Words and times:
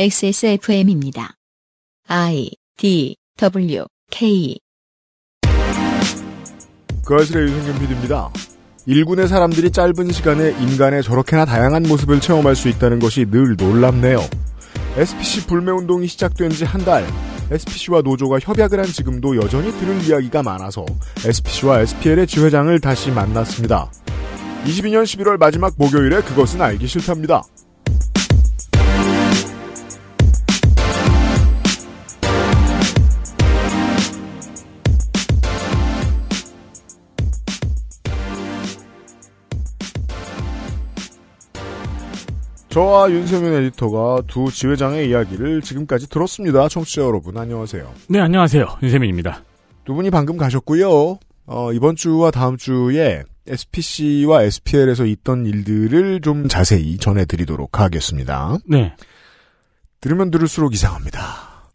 XSFM입니다. 0.00 1.34
I 2.06 2.50
D 2.76 3.16
W 3.36 3.84
K 4.12 4.56
그 7.04 7.14
아실의 7.16 7.48
유승균 7.48 7.80
PD입니다. 7.80 8.30
일군의 8.86 9.26
사람들이 9.26 9.72
짧은 9.72 10.12
시간에 10.12 10.50
인간의 10.50 11.02
저렇게나 11.02 11.46
다양한 11.46 11.82
모습을 11.82 12.20
체험할 12.20 12.54
수 12.54 12.68
있다는 12.68 13.00
것이 13.00 13.26
늘 13.28 13.56
놀랍네요. 13.56 14.20
SPC 14.96 15.48
불매운동이 15.48 16.06
시작된 16.06 16.50
지 16.50 16.64
한 16.64 16.84
달, 16.84 17.04
SPC와 17.50 18.02
노조가 18.02 18.38
협약을 18.38 18.78
한 18.78 18.86
지금도 18.86 19.34
여전히 19.38 19.72
들을 19.80 20.00
이야기가 20.04 20.44
많아서 20.44 20.86
SPC와 21.26 21.80
SPL의 21.80 22.28
지회장을 22.28 22.80
다시 22.80 23.10
만났습니다. 23.10 23.90
22년 24.64 25.02
11월 25.02 25.38
마지막 25.38 25.74
목요일에 25.76 26.22
그것은 26.22 26.62
알기 26.62 26.86
싫답니다. 26.86 27.42
저와 42.78 43.10
윤세민 43.10 43.52
에디터가 43.54 44.22
두 44.28 44.52
지회장의 44.52 45.08
이야기를 45.10 45.62
지금까지 45.62 46.08
들었습니다. 46.08 46.68
청취자 46.68 47.02
여러분 47.02 47.36
안녕하세요. 47.36 47.92
네, 48.08 48.20
안녕하세요. 48.20 48.78
윤세민입니다. 48.80 49.42
두 49.84 49.94
분이 49.94 50.12
방금 50.12 50.36
가셨고요. 50.36 51.18
어, 51.46 51.72
이번 51.72 51.96
주와 51.96 52.30
다음 52.30 52.56
주에 52.56 53.24
SPC와 53.48 54.44
SPL에서 54.44 55.06
있던 55.06 55.44
일들을 55.44 56.20
좀 56.20 56.46
자세히 56.46 56.98
전해드리도록 56.98 57.80
하겠습니다. 57.80 58.56
네. 58.64 58.94
들으면 60.00 60.30
들을수록 60.30 60.72
이상합니다. 60.72 61.72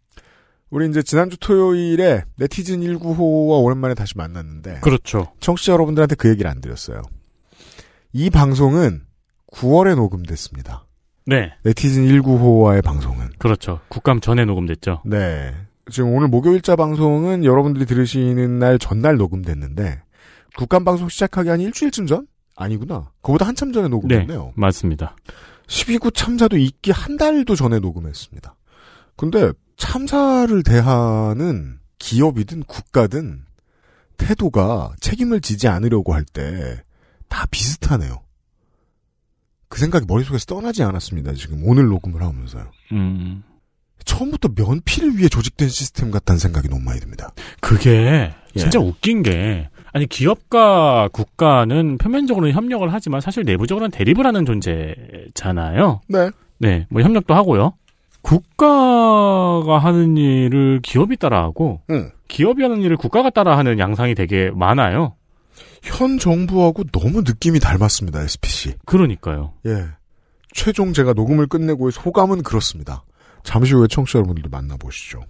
우리 0.70 0.88
이제 0.88 1.02
지난주 1.02 1.36
토요일에 1.36 2.22
네티즌 2.38 2.80
195와 2.80 3.62
오랜만에 3.62 3.92
다시 3.92 4.16
만났는데 4.16 4.80
그렇죠. 4.80 5.34
청취자 5.40 5.72
여러분들한테 5.72 6.14
그 6.14 6.30
얘기를 6.30 6.50
안 6.50 6.62
드렸어요. 6.62 7.02
이 8.14 8.30
방송은 8.30 9.02
9월에 9.52 9.96
녹음됐습니다. 9.96 10.83
네. 11.26 11.52
네티즌 11.62 12.06
195와의 12.06 12.82
방송은. 12.84 13.30
그렇죠. 13.38 13.80
국감 13.88 14.20
전에 14.20 14.44
녹음됐죠. 14.44 15.02
네. 15.06 15.54
지금 15.90 16.14
오늘 16.14 16.28
목요일자 16.28 16.76
방송은 16.76 17.44
여러분들이 17.44 17.86
들으시는 17.86 18.58
날 18.58 18.78
전날 18.78 19.16
녹음됐는데 19.16 20.02
국감 20.56 20.84
방송 20.84 21.08
시작하기 21.08 21.48
한 21.48 21.60
일주일쯤 21.60 22.06
전? 22.06 22.26
아니구나. 22.56 23.10
그보다 23.22 23.46
한참 23.46 23.72
전에 23.72 23.88
녹음됐네요. 23.88 24.52
맞습니다. 24.54 25.16
12구 25.66 26.14
참사도 26.14 26.56
있기 26.56 26.90
한 26.90 27.16
달도 27.16 27.56
전에 27.56 27.80
녹음했습니다. 27.80 28.54
근데 29.16 29.52
참사를 29.76 30.62
대하는 30.62 31.78
기업이든 31.98 32.64
국가든 32.64 33.44
태도가 34.16 34.92
책임을 35.00 35.40
지지 35.40 35.68
않으려고 35.68 36.14
할 36.14 36.24
때 36.32 36.82
다 37.28 37.46
비슷하네요. 37.50 38.20
그 39.74 39.80
생각이 39.80 40.06
머릿속에서 40.06 40.44
떠나지 40.44 40.84
않았습니다. 40.84 41.32
지금 41.32 41.62
오늘 41.64 41.88
녹음을 41.88 42.22
하면서요. 42.22 42.62
음. 42.92 43.42
처음부터 44.04 44.50
면피를 44.54 45.18
위해 45.18 45.28
조직된 45.28 45.68
시스템 45.68 46.12
같다는 46.12 46.38
생각이 46.38 46.68
너무 46.68 46.80
많이 46.82 47.00
듭니다. 47.00 47.32
그게 47.60 48.32
예. 48.54 48.60
진짜 48.60 48.78
웃긴 48.78 49.24
게 49.24 49.68
아니 49.92 50.06
기업과 50.06 51.08
국가는 51.12 51.98
표면적으로는 51.98 52.54
협력을 52.54 52.86
하지만 52.92 53.20
사실 53.20 53.42
내부적으로는 53.42 53.90
대립을 53.90 54.24
하는 54.24 54.46
존재잖아요. 54.46 56.02
네. 56.06 56.30
네, 56.58 56.86
뭐 56.88 57.02
협력도 57.02 57.34
하고요. 57.34 57.72
국가가 58.22 59.78
하는 59.78 60.16
일을 60.16 60.82
기업이 60.84 61.16
따라하고 61.16 61.80
응. 61.90 62.12
기업이 62.28 62.62
하는 62.62 62.80
일을 62.80 62.96
국가가 62.96 63.28
따라하는 63.28 63.80
양상이 63.80 64.14
되게 64.14 64.52
많아요. 64.54 65.16
현 65.84 66.18
정부하고 66.18 66.84
너무 66.84 67.20
느낌이 67.20 67.60
닮았습니다. 67.60 68.22
SPC. 68.22 68.74
그러니까요. 68.86 69.52
예. 69.66 69.86
최종 70.52 70.92
제가 70.92 71.12
녹음을 71.12 71.46
끝내고의 71.46 71.92
소감은 71.92 72.42
그렇습니다. 72.42 73.04
잠시 73.42 73.74
후에 73.74 73.86
청취자 73.88 74.18
여러분들 74.20 74.44
만나보시죠. 74.50 75.20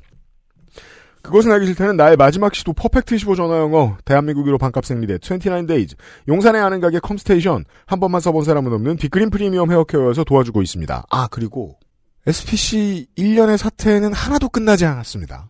그것은 1.23 1.51
알기 1.51 1.67
싫다는 1.67 1.97
나의 1.97 2.17
마지막 2.17 2.55
시도 2.55 2.75
퍼펙트 2.75 3.17
15 3.17 3.35
전화 3.35 3.59
영어 3.59 3.97
대한민국 4.05 4.45
1호 4.47 4.59
반값 4.59 4.85
생리대 4.85 5.17
29days 5.19 5.97
용산에 6.29 6.59
아는 6.59 6.81
가게 6.81 6.99
컴스테이션 7.01 7.65
한 7.87 8.01
번만 8.01 8.21
써본 8.21 8.45
사람은 8.45 8.71
없는 8.75 8.97
빅그린 8.97 9.31
프리미엄 9.31 9.73
헤어케어에서 9.73 10.25
도와주고 10.25 10.61
있습니다. 10.61 11.05
아 11.11 11.29
그리고 11.31 11.79
SPC 12.27 13.07
1년의 13.17 13.57
사태는 13.57 14.13
하나도 14.13 14.51
끝나지 14.51 14.85
않았습니다. 14.85 15.49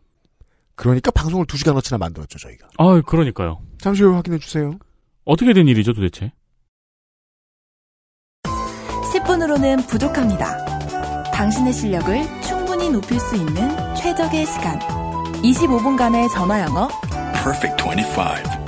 그러니까 0.76 1.10
방송을 1.10 1.46
2시간어치나 1.46 1.98
만들었죠 1.98 2.38
저희가. 2.38 2.68
아, 2.78 3.00
그러니까요. 3.06 3.60
잠시 3.78 4.02
후에 4.02 4.14
확인해 4.14 4.38
주세요. 4.38 4.78
어떻게 5.24 5.52
된 5.52 5.68
일이죠, 5.68 5.92
도대체? 5.92 6.32
10분으로는 9.12 9.88
부족합니다. 9.88 10.64
당신의 11.32 11.72
실력을 11.72 12.42
충분히 12.42 12.90
높일 12.90 13.18
수 13.20 13.36
있는 13.36 13.54
최적의 13.94 14.46
시간. 14.46 14.78
25분간의 15.42 16.30
전화 16.30 16.60
영어. 16.62 16.88
Perfect 17.42 17.82
25. 17.82 18.64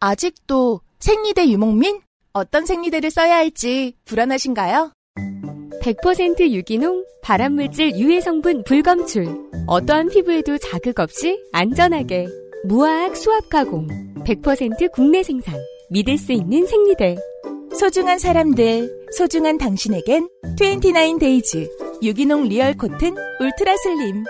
아직도 0.00 0.80
생리대 1.00 1.48
유목민? 1.48 2.00
어떤 2.32 2.66
생리대를 2.66 3.10
써야 3.10 3.36
할지 3.36 3.96
불안하신가요? 4.04 4.92
100% 5.88 6.50
유기농, 6.50 7.06
발암물질 7.22 7.96
유해 7.96 8.20
성분 8.20 8.62
불검출. 8.64 9.26
어떠한 9.66 10.08
피부에도 10.08 10.58
자극 10.58 11.00
없이 11.00 11.42
안전하게. 11.52 12.26
무화학 12.64 13.16
수압 13.16 13.48
가공. 13.48 13.86
100% 14.24 14.92
국내 14.92 15.22
생산. 15.22 15.54
믿을 15.90 16.18
수 16.18 16.32
있는 16.32 16.66
생리대. 16.66 17.16
소중한 17.72 18.18
사람들, 18.18 19.06
소중한 19.12 19.56
당신에겐 19.56 20.28
29데이즈 20.58 22.02
유기농 22.02 22.48
real 22.48 22.74
cotton 22.74 23.14
ultra 23.40 23.74
slim. 23.78 24.24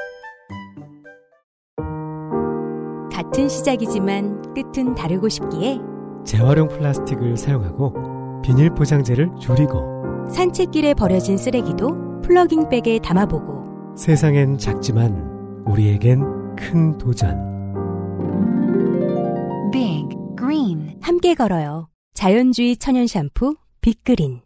같은 3.10 3.48
시작이지만 3.48 4.54
끝은 4.54 4.94
다르고 4.94 5.28
싶기에 5.28 5.78
재활용 6.24 6.68
플라스틱을 6.68 7.36
사용하고 7.36 8.42
비닐 8.42 8.70
포장재를 8.70 9.30
줄이고 9.40 9.97
산책길에 10.30 10.94
버려진 10.94 11.36
쓰레기도 11.36 12.20
plogging 12.22 12.74
bag에 12.74 13.00
담아보고 13.02 13.96
세상엔 13.96 14.58
작지만 14.58 15.62
우리에겐 15.66 16.56
큰 16.56 16.96
도전 16.98 17.36
Big 19.72 20.08
Green 20.38 20.98
함께 21.00 21.34
걸어요. 21.34 21.88
자연주의 22.14 22.76
천연 22.76 23.06
샴푸 23.06 23.56
빅그린 23.80 24.40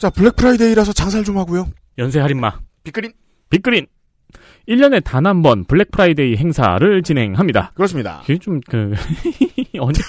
자 0.00 0.10
블랙 0.10 0.36
프라이데이라서 0.36 0.92
장사를 0.92 1.24
좀 1.24 1.38
하고요. 1.38 1.68
연쇄 1.98 2.20
할인마. 2.20 2.58
빅그린 2.84 3.12
빅그린. 3.50 3.86
1년에 4.68 5.02
단 5.04 5.26
한 5.26 5.42
번 5.42 5.64
블랙 5.64 5.90
프라이데이 5.90 6.36
행사를 6.36 7.02
진행합니다. 7.02 7.72
그렇습니다. 7.74 8.20
그게 8.20 8.38
좀, 8.38 8.60
그, 8.68 8.92
언제 9.78 10.02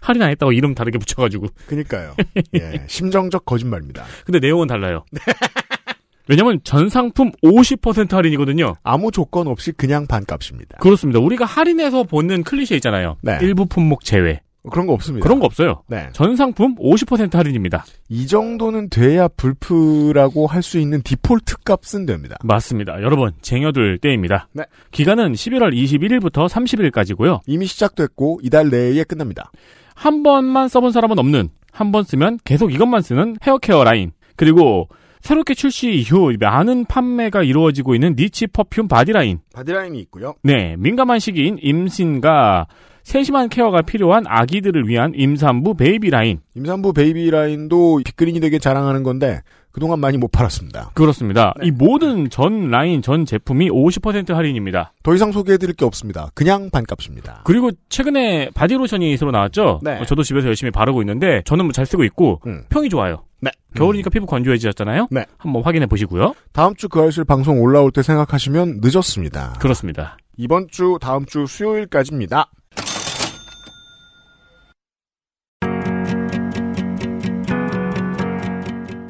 할인 0.00 0.22
안 0.22 0.30
했다고 0.30 0.52
이름 0.52 0.74
다르게 0.74 0.98
붙여가지고. 0.98 1.46
그니까요. 1.66 2.14
예, 2.54 2.84
심정적 2.86 3.44
거짓말입니다. 3.44 4.04
근데 4.24 4.38
내용은 4.38 4.66
달라요. 4.68 5.04
왜냐면 6.28 6.58
전 6.64 6.88
상품 6.88 7.30
50% 7.44 8.10
할인이거든요. 8.12 8.74
아무 8.82 9.12
조건 9.12 9.46
없이 9.46 9.70
그냥 9.72 10.06
반값입니다. 10.08 10.78
그렇습니다. 10.78 11.20
우리가 11.20 11.44
할인해서 11.44 12.02
보는 12.02 12.42
클리셰 12.42 12.76
있잖아요. 12.78 13.16
네. 13.22 13.38
일부 13.42 13.66
품목 13.66 14.04
제외. 14.04 14.40
그런 14.70 14.86
거 14.86 14.92
없습니다. 14.94 15.22
그런 15.24 15.38
거 15.38 15.46
없어요. 15.46 15.82
네. 15.86 16.08
전 16.12 16.36
상품 16.36 16.74
50% 16.76 17.32
할인입니다. 17.34 17.84
이 18.08 18.26
정도는 18.26 18.88
돼야 18.90 19.28
블프라고 19.28 20.46
할 20.46 20.62
수 20.62 20.78
있는 20.78 21.02
디폴트 21.02 21.58
값은 21.64 22.06
됩니다. 22.06 22.36
맞습니다. 22.42 23.00
여러분, 23.02 23.32
쟁여둘 23.42 23.98
때입니다. 23.98 24.48
네. 24.52 24.64
기간은 24.90 25.32
11월 25.32 25.72
21일부터 25.74 26.48
30일까지고요. 26.48 27.40
이미 27.46 27.66
시작됐고 27.66 28.40
이달 28.42 28.68
내에 28.70 29.04
끝납니다. 29.04 29.50
한 29.94 30.22
번만 30.22 30.68
써본 30.68 30.92
사람은 30.92 31.18
없는, 31.18 31.50
한 31.72 31.92
번 31.92 32.04
쓰면 32.04 32.38
계속 32.44 32.72
이것만 32.72 33.02
쓰는 33.02 33.36
hair 33.42 33.84
care 33.84 33.96
line. 33.96 34.12
그리고 34.36 34.88
새롭게 35.26 35.54
출시 35.54 35.92
이후 35.92 36.32
많은 36.38 36.84
판매가 36.84 37.42
이루어지고 37.42 37.96
있는 37.96 38.14
niche 38.16 38.46
perfume 38.46 38.86
body 38.86 39.10
line. 39.10 39.40
body 39.52 39.72
line이 39.72 39.98
있고요. 40.02 40.34
네, 40.44 40.76
민감한 40.78 41.18
시기인 41.18 41.58
임신과 41.60 42.68
세심한 43.02 43.48
케어가 43.48 43.82
필요한 43.82 44.24
아기들을 44.26 44.86
위한 44.88 45.12
임산부 45.16 45.74
baby 45.74 46.10
line. 46.10 46.38
임산부 46.54 46.92
baby 46.92 47.28
line도 47.30 48.00
빅그린이 48.04 48.38
되게 48.38 48.60
자랑하는 48.60 49.02
건데 49.02 49.40
그동안 49.72 49.98
많이 49.98 50.16
못 50.16 50.30
팔았습니다. 50.30 50.92
그렇습니다. 50.94 51.54
이 51.62 51.72
모든 51.72 52.30
전 52.30 52.70
라인 52.70 53.02
전 53.02 53.26
제품이 53.26 53.68
50% 53.68 54.32
할인입니다. 54.32 54.92
더 55.02 55.12
이상 55.14 55.32
소개해드릴 55.32 55.74
게 55.74 55.84
없습니다. 55.84 56.30
그냥 56.34 56.70
반값입니다. 56.70 57.42
그리고 57.44 57.72
최근에 57.88 58.50
바디로션이 58.54 59.16
새로 59.16 59.32
나왔죠? 59.32 59.80
네. 59.82 59.98
어, 60.00 60.04
저도 60.04 60.22
집에서 60.22 60.46
열심히 60.46 60.70
바르고 60.70 61.02
있는데 61.02 61.42
저는 61.44 61.64
뭐 61.64 61.72
잘 61.72 61.84
쓰고 61.84 62.04
있고 62.04 62.40
음. 62.46 62.62
평이 62.68 62.88
좋아요. 62.88 63.24
네. 63.46 63.78
겨울이니까 63.78 64.10
피부 64.10 64.26
건조해지셨잖아요? 64.26 65.08
네. 65.10 65.24
한번 65.38 65.62
확인해 65.62 65.86
보시고요. 65.86 66.34
다음 66.52 66.74
주 66.74 66.88
그 66.88 67.00
알실 67.00 67.24
방송 67.24 67.60
올라올 67.60 67.90
때 67.92 68.02
생각하시면 68.02 68.80
늦었습니다. 68.82 69.54
그렇습니다. 69.60 70.16
이번 70.36 70.68
주 70.70 70.98
다음 71.00 71.26
주 71.26 71.46
수요일까지입니다. 71.46 72.50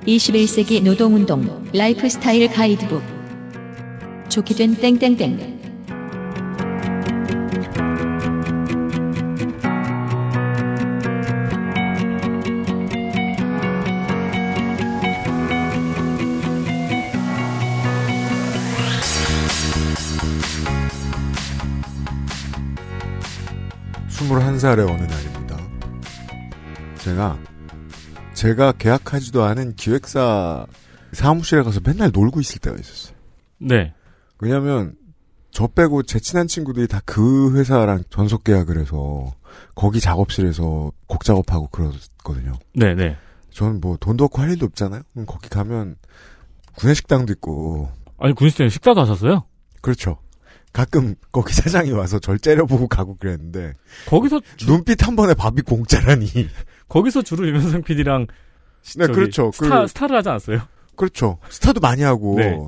(21세기) 0.07 0.83
노동운동 0.85 1.65
라이프스타일 1.75 2.51
가이드북 2.53 3.03
좋게 4.29 4.55
된 4.55 4.75
땡땡땡 4.75 5.56
스물한 24.27 24.59
살의 24.59 24.85
어느 24.85 25.03
날입니다. 25.03 25.57
제가 26.99 27.39
제가 28.35 28.73
계약하지도 28.73 29.45
않은 29.45 29.77
기획사 29.77 30.67
사무실에 31.13 31.63
가서 31.63 31.79
맨날 31.85 32.11
놀고 32.13 32.41
있을 32.41 32.59
때가 32.59 32.77
있었어요. 32.77 33.17
네. 33.59 33.95
왜냐면 34.41 34.97
저 35.53 35.69
빼고 35.69 36.03
제 36.03 36.19
친한 36.19 36.49
친구들이 36.49 36.89
다 36.89 37.01
그 37.05 37.57
회사랑 37.57 38.03
전속 38.11 38.43
계약을 38.43 38.79
해서 38.81 39.33
거기 39.77 40.01
작업실에서 40.01 40.91
곡 41.07 41.23
작업하고 41.23 41.69
그러거든요. 41.69 42.55
네, 42.75 42.97
네. 42.97 43.17
저는 43.51 43.81
뭐 43.81 43.97
돈도 43.97 44.25
없고 44.25 44.43
할 44.43 44.51
일도 44.51 44.67
없잖아요. 44.67 45.03
거기 45.27 45.49
가면 45.49 45.95
구내식당도 46.75 47.33
있고 47.35 47.91
아니, 48.19 48.35
군수님 48.35 48.71
식사도 48.71 49.01
하셨어요? 49.03 49.45
그렇죠. 49.83 50.19
가끔 50.77 51.15
거기 51.33 51.55
사장이 51.57 51.91
와서 51.93 52.19
절 52.19 52.39
째려보고 52.39 52.87
가고 52.87 53.17
그랬는데 53.17 53.73
거기서 54.07 54.43
주, 54.59 54.67
눈빛 54.67 55.07
한 55.07 55.17
번에 55.17 55.33
밥이 55.33 55.63
공짜라니. 55.63 56.29
거기서 56.89 57.23
주로 57.23 57.49
유명상 57.49 57.83
PD랑 57.83 58.27
네, 58.99 59.07
그렇죠. 59.07 59.51
스타, 59.55 59.81
그- 59.83 59.89
스타를 59.89 60.17
하지 60.17 60.29
않았어요? 60.29 60.61
그렇죠. 60.95 61.39
스타도 61.49 61.81
많이 61.81 62.03
하고. 62.03 62.37
네. 62.39 62.59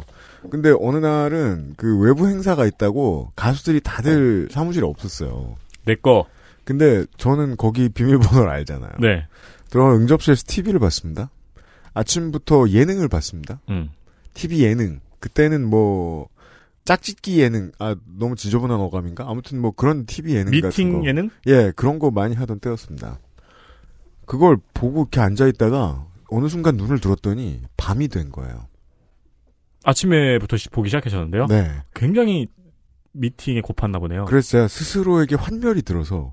근데 0.50 0.72
어느 0.80 0.96
날은 0.96 1.74
그 1.76 1.98
외부 2.00 2.28
행사가 2.28 2.64
있다고 2.64 3.32
가수들이 3.36 3.80
다들 3.82 4.48
사무실에 4.50 4.86
없었어요. 4.86 5.56
내 5.84 5.94
거. 5.94 6.26
근데 6.64 7.04
저는 7.18 7.56
거기 7.56 7.88
비밀번호를 7.90 8.48
알잖아요. 8.48 8.92
네. 9.00 9.26
들어가 9.70 9.94
응접실에서 9.94 10.44
TV를 10.46 10.80
봤습니다. 10.80 11.30
아침부터 11.92 12.70
예능을 12.70 13.08
봤습니다. 13.08 13.60
음. 13.68 13.90
TV 14.34 14.62
예능. 14.64 15.00
그때는 15.20 15.66
뭐 15.68 16.28
짝짓기 16.88 17.38
예능. 17.38 17.70
아 17.78 17.94
너무 18.18 18.34
지저분한 18.34 18.80
어감인가? 18.80 19.28
아무튼 19.28 19.60
뭐 19.60 19.72
그런 19.72 20.06
TV 20.06 20.34
예능 20.36 20.46
같은 20.58 20.60
거. 20.62 20.68
미팅 20.68 21.04
예능? 21.04 21.28
예, 21.46 21.70
그런 21.76 21.98
거 21.98 22.10
많이 22.10 22.34
하던 22.34 22.60
때였습니다. 22.60 23.18
그걸 24.24 24.56
보고 24.72 25.02
이렇게 25.02 25.20
앉아 25.20 25.48
있다가 25.48 26.06
어느 26.30 26.48
순간 26.48 26.78
눈을 26.78 26.98
들었더니 26.98 27.60
밤이 27.76 28.08
된 28.08 28.30
거예요. 28.30 28.68
아침에부터 29.84 30.56
시- 30.56 30.70
보기 30.70 30.88
시작하셨는데요? 30.88 31.46
네. 31.48 31.70
굉장히 31.94 32.46
미팅에 33.12 33.60
고팠나 33.60 34.00
보네요. 34.00 34.24
그래서 34.24 34.48
제가 34.52 34.68
스스로에게 34.68 35.34
환멸이 35.34 35.82
들어서 35.82 36.32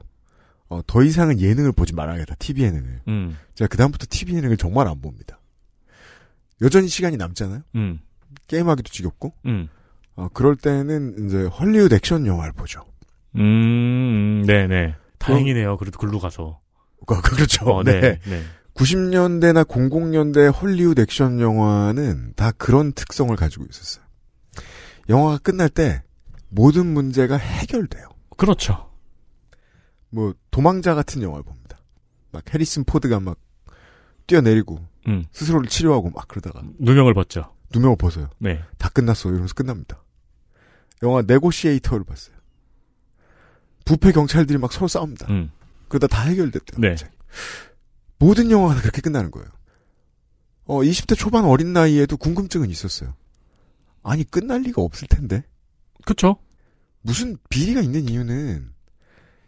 어, 0.69 0.80
더 0.88 1.04
이상은 1.04 1.42
예능을 1.42 1.74
보지 1.74 1.94
말아야겠다. 1.94 2.36
TV 2.40 2.63
예능을. 2.63 3.02
음, 3.10 3.38
제가 3.56 3.68
그다음부터 3.68 4.06
TV 4.10 4.36
예능을 4.36 4.56
정말 4.56 4.88
안 4.88 5.02
봅니다. 5.02 5.42
여전히 6.62 6.88
시간이 6.88 7.18
남잖아요. 7.18 7.62
음, 7.75 8.00
게임하기도 8.48 8.90
지겹고. 8.90 9.34
음. 9.48 9.68
어, 10.16 10.28
그럴 10.34 10.56
때는 10.56 11.26
이제 11.28 11.44
헐리우드 11.46 11.94
액션 11.96 12.26
영화를 12.26 12.54
보죠. 12.54 12.84
음, 13.36 14.44
네네. 14.48 14.96
다행이네요. 15.20 15.78
그래도 15.78 16.00
글로 16.00 16.20
가서. 16.20 16.60
그- 17.06 17.22
그렇죠. 17.22 17.66
어, 17.66 17.84
네. 17.84 18.00
네. 18.00 18.20
네. 18.26 18.44
90년대나 18.76 19.66
00년대 19.66 20.54
헐리우드 20.62 21.02
액션 21.02 21.40
영화는 21.40 22.34
다 22.36 22.52
그런 22.52 22.92
특성을 22.94 23.34
가지고 23.36 23.66
있었어요. 23.70 24.04
영화가 25.10 25.38
끝날 25.40 25.70
때 25.70 26.04
모든 26.50 26.86
문제가 26.88 27.38
해결돼요. 27.38 28.10
그렇죠. 28.38 28.90
뭐 30.10 30.34
도망자 30.52 30.94
같은 30.96 31.22
영화를 31.22 31.44
봅니다. 31.44 31.78
막 32.32 32.44
해리슨 32.54 32.84
포드가 32.86 33.20
막 33.20 33.38
뛰어내리고 34.28 34.80
음. 35.08 35.26
스스로를 35.32 35.68
치료하고 35.70 36.10
막 36.10 36.28
그러다가 36.28 36.62
누명을 36.80 37.14
벗죠. 37.14 37.54
누명을 37.74 37.98
벗어요. 37.98 38.30
네. 38.40 38.62
다 38.78 38.90
끝났어 38.90 39.30
이러면서 39.30 39.54
끝납니다. 39.54 40.02
영화 41.03 41.21
네고시에이터를 41.21 42.03
봤어요. 42.03 42.36
부패 43.86 44.12
경찰들이 44.12 44.57
막 44.57 44.74
서로 44.74 44.88
싸웁니다. 44.88 45.27
음. 45.30 45.51
그러다 45.88 46.07
다 46.07 46.24
해결됐대요. 46.24 46.80
네. 46.80 46.95
모든 48.18 48.50
영화가 48.50 48.75
다 48.75 48.81
그렇게 48.81 49.01
끝나는 49.01 49.30
거예요. 49.31 49.47
어, 50.65 50.80
20대 50.80 51.15
초반 51.15 51.45
어린 51.45 51.74
나이에도 51.74 52.18
궁금증은 52.18 52.69
있었어요. 52.69 53.13
아니, 54.01 54.24
끝날 54.24 54.62
리가 54.62 54.81
없을 54.81 55.07
텐데. 55.07 55.44
그쵸. 56.06 56.38
무슨 57.01 57.38
비리가 57.50 57.81
있는 57.81 58.09
이유는 58.09 58.71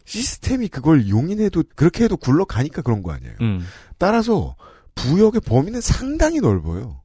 시스템이 0.06 0.68
그걸 0.68 1.10
용인해도, 1.10 1.64
그렇게 1.76 2.04
해도 2.04 2.18
굴러가니까 2.18 2.82
그런 2.84 3.02
거 3.02 3.12
아니에요. 3.12 3.36
음. 3.42 3.66
따라서 3.98 4.56
부역의 4.96 5.42
범위는 5.42 5.82
상당히 5.82 6.40
넓어요. 6.40 7.02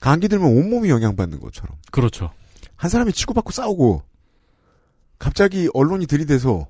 감기 0.00 0.28
들면 0.28 0.48
온몸이 0.48 0.90
영향받는 0.90 1.38
것처럼. 1.40 1.76
그렇죠. 1.92 2.32
한 2.82 2.90
사람이 2.90 3.12
치고받고 3.12 3.52
싸우고, 3.52 4.02
갑자기 5.20 5.68
언론이 5.72 6.06
들이대서 6.06 6.66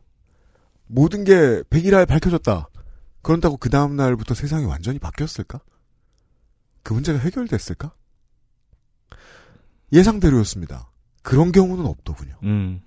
모든 0.87 1.25
게 1.25 1.63
백일하에 1.71 2.05
밝혀졌다. 2.05 2.69
그런다고 3.23 3.57
그 3.57 3.71
다음 3.71 3.97
날부터 3.97 4.35
세상이 4.35 4.67
완전히 4.67 4.99
바뀌었을까? 4.99 5.61
그 6.83 6.93
문제가 6.93 7.19
해결됐을까? 7.19 7.95
예상대로였습니다. 9.95 10.91
그런 11.23 11.51
경우는 11.51 11.87
없더군요. 11.87 12.35
음. 12.43 12.83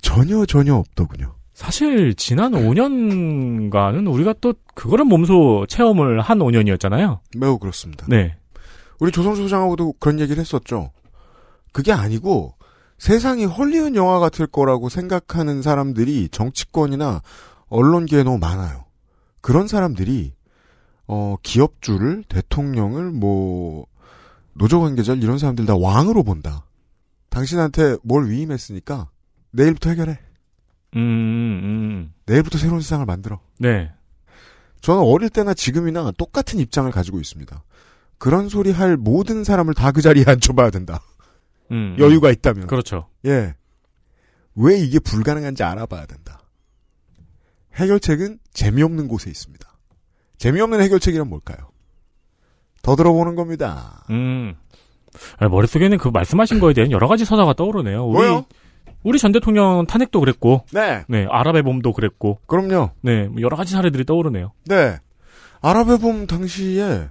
전혀 0.00 0.46
전혀 0.46 0.74
없더군요. 0.74 1.34
사실 1.52 2.14
지난 2.14 2.52
5년간은 2.52 4.10
우리가 4.10 4.36
또 4.40 4.54
그거를 4.74 5.04
몸소 5.04 5.66
체험을 5.68 6.22
한 6.22 6.38
5년이었잖아요. 6.38 7.18
매우 7.36 7.58
그렇습니다. 7.58 8.06
네. 8.08 8.38
우리 9.00 9.12
조성수 9.12 9.42
소장하고도 9.42 9.96
그런 10.00 10.18
얘기를 10.18 10.40
했었죠. 10.40 10.92
그게 11.74 11.92
아니고 11.92 12.54
세상이 12.98 13.44
헐리우드 13.46 13.96
영화 13.96 14.20
같을 14.20 14.46
거라고 14.46 14.88
생각하는 14.88 15.60
사람들이 15.60 16.28
정치권이나 16.30 17.20
언론계에 17.66 18.22
너무 18.22 18.38
많아요. 18.38 18.84
그런 19.40 19.66
사람들이 19.66 20.34
어 21.08 21.34
기업주를 21.42 22.22
대통령을 22.28 23.10
뭐 23.10 23.86
노조 24.54 24.80
관계자를 24.80 25.22
이런 25.22 25.36
사람들 25.36 25.66
다 25.66 25.74
왕으로 25.76 26.22
본다. 26.22 26.64
당신한테 27.28 27.96
뭘 28.04 28.30
위임했으니까 28.30 29.10
내일부터 29.50 29.90
해결해. 29.90 30.20
음, 30.94 31.00
음. 31.00 32.12
내일부터 32.24 32.56
새로운 32.56 32.80
세상을 32.82 33.04
만들어. 33.04 33.40
네. 33.58 33.90
저는 34.80 35.02
어릴 35.02 35.28
때나 35.28 35.54
지금이나 35.54 36.12
똑같은 36.16 36.60
입장을 36.60 36.88
가지고 36.92 37.18
있습니다. 37.18 37.64
그런 38.18 38.48
소리 38.48 38.70
할 38.70 38.96
모든 38.96 39.42
사람을 39.42 39.74
다 39.74 39.90
그 39.90 40.02
자리에 40.02 40.24
앉혀봐야 40.24 40.70
된다. 40.70 41.02
음. 41.74 41.96
여유가 41.98 42.30
있다면. 42.30 42.68
그렇죠. 42.68 43.08
예. 43.26 43.54
왜 44.54 44.78
이게 44.78 44.98
불가능한지 45.00 45.64
알아봐야 45.64 46.06
된다. 46.06 46.40
해결책은 47.74 48.38
재미없는 48.52 49.08
곳에 49.08 49.28
있습니다. 49.30 49.68
재미없는 50.38 50.80
해결책이란 50.80 51.28
뭘까요? 51.28 51.70
더 52.82 52.94
들어보는 52.94 53.34
겁니다. 53.34 54.04
음. 54.10 54.54
아, 55.38 55.48
머릿속에는 55.48 55.98
그 55.98 56.08
말씀하신 56.08 56.60
거에 56.60 56.72
대한 56.72 56.90
여러 56.90 57.08
가지 57.08 57.24
서사가 57.24 57.54
떠오르네요. 57.54 58.04
우리, 58.06 58.26
뭐요? 58.26 58.44
우리 59.02 59.18
전 59.18 59.32
대통령 59.32 59.86
탄핵도 59.86 60.20
그랬고, 60.20 60.64
네. 60.72 61.04
네, 61.08 61.26
아랍의 61.28 61.62
봄도 61.62 61.92
그랬고, 61.92 62.40
그럼요. 62.46 62.90
네, 63.00 63.28
뭐 63.28 63.42
여러 63.42 63.56
가지 63.56 63.72
사례들이 63.72 64.04
떠오르네요. 64.04 64.52
네. 64.66 64.98
아랍의 65.62 65.98
봄 65.98 66.26
당시에 66.26 67.08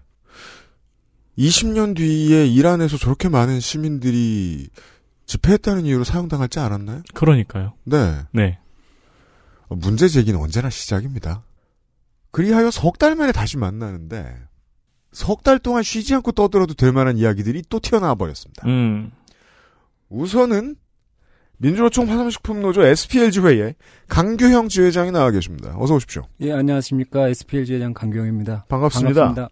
20년 1.38 1.96
뒤에 1.96 2.46
이란에서 2.48 2.98
저렇게 2.98 3.30
많은 3.30 3.60
시민들이 3.60 4.68
집회했다는 5.25 5.86
이유로 5.86 6.04
사용당하지 6.04 6.60
않았나요? 6.60 7.02
그러니까요. 7.13 7.74
네. 7.86 8.20
네. 8.32 8.60
문제 9.70 10.08
제기는 10.08 10.40
언제나 10.40 10.70
시작입니다. 10.70 11.44
그리하여 12.32 12.70
석 12.72 12.98
달 12.98 13.16
만에 13.16 13.32
다시 13.32 13.58
만나는데 13.58 14.36
석 15.12 15.44
달 15.44 15.60
동안 15.60 15.84
쉬지 15.84 16.13
않고 16.16 16.32
떠들어도 16.34 16.74
될 16.74 16.92
만한 16.92 17.18
이야기들이 17.18 17.63
또 17.70 17.80
튀어나와 17.80 18.16
버렸습니다. 18.16 18.68
음. 18.68 19.12
우선은 20.10 20.75
민주노총 21.58 22.10
화성식품노조 22.10 22.84
SPLG 22.84 23.40
회의에 23.42 23.75
강규형 24.10 24.68
지회장이 24.70 25.12
나와 25.12 25.32
계십니다. 25.32 25.75
어서 25.78 25.96
오십시오. 25.96 26.24
예, 26.42 26.52
안녕하십니까. 26.52 27.30
SPL 27.30 27.66
지회장 27.66 27.94
강경입니다. 27.94 28.66
반갑습니다. 28.68 29.22
반갑습니다. 29.22 29.50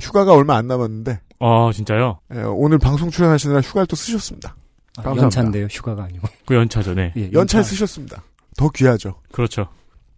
휴가가 0.00 0.32
얼마 0.34 0.56
안 0.56 0.66
남았는데 0.66 1.20
아, 1.40 1.70
진짜요? 1.74 2.20
예, 2.34 2.38
오늘 2.40 2.78
방송 2.78 3.10
출연하시느라 3.10 3.60
휴가를 3.60 3.86
또 3.86 3.96
쓰셨습니다. 3.96 4.56
아. 4.96 5.14
연차인데요, 5.16 5.66
휴가가 5.66 6.04
아니고. 6.04 6.28
그 6.46 6.54
연차죠, 6.54 6.94
네. 6.94 7.12
예, 7.16 7.30
연차에 7.32 7.62
쓰셨습니다. 7.62 8.22
더 8.56 8.68
귀하죠. 8.70 9.20
그렇죠. 9.32 9.68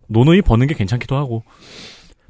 노노이 0.08 0.42
버는 0.42 0.66
게 0.66 0.74
괜찮기도 0.74 1.16
하고. 1.16 1.42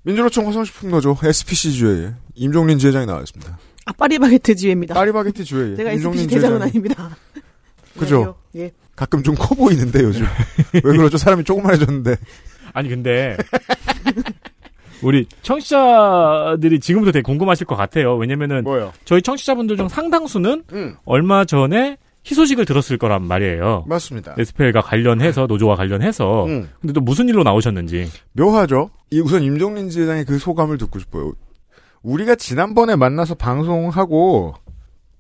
민주노총 0.05 0.47
화성식품 0.47 0.91
노조 0.91 1.17
SPC 1.23 1.73
주회에 1.73 2.15
임종린 2.37 2.79
지회장이 2.79 3.07
나와 3.07 3.21
있습니다. 3.21 3.59
아, 3.87 3.93
파리바게트 3.93 4.55
지회입니다. 4.55 4.95
파리바게트 4.95 5.45
주회에 5.45 5.76
제가 5.76 5.93
임종린 5.93 6.21
SPC 6.21 6.35
대장은 6.37 6.62
아닙니다. 6.62 7.17
그죠? 7.99 8.17
안녕하세요. 8.17 8.37
예. 8.57 8.73
가끔 8.95 9.23
좀 9.23 9.35
커 9.35 9.55
보이는데 9.55 10.00
요즘 10.05 10.25
왜 10.73 10.81
그러죠? 10.81 11.19
사람이 11.19 11.45
조그만해졌는데 11.45 12.17
아니, 12.73 12.88
근데. 12.88 13.37
우리 15.03 15.26
청취자들이 15.43 16.81
지금부터 16.81 17.12
되게 17.12 17.23
궁금하실 17.23 17.67
것 17.67 17.76
같아요. 17.76 18.17
왜냐면은 18.17 18.65
뭐요? 18.65 18.93
저희 19.05 19.23
청취자분들 19.23 19.76
중 19.76 19.88
상당수는 19.88 20.65
음, 20.73 20.97
얼마 21.05 21.45
전에 21.45 21.99
희소식을 22.29 22.65
들었을 22.65 22.99
거란 22.99 23.23
말이에요. 23.23 23.85
맞습니다. 23.87 24.35
SPL과 24.37 24.81
관련해서 24.81 25.47
노조와 25.47 25.76
관련해서 25.76 26.47
음, 26.47 26.69
근데 26.81 26.93
또 26.93 27.00
무슨 27.00 27.29
일로 27.29 27.43
나오셨는지 27.45 28.11
묘하죠. 28.33 28.91
이 29.11 29.21
우선 29.21 29.43
임종린 29.43 29.91
지회장의 29.91 30.25
그 30.25 30.38
소감을 30.38 30.79
듣고 30.79 30.99
싶어요. 30.99 31.33
우리가 32.03 32.35
지난번에 32.35 32.97
만나서 32.97 33.35
방송하고 33.35 34.55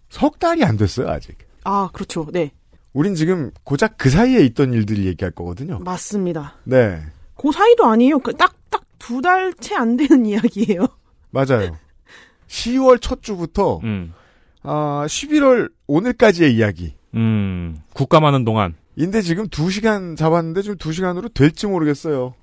석 0.08 0.38
달이 0.38 0.64
안 0.64 0.76
됐어요 0.76 1.08
아직. 1.08 1.36
아, 1.64 1.90
그렇죠. 1.92 2.26
네. 2.32 2.52
우린 2.92 3.14
지금 3.14 3.50
고작 3.62 3.98
그 3.98 4.08
사이에 4.08 4.40
있던 4.46 4.72
일들 4.72 5.04
얘기할 5.04 5.30
거거든요. 5.32 5.80
맞습니다. 5.80 6.54
네, 6.64 6.98
그 7.36 7.52
사이도 7.52 7.84
아니에요. 7.84 8.18
그 8.20 8.32
딱, 8.34 8.54
딱 8.70 8.82
두 8.98 9.20
달 9.20 9.52
채 9.60 9.74
안 9.76 9.96
되는 9.96 10.24
이야기예요. 10.26 10.86
맞아요. 11.30 11.76
10월 12.48 13.00
첫 13.00 13.22
주부터 13.22 13.80
음. 13.84 14.12
아 14.62 15.04
11월 15.06 15.70
오늘까지의 15.86 16.54
이야기. 16.54 16.94
음. 17.14 17.78
국감 17.94 18.24
하는 18.24 18.44
동안 18.44 18.74
인데 18.96 19.20
지금 19.22 19.46
2시간 19.48 20.16
잡았는데 20.16 20.62
지금 20.62 20.76
2시간으로 20.76 21.32
될지 21.34 21.66
모르겠어요. 21.66 22.34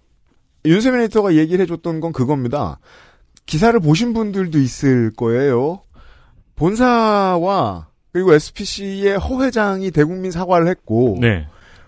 윤세민 0.66 1.02
에디터가 1.02 1.36
얘기를 1.36 1.62
해줬던 1.64 2.00
건 2.00 2.12
그겁니다. 2.14 2.80
기사를 3.46 3.78
보신 3.82 4.14
분들도 4.14 4.58
있을 4.60 5.12
거예요. 5.18 5.82
본사와 6.56 7.88
그리고 8.14 8.34
SPC의 8.34 9.18
허 9.18 9.44
회장이 9.44 9.92
대국민 9.92 10.32
사과를 10.32 10.68
했고 10.68 11.18
네. 11.20 11.48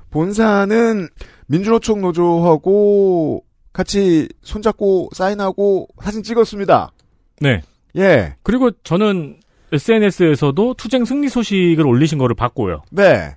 본사는 0.09 1.07
민주노총 1.47 2.01
노조하고 2.01 3.44
같이 3.75 4.29
손잡고 4.41 5.09
사인하고 5.11 5.89
사진 6.01 6.23
찍었습니다. 6.23 6.93
네. 7.41 7.61
예, 7.97 8.35
그리고 8.41 8.71
저는 8.71 9.41
SNS에서도 9.73 10.75
투쟁 10.75 11.03
승리 11.03 11.27
소식을 11.27 11.85
올리신 11.85 12.17
거를 12.17 12.37
봤고요. 12.37 12.83
네. 12.91 13.35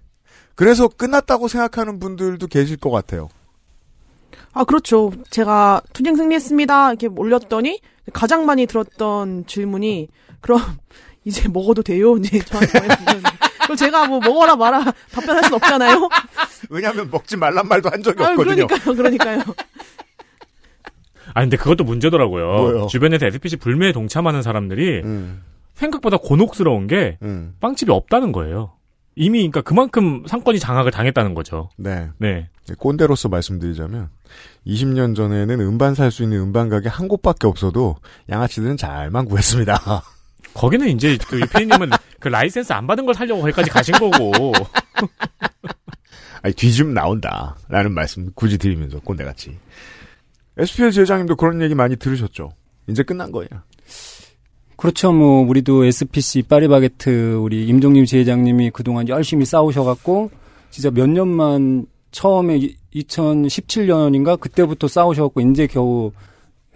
그래서 0.55 0.87
끝났다고 0.87 1.49
생각하는 1.49 1.99
분들도 1.99 2.47
계실 2.47 2.77
것 2.77 2.91
같아요. 2.91 3.29
아, 4.53 4.63
그렇죠. 4.63 5.11
제가 5.31 5.83
투쟁 5.93 6.15
승리했습니다. 6.15 6.91
이렇게 6.91 7.09
올렸더니 7.09 7.81
가장 8.13 8.47
많이 8.47 8.67
들었던 8.67 9.45
질문이 9.47 10.07
그럼 10.41 10.61
이제 11.25 11.49
먹어도 11.49 11.83
돼요? 11.83 12.17
이제 12.17 12.39
저한테. 12.39 12.79
그럼 13.65 13.77
제가 13.77 14.07
뭐 14.07 14.21
먹어라 14.21 14.55
마라 14.55 14.85
답변할 15.11 15.43
순 15.45 15.55
없잖아요. 15.55 16.09
왜냐하면 16.71 17.11
먹지 17.11 17.37
말란 17.37 17.67
말도 17.67 17.91
한 17.91 18.05
적이 18.05 18.23
아, 18.23 18.31
없거든요. 18.31 18.69
그러니까요, 18.69 18.95
그러니까요. 18.95 19.43
아 21.35 21.41
근데 21.41 21.57
그것도 21.57 21.85
문제더라고요. 21.85 22.47
뭐요? 22.47 22.87
주변에서 22.87 23.27
SPC 23.27 23.57
불매에 23.57 23.93
동참하는 23.93 24.43
사람들이 24.43 25.01
음, 25.05 25.43
생각보다 25.75 26.17
곤혹스러운 26.17 26.87
게 26.87 27.19
음, 27.23 27.55
빵집이 27.61 27.91
없다는 27.93 28.33
거예요. 28.33 28.73
이미 29.17 29.39
그러니까 29.41 29.63
그만큼 29.63 30.23
상권이 30.27 30.59
장악을 30.61 30.93
당했다는 30.93 31.35
거죠. 31.35 31.71
네. 31.77 32.09
네. 32.19 32.49
꼰대로서 32.79 33.29
말씀드리자면 33.29 34.11
20년 34.67 35.17
전에는 35.17 35.61
음반 35.61 35.95
살 35.95 36.11
수 36.11 36.23
있는 36.23 36.39
음반 36.41 36.69
가게 36.69 36.89
한 36.89 37.09
곳밖에 37.09 37.47
없어도 37.47 37.97
양아치들은 38.31 38.77
잘만 38.77 39.25
구했습니다. 39.25 39.75
거기는 40.55 40.87
이제 40.89 41.19
그 41.29 41.41
유피님은 41.41 41.91
그 42.21 42.29
라이센스 42.29 42.73
안 42.73 42.87
받은 42.87 43.07
걸 43.07 43.15
살려고 43.15 43.41
거기까지 43.43 43.71
가신 43.71 43.95
거고. 43.95 44.53
아니 46.43 46.55
뒤좀 46.55 46.95
나온다라는 46.95 47.93
말씀 47.93 48.31
굳이 48.35 48.59
드리면서 48.59 49.01
꼰대같이. 49.01 49.57
SPL 50.59 50.91
지회장님도 50.91 51.37
그런 51.37 51.63
얘기 51.63 51.75
많이 51.75 51.97
들으셨죠. 51.97 52.51
이제 52.89 53.03
끝난 53.03 53.31
거예요. 53.33 53.49
그렇죠. 54.77 55.13
뭐 55.13 55.43
우리도 55.49 55.85
SPC 55.85 56.43
파리바게트 56.43 57.35
우리 57.35 57.67
임종린 57.67 58.05
지회장님이 58.05 58.71
그동안 58.71 59.09
열심히 59.09 59.45
싸우셔갖고 59.45 60.31
진짜 60.71 60.91
몇 60.91 61.09
년만 61.09 61.87
처음에 62.11 62.61
2017년인가 62.95 64.39
그때부터 64.39 64.89
싸우셔갖고 64.89 65.41
이제 65.41 65.67
겨우 65.67 66.13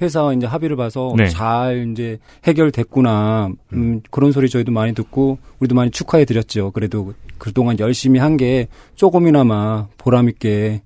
회사와 0.00 0.32
이제 0.34 0.46
합의를 0.46 0.74
봐서 0.76 1.14
네. 1.16 1.28
잘 1.28 1.88
이제 1.92 2.18
해결됐구나. 2.44 3.50
음, 3.72 4.00
그런 4.10 4.32
소리 4.32 4.48
저희도 4.48 4.72
많이 4.72 4.94
듣고 4.94 5.38
우리도 5.60 5.74
많이 5.76 5.90
축하해 5.90 6.24
드렸죠. 6.24 6.72
그래도 6.72 7.14
그동안 7.38 7.78
열심히 7.78 8.18
한 8.18 8.36
게 8.36 8.68
조금이나마 8.96 9.86
보람 9.98 10.28
있게 10.28 10.82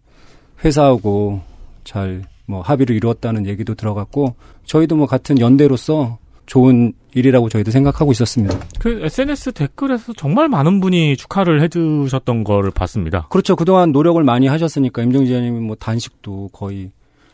회사하고 0.65 1.41
잘 1.85 2.25
뭐 2.47 2.61
합의를 2.61 2.97
이루었다는 2.97 3.47
얘기도 3.47 3.75
들어갔고 3.75 4.35
저희도 4.65 4.97
뭐 4.97 5.07
같은 5.07 5.39
연대로서 5.39 6.19
좋은 6.47 6.93
일이라고 7.15 7.49
저희도 7.49 7.71
생각하고 7.71 8.13
있었습니다. 8.13 8.59
그 8.79 9.01
SNS 9.05 9.53
댓글에서 9.53 10.13
정말 10.15 10.49
많은 10.49 10.81
분이 10.81 11.17
축하를 11.17 11.63
해주셨던 11.63 12.45
거를 12.45 12.71
봤습니다. 12.71 13.27
그렇죠. 13.31 13.57
그동안 13.57 13.91
노력을 13.93 14.23
많이 14.23 14.47
하셨으니까 14.47 15.03
임정지 15.03 15.33
의원님이 15.33 15.61
뭐 15.61 15.77
단식도 15.77 16.51
거의 16.53 16.91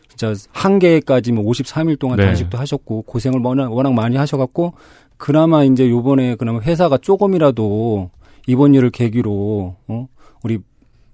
진짜 0.09 0.33
한 0.51 0.79
개까지 0.79 1.31
뭐 1.31 1.43
53일 1.45 1.99
동안 1.99 2.17
네. 2.17 2.25
단식도 2.25 2.57
하셨고 2.57 3.03
고생을 3.03 3.39
워낙, 3.43 3.71
워낙 3.71 3.93
많이 3.93 4.15
하셔갖고 4.15 4.73
그나마 5.17 5.63
이제 5.63 5.89
요번에 5.89 6.35
그나마 6.35 6.59
회사가 6.59 6.97
조금이라도 6.97 8.09
이번 8.47 8.73
일을 8.73 8.89
계기로 8.89 9.75
어 9.87 10.07
우리 10.43 10.59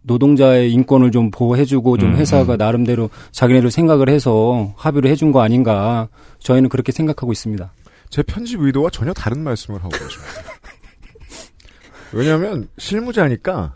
노동자의 0.01 0.71
인권을 0.71 1.11
좀 1.11 1.29
보호해주고 1.31 1.97
좀 1.97 2.13
음, 2.13 2.15
회사가 2.15 2.55
나름대로 2.55 3.09
자기네들 3.31 3.69
생각을 3.71 4.09
해서 4.09 4.73
합의를 4.77 5.09
해준 5.09 5.31
거 5.31 5.41
아닌가 5.41 6.07
저희는 6.39 6.69
그렇게 6.69 6.91
생각하고 6.91 7.31
있습니다. 7.31 7.71
제 8.09 8.23
편집 8.23 8.61
의도와 8.61 8.89
전혀 8.89 9.13
다른 9.13 9.43
말씀을 9.43 9.79
하고 9.79 9.89
계십니다. 9.89 10.31
왜냐하면 12.13 12.67
실무자니까 12.77 13.73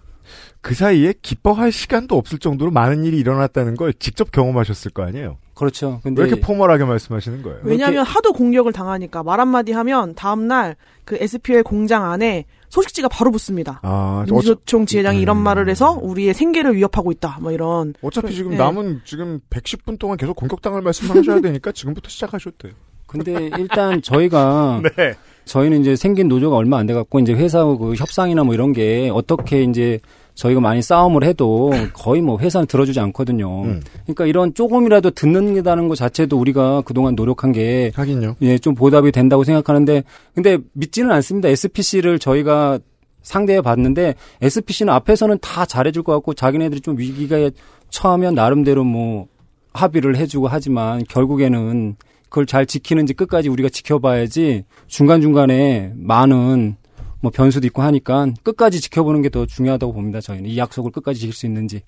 그 0.62 0.74
사이에 0.74 1.13
기뻐할 1.22 1.72
시간도 1.72 2.18
없을 2.18 2.39
정도로 2.39 2.72
많은 2.72 3.03
일이 3.03 3.18
일어났다는 3.18 3.75
걸 3.75 3.94
직접 3.94 4.32
경험하셨을 4.32 4.92
거 4.92 5.03
아니에요. 5.03 5.38
그렇죠. 5.53 6.00
근데 6.03 6.22
왜 6.22 6.27
이렇게 6.30 6.42
포멀하게 6.42 6.86
말씀하시는 6.86 7.44
거예요? 7.44 7.60
왜냐하면 7.63 8.06
하도 8.06 8.32
공격을 8.32 8.72
당하니까 8.72 9.24
말 9.24 9.39
한마디 9.39 9.74
하면 9.74 10.15
다음날 10.15 10.77
그 11.06 11.18
SPL 11.20 11.63
공장 11.63 12.10
안에 12.10 12.46
소식지가 12.74 13.08
바로 13.08 13.30
붙습니다. 13.30 13.80
아, 13.84 14.24
어차, 14.25 14.34
민주노총 14.34 14.88
지회장이 14.88 15.22
이런 15.22 15.38
음. 15.38 15.44
말을 15.44 15.70
해서 15.70 15.92
우리의 16.01 16.34
생계를 16.34 16.75
위협하고 16.75 17.12
있다. 17.12 17.38
뭐 17.39 17.51
이런. 17.51 17.94
어차피 18.01 18.34
지금 18.34 18.51
네. 18.51 18.58
남은 18.58 19.01
지금 19.06 19.39
110분 19.51 20.00
동안 20.00 20.18
계속 20.18 20.36
공격당할 20.36 20.82
말씀을 20.82 21.18
하셔야 21.18 21.39
되니까 21.39 21.72
지금부터 21.72 22.10
시작하셔도 22.10 22.58
돼요. 22.58 22.74
근데 23.06 23.51
일단 23.60 24.01
저희가 24.01 24.82
네. 24.98 25.13
저희는 25.46 25.82
이제 25.82 25.96
생긴 25.96 26.27
노조가 26.30 26.56
얼마 26.56 26.77
안 26.80 26.88
돼 26.88 26.96
갖고 26.96 27.20
이제 27.20 27.34
회사하고 27.34 27.77
그 27.77 27.94
협상이나 27.94 28.44
뭐 28.44 28.56
이런 28.56 28.74
게 28.74 29.12
어떻게 29.13 29.62
이제 29.63 30.00
저희가 30.35 30.61
많이 30.61 30.81
싸움을 30.81 31.23
해도 31.23 31.71
거의 31.93 32.21
뭐 32.21 32.39
회사는 32.39 32.67
들어주지 32.67 32.99
않거든요. 32.99 33.63
음. 33.63 33.81
그러니까 34.03 34.25
이런 34.25 34.53
조금이라도 34.53 35.11
듣는다는 35.11 35.87
것 35.87 35.95
자체도 35.95 36.37
우리가 36.37 36.81
그동안 36.81 37.15
노력한 37.15 37.51
게 37.51 37.91
하긴요. 37.95 38.37
예, 38.41 38.57
좀 38.57 38.73
보답이 38.73 39.11
된다고 39.11 39.43
생각하는데 39.43 40.03
근데 40.33 40.57
믿지는 40.73 41.11
않습니다. 41.11 41.49
SPC를 41.49 42.19
저희가 42.19 42.79
상대해 43.21 43.61
봤는데 43.61 44.15
SPC는 44.41 44.91
앞에서는 44.93 45.37
다 45.41 45.65
잘해줄 45.65 46.03
것 46.03 46.13
같고 46.13 46.33
자기네들이 46.33 46.81
좀 46.81 46.97
위기가 46.97 47.49
처하면 47.89 48.35
나름대로 48.35 48.83
뭐 48.83 49.27
합의를 49.73 50.17
해주고 50.17 50.47
하지만 50.47 51.03
결국에는 51.07 51.95
그걸 52.29 52.45
잘 52.47 52.65
지키는지 52.65 53.13
끝까지 53.13 53.49
우리가 53.49 53.69
지켜봐야지 53.69 54.65
중간중간에 54.87 55.93
많은 55.95 56.77
뭐 57.24 57.32
변수도 57.32 57.65
있고 57.68 57.82
하니까 57.82 58.27
끝까지 58.44 58.82
지켜보는 58.82 59.22
게 59.22 59.30
더 59.30 59.46
중요하다고 59.48 59.94
봅니다. 59.94 60.20
저희는 60.22 60.48
이 60.50 60.58
약속을 60.58 60.92
끝까지 60.92 61.22
지킬 61.22 61.34
수 61.34 61.46
있는지. 61.48 61.82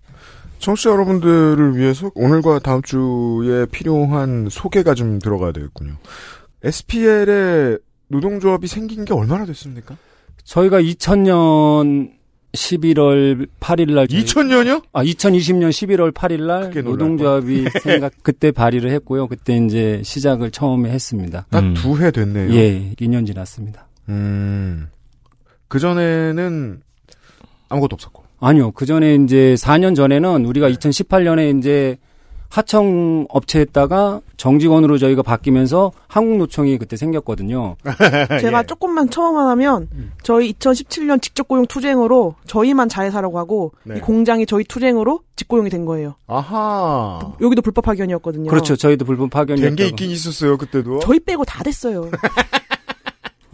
청취자 0.59 0.89
여러분들을 0.91 1.75
위해서 1.77 2.09
오늘과 2.15 2.59
다음 2.59 2.81
주에 2.81 3.65
필요한 3.69 4.47
소개가 4.49 4.95
좀 4.95 5.19
들어가야 5.19 5.51
되겠군요. 5.51 5.97
SPL의 6.63 7.77
노동조합이 8.07 8.65
생긴 8.67 9.03
게 9.05 9.13
얼마나 9.13 9.45
됐습니까? 9.45 9.97
저희가 10.45 10.81
2000년 10.81 12.11
11월 12.53 13.47
8일 13.59 13.93
날 13.93 14.07
2000년이요? 14.07 14.83
아 14.93 15.03
2020년 15.03 15.69
11월 15.69 16.13
8일 16.13 16.43
날 16.45 16.71
노동조합이 16.83 17.65
생각 17.83 18.13
그때 18.23 18.51
발의를 18.51 18.89
했고요. 18.91 19.27
그때 19.27 19.57
이제 19.57 20.01
시작을 20.03 20.51
처음에 20.51 20.89
했습니다. 20.89 21.45
딱 21.49 21.59
음. 21.63 21.73
두해 21.73 22.11
됐네요. 22.11 22.53
예, 22.55 22.93
2년 23.01 23.27
지났습니다. 23.27 23.87
음. 24.07 24.87
그 25.75 25.79
전에는 25.79 26.79
아무것도 27.67 27.95
없었고. 27.95 28.23
아니요. 28.39 28.71
그 28.71 28.85
전에 28.85 29.15
이제 29.15 29.55
4년 29.57 29.93
전에는 29.93 30.45
우리가 30.45 30.69
2018년에 30.69 31.59
이제 31.59 31.97
하청 32.47 33.25
업체에다가 33.27 34.21
정직원으로 34.37 34.97
저희가 34.97 35.21
바뀌면서 35.21 35.91
한국노총이 36.07 36.77
그때 36.77 36.95
생겼거든요. 36.95 37.75
제가 38.39 38.59
예. 38.59 38.63
조금만 38.65 39.09
처음만 39.09 39.47
하면 39.49 39.89
음. 39.91 40.13
저희 40.23 40.53
2017년 40.53 41.21
직접 41.21 41.45
고용 41.49 41.65
투쟁으로 41.65 42.35
저희만 42.45 42.87
자회사라고 42.87 43.37
하고 43.37 43.73
네. 43.83 43.97
이 43.97 43.99
공장이 43.99 44.45
저희 44.45 44.63
투쟁으로 44.63 45.23
직고용이 45.35 45.69
된 45.69 45.83
거예요. 45.83 46.15
아하. 46.27 47.33
여기도 47.41 47.61
불법 47.61 47.81
파견이었거든요. 47.83 48.49
그렇죠. 48.49 48.77
저희도 48.77 49.03
불법 49.03 49.29
파견이었다고. 49.29 49.75
된게 49.75 49.87
있긴 49.89 50.09
있었어요, 50.09 50.57
그때도. 50.57 50.99
저희 50.99 51.19
빼고 51.19 51.43
다 51.43 51.63
됐어요. 51.65 52.09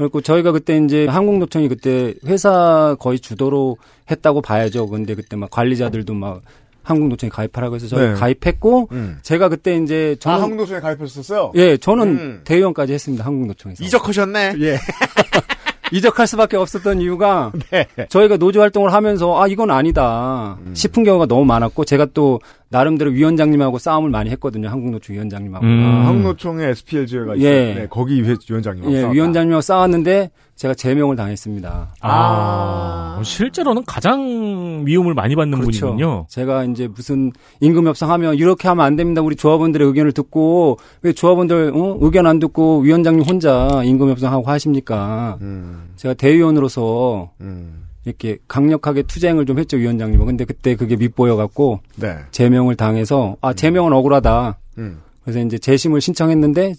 그리고 0.02 0.20
저희가 0.22 0.52
그때 0.52 0.78
이제 0.78 1.06
한국노총이 1.06 1.68
그때 1.68 2.16
회사 2.26 2.96
거의 3.00 3.20
주도로 3.20 3.78
했다고 4.10 4.42
봐야죠. 4.42 4.88
근데 4.88 5.14
그때 5.14 5.36
막 5.36 5.52
관리자들도 5.52 6.14
막 6.16 6.42
한국노총에 6.82 7.30
가입하라고 7.30 7.76
해서 7.76 7.88
저희 7.88 8.08
네. 8.08 8.14
가입했고 8.16 8.90
음. 8.94 9.20
제가 9.22 9.50
그때 9.50 9.78
이제 9.78 10.16
저는 10.20 10.38
아, 10.38 10.42
한국노총에 10.42 10.80
가입하셨었어요? 10.80 11.52
예, 11.54 11.78
저는 11.78 12.08
음. 12.08 12.42
대의원까지 12.44 12.94
했습니다. 12.94 13.24
한국노총에서. 13.24 13.84
이적하셨네. 13.84 14.56
예. 14.60 14.78
이적할 15.94 16.26
수밖에 16.26 16.58
없었던 16.58 17.02
이유가 17.02 17.52
네. 17.70 17.86
저희가 18.10 18.38
노조 18.38 18.62
활동을 18.62 18.94
하면서 18.94 19.40
아 19.40 19.48
이건 19.48 19.70
아니다 19.70 20.58
음. 20.66 20.74
싶은 20.74 21.04
경우가 21.04 21.28
너무 21.28 21.46
많았고 21.46 21.86
제가 21.86 22.08
또 22.14 22.40
나름대로 22.72 23.12
위원장님하고 23.12 23.78
싸움을 23.80 24.10
많이 24.10 24.30
했거든요 24.32 24.70
한국노총 24.70 25.14
위원장님하고 25.16 25.66
음. 25.66 25.84
아, 25.86 26.08
한국노총에 26.08 26.68
SPLG가 26.70 27.36
있어요. 27.36 27.46
예. 27.46 27.74
네, 27.74 27.88
거기 27.90 28.24
위- 28.24 28.36
위원장님. 28.50 28.90
예 28.94 29.12
위원장님하고 29.12 29.60
싸웠는데 29.62 30.32
제가 30.56 30.74
제명을 30.74 31.16
당했습니다. 31.18 31.96
아, 32.02 33.22
실제로는 33.24 33.84
가장 33.86 34.84
미움을 34.86 35.14
많이 35.14 35.36
받는 35.36 35.60
그렇죠. 35.60 35.88
분이군요. 35.88 36.28
제가 36.30 36.64
이제 36.66 36.88
무슨 36.88 37.32
임금 37.60 37.88
협상하면 37.88 38.36
이렇게 38.36 38.68
하면 38.70 38.86
안 38.86 38.96
됩니다. 38.96 39.22
우리 39.22 39.36
조합원들의 39.36 39.86
의견을 39.88 40.12
듣고 40.14 40.78
왜 41.02 41.12
조합원들 41.14 41.72
어? 41.76 41.98
의견 42.02 42.26
안 42.26 42.40
듣고 42.40 42.80
위원장님 42.80 43.24
혼자 43.28 43.82
임금 43.84 44.10
협상하고 44.12 44.46
하십니까? 44.50 45.38
음, 45.42 45.90
제가 45.98 46.14
대의원으로서 46.14 47.32
음. 47.42 47.84
이렇게 48.06 48.38
강력하게 48.48 49.04
투쟁을 49.04 49.46
좀 49.46 49.60
했죠 49.60 49.78
위원장님은. 49.78 50.26
근데 50.26 50.46
그때 50.46 50.76
그게 50.76 50.96
밑보여 50.96 51.36
갖고 51.36 51.80
네. 51.96 52.18
제명을 52.32 52.76
당해서 52.76 53.38
아 53.42 53.54
제명은 53.54 53.94
억울하다. 53.94 54.58
음. 54.80 55.02
그래서 55.24 55.40
이제 55.40 55.58
재심을 55.58 56.02
신청했는데 56.02 56.74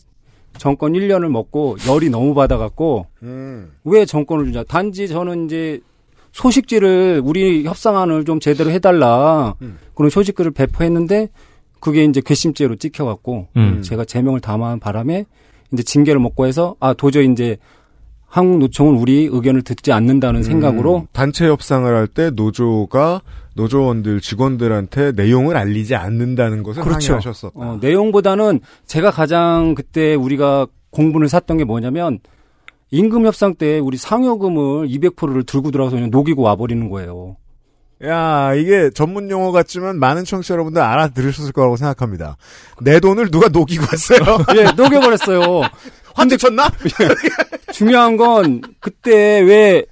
정권 0.59 0.93
1년을 0.93 1.29
먹고 1.29 1.77
열이 1.89 2.11
너무 2.11 2.35
받아갖고 2.35 3.07
음. 3.23 3.73
왜 3.85 4.05
정권을 4.05 4.47
주냐. 4.47 4.65
단지 4.65 5.09
저는 5.09 5.47
이제 5.47 5.81
소식지를 6.33 7.23
우리 7.25 7.65
협상안을 7.65 8.25
좀 8.25 8.41
제대로 8.41 8.71
해달라 8.71 9.55
음. 9.63 9.79
그런 9.95 10.11
소식글을 10.11 10.51
배포했는데 10.51 11.29
그게 11.79 12.05
이제 12.05 12.21
괘씸죄로 12.25 12.77
찍혀갖고 12.77 13.49
음. 13.57 13.83
제가 13.83 14.05
제명을 14.05 14.41
담아한 14.41 14.81
바람에 14.81 15.25
이제 15.73 15.83
징계를 15.83 16.21
먹고 16.21 16.47
해서 16.47 16.75
아 16.81 16.95
도저히 16.95 17.31
이제 17.31 17.57
한국노총은 18.33 18.95
우리 18.97 19.29
의견을 19.31 19.61
듣지 19.61 19.93
않는다는 19.93 20.43
생각으로 20.43 21.01
음, 21.01 21.07
단체 21.13 21.47
협상을 21.47 21.95
할 21.95 22.07
때 22.07 22.31
노조가 22.31 23.21
노조원들 23.55 24.23
직원들한테 24.23 25.13
내용을 25.13 25.57
알리지 25.59 25.95
않는다는 25.95 26.63
것을 26.63 26.83
그렇죠. 26.83 27.13
항의하셨었다. 27.13 27.53
어, 27.55 27.79
내용보다는 27.83 28.61
제가 28.87 29.11
가장 29.11 29.75
그때 29.75 30.15
우리가 30.15 30.67
공분을 30.91 31.29
샀던 31.29 31.59
게 31.59 31.65
뭐냐면 31.65 32.21
임금 32.91 33.27
협상 33.27 33.55
때 33.55 33.79
우리 33.79 33.99
상여금을 33.99 34.89
200%를 34.89 35.45
들고 35.45 35.71
들어가서 35.71 35.97
그냥 35.97 36.11
녹이고 36.11 36.41
와버리는 36.43 36.89
거예요. 36.89 37.37
야, 38.05 38.53
이게 38.55 38.91
전문 38.91 39.31
용어 39.31 39.53
같지만 39.53 39.99
많은 39.99 40.25
청취자 40.25 40.55
여러분들 40.55 40.83
알아들으셨을 40.83 41.53
거라고 41.53 41.77
생각합니다. 41.77 42.37
내 42.81 42.99
돈을 42.99 43.31
누가 43.31 43.49
녹이고 43.49 43.85
왔어요? 43.85 44.45
예, 44.57 44.65
녹여버렸어요. 44.73 45.63
환대 46.15 46.37
쳤나? 46.37 46.71
중요한 47.73 48.17
건 48.17 48.61
그때 48.81 49.41
왜 49.41 49.85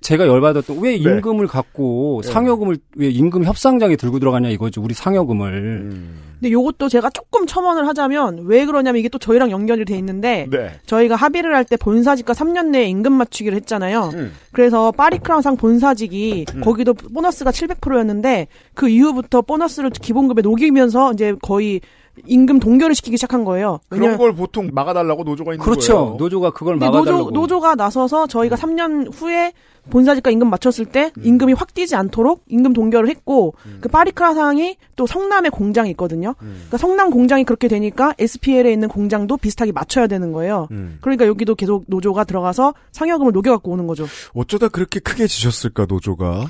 제가 0.00 0.26
열받았던 0.28 0.78
왜 0.80 0.90
네. 0.92 0.96
임금을 0.96 1.48
갖고 1.48 2.20
네. 2.24 2.30
상여금을 2.30 2.78
왜 2.96 3.08
임금 3.08 3.44
협상장에 3.44 3.96
들고 3.96 4.18
들어가냐 4.20 4.48
이거죠. 4.50 4.80
우리 4.80 4.94
상여금을. 4.94 5.52
음. 5.52 6.20
근데 6.38 6.52
요것도 6.52 6.88
제가 6.88 7.10
조금 7.10 7.46
첨언을 7.46 7.88
하자면 7.88 8.44
왜 8.44 8.64
그러냐면 8.64 9.00
이게 9.00 9.08
또 9.08 9.18
저희랑 9.18 9.50
연결이 9.50 9.84
돼 9.84 9.96
있는데 9.98 10.46
네. 10.50 10.70
저희가 10.86 11.16
합의를 11.16 11.54
할 11.54 11.64
때 11.64 11.76
본사직과 11.76 12.32
3년 12.32 12.68
내에 12.68 12.84
임금 12.86 13.12
맞추기를 13.12 13.56
했잖아요. 13.56 14.10
음. 14.14 14.32
그래서 14.52 14.92
파리크라상 14.92 15.56
본사직이 15.56 16.46
거기도 16.62 16.94
보너스가 16.94 17.50
700%였는데 17.50 18.46
그 18.74 18.88
이후부터 18.88 19.42
보너스를 19.42 19.90
기본급에 19.90 20.42
녹이면서 20.42 21.12
이제 21.12 21.34
거의 21.42 21.80
임금 22.26 22.58
동결을 22.60 22.94
시키기 22.94 23.16
시작한 23.16 23.44
거예요. 23.44 23.80
그런 23.88 24.16
걸 24.16 24.34
보통 24.34 24.70
막아달라고 24.72 25.24
노조가 25.24 25.52
있는 25.54 25.64
그렇죠. 25.64 25.94
거예요. 25.94 26.16
노조가 26.18 26.50
그걸 26.50 26.76
막아달라고. 26.76 27.24
노조, 27.24 27.30
노조 27.30 27.60
가 27.60 27.74
나서서 27.74 28.26
저희가 28.26 28.56
3년 28.56 29.12
후에 29.14 29.52
본사직과 29.90 30.30
임금 30.30 30.50
맞췄을 30.50 30.84
때 30.86 31.10
임금이 31.22 31.54
확 31.54 31.72
뛰지 31.72 31.96
않도록 31.96 32.44
임금 32.48 32.74
동결을 32.74 33.08
했고 33.08 33.54
그 33.80 33.88
파리크라 33.88 34.34
상이 34.34 34.76
또 34.96 35.06
성남에 35.06 35.48
공장이 35.48 35.90
있거든요. 35.90 36.34
그러니까 36.38 36.76
성남 36.76 37.10
공장이 37.10 37.44
그렇게 37.44 37.68
되니까 37.68 38.14
SPL에 38.18 38.70
있는 38.70 38.88
공장도 38.88 39.38
비슷하게 39.38 39.72
맞춰야 39.72 40.06
되는 40.06 40.32
거예요. 40.32 40.68
음. 40.72 40.98
그러니까 41.00 41.26
여기도 41.26 41.54
계속 41.54 41.84
노조가 41.86 42.24
들어가서 42.24 42.74
상여금을 42.92 43.32
녹여갖고 43.32 43.70
오는 43.70 43.86
거죠. 43.86 44.06
어쩌다 44.34 44.68
그렇게 44.68 45.00
크게 45.00 45.26
지셨을까 45.26 45.86
노조가? 45.88 46.46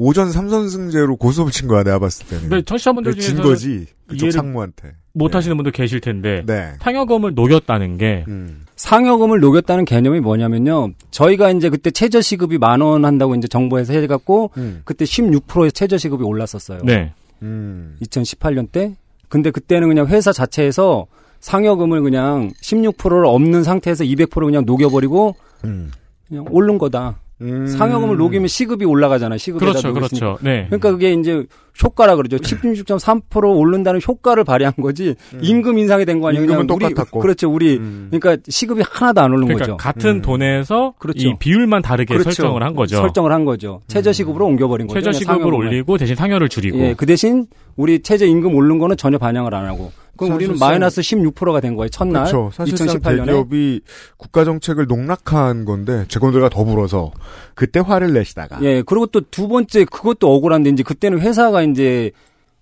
오전 0.00 0.30
삼선승제로 0.30 1.16
고소를 1.16 1.50
친 1.50 1.66
거야 1.66 1.82
내가 1.82 1.98
봤을 1.98 2.24
때는. 2.28 2.48
근데 2.48 2.62
청취자분들 2.62 3.16
중에서 3.16 3.42
거지. 3.42 3.86
그쪽 4.06 4.30
상무한테. 4.30 4.92
못 5.12 5.34
하시는 5.34 5.56
분도 5.56 5.72
계실 5.72 6.00
텐데 6.00 6.44
네. 6.46 6.72
상여금을 6.80 7.34
녹였다는 7.34 7.98
게 7.98 8.24
음. 8.28 8.64
상여금을 8.76 9.40
녹였다는 9.40 9.84
개념이 9.84 10.20
뭐냐면요. 10.20 10.92
저희가 11.10 11.50
이제 11.50 11.68
그때 11.68 11.90
최저 11.90 12.20
시급이 12.20 12.58
만 12.58 12.80
원 12.80 13.04
한다고 13.04 13.34
이제 13.34 13.48
정부에서 13.48 13.92
해갖고 13.94 14.52
음. 14.56 14.82
그때 14.84 15.04
16%의 15.04 15.72
최저 15.72 15.98
시급이 15.98 16.22
올랐었어요. 16.22 16.82
네. 16.84 17.12
음. 17.42 17.96
2018년 18.00 18.70
때. 18.70 18.94
근데 19.28 19.50
그때는 19.50 19.88
그냥 19.88 20.06
회사 20.06 20.32
자체에서 20.32 21.06
상여금을 21.40 22.02
그냥 22.02 22.52
16%를 22.62 23.24
없는 23.26 23.64
상태에서 23.64 24.04
200% 24.04 24.30
그냥 24.44 24.64
녹여버리고 24.64 25.34
음. 25.64 25.90
그냥 26.28 26.44
오른 26.50 26.78
거다. 26.78 27.18
음. 27.40 27.66
상여금을 27.66 28.16
녹이면 28.16 28.48
시급이 28.48 28.84
올라가잖아요. 28.84 29.38
시급에다 29.38 29.66
그렇죠, 29.72 29.88
녹였으니까. 29.88 30.26
그렇죠. 30.26 30.38
네. 30.44 30.66
그러니까 30.66 30.90
그게 30.90 31.12
이제 31.12 31.44
효과라 31.82 32.16
그러죠. 32.16 32.36
16.3% 32.38 33.56
오른다는 33.56 34.00
효과를 34.06 34.42
발휘한 34.44 34.72
거지 34.82 35.14
임금 35.40 35.78
인상이 35.78 36.04
된 36.04 36.20
거 36.20 36.28
아니에요. 36.28 36.42
임금은 36.44 36.66
그냥 36.66 36.76
우리- 36.76 36.88
똑같았고. 36.94 37.20
그렇죠. 37.20 37.48
우리 37.50 37.76
음. 37.76 38.08
그러니까 38.10 38.42
시급이 38.48 38.82
하나도 38.88 39.20
안 39.20 39.30
오른 39.32 39.44
그러니까 39.46 39.66
거죠. 39.66 39.76
같은 39.76 40.10
음. 40.16 40.22
돈에서 40.22 40.94
그렇죠. 40.98 41.28
이 41.28 41.34
비율만 41.38 41.82
다르게 41.82 42.14
그렇죠. 42.14 42.30
설정을 42.32 42.62
한 42.64 42.74
거죠. 42.74 42.96
설정을 42.96 43.30
한 43.32 43.44
거죠. 43.44 43.80
최저 43.86 44.12
시급으로 44.12 44.46
옮겨버린 44.46 44.86
거죠. 44.88 44.98
최저 45.00 45.12
시급을. 45.12 45.54
올리고 45.54 45.96
대신 45.98 46.16
상여를 46.16 46.48
줄이고. 46.48 46.78
예, 46.78 46.94
그 46.96 47.06
대신 47.06 47.46
우리 47.76 48.00
최저 48.02 48.26
임금 48.26 48.54
오른 48.56 48.78
거는 48.78 48.96
전혀 48.96 49.16
반영을 49.18 49.54
안 49.54 49.66
하고. 49.66 49.92
그럼 50.18 50.36
우리는 50.36 50.56
마이너스 50.58 51.00
16%가 51.00 51.60
된 51.60 51.74
거예요. 51.76 51.88
첫날 51.88 52.24
그렇죠. 52.24 52.50
사실상 52.52 52.86
2018년에. 52.88 53.26
대기업이 53.26 53.80
국가 54.16 54.44
정책을 54.44 54.86
농락한 54.86 55.64
건데 55.64 56.04
직원들과 56.08 56.48
더불어서 56.50 57.12
그때 57.54 57.80
화를 57.80 58.12
내시다가 58.12 58.58
예, 58.62 58.82
그리고 58.82 59.06
또 59.06 59.20
두 59.30 59.48
번째 59.48 59.84
그것도 59.84 60.30
억울한데 60.34 60.70
이제 60.70 60.82
그때는 60.82 61.20
회사가 61.20 61.62
이제 61.62 62.10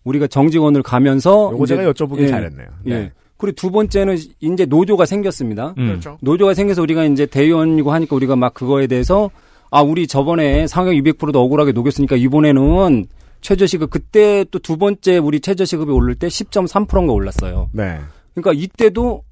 우리가 0.05 0.27
정직원을 0.29 0.83
가면서 0.83 1.51
요거 1.53 1.64
이제- 1.64 1.77
제가 1.77 1.92
여쭤보길 1.92 2.21
예, 2.21 2.29
잘했네요. 2.29 2.66
네. 2.85 2.95
예. 2.95 3.12
그리고 3.38 3.55
두 3.57 3.71
번째는 3.71 4.16
이제 4.40 4.64
노조가 4.64 5.05
생겼습니다. 5.05 5.75
음. 5.79 5.87
그렇죠. 5.88 6.16
노조가 6.23 6.55
생겨서 6.55 6.81
우리가 6.83 7.05
이제 7.05 7.27
대의원이고 7.27 7.92
하니까 7.92 8.16
우리가 8.16 8.37
막 8.37 8.55
그거에 8.55 8.87
대해서 8.87 9.31
아 9.71 9.83
우리 9.83 10.07
저번에 10.07 10.66
상여 10.66 10.92
200%도 10.92 11.40
억울하게 11.42 11.73
녹였으니까 11.73 12.16
이번에는 12.16 13.07
최저시급 13.47 13.91
그때 13.91 14.45
또 14.51 14.59
두 14.59 14.77
번째 14.77 15.19
우리 15.19 15.39
최저시급이 15.39 15.93
오를 15.93 16.17
때 16.17 16.27
10.3%인가 16.27 17.13
올랐어요. 17.13 17.69
네. 17.73 18.01
그러니까 18.35 18.53
이때도 18.53 19.23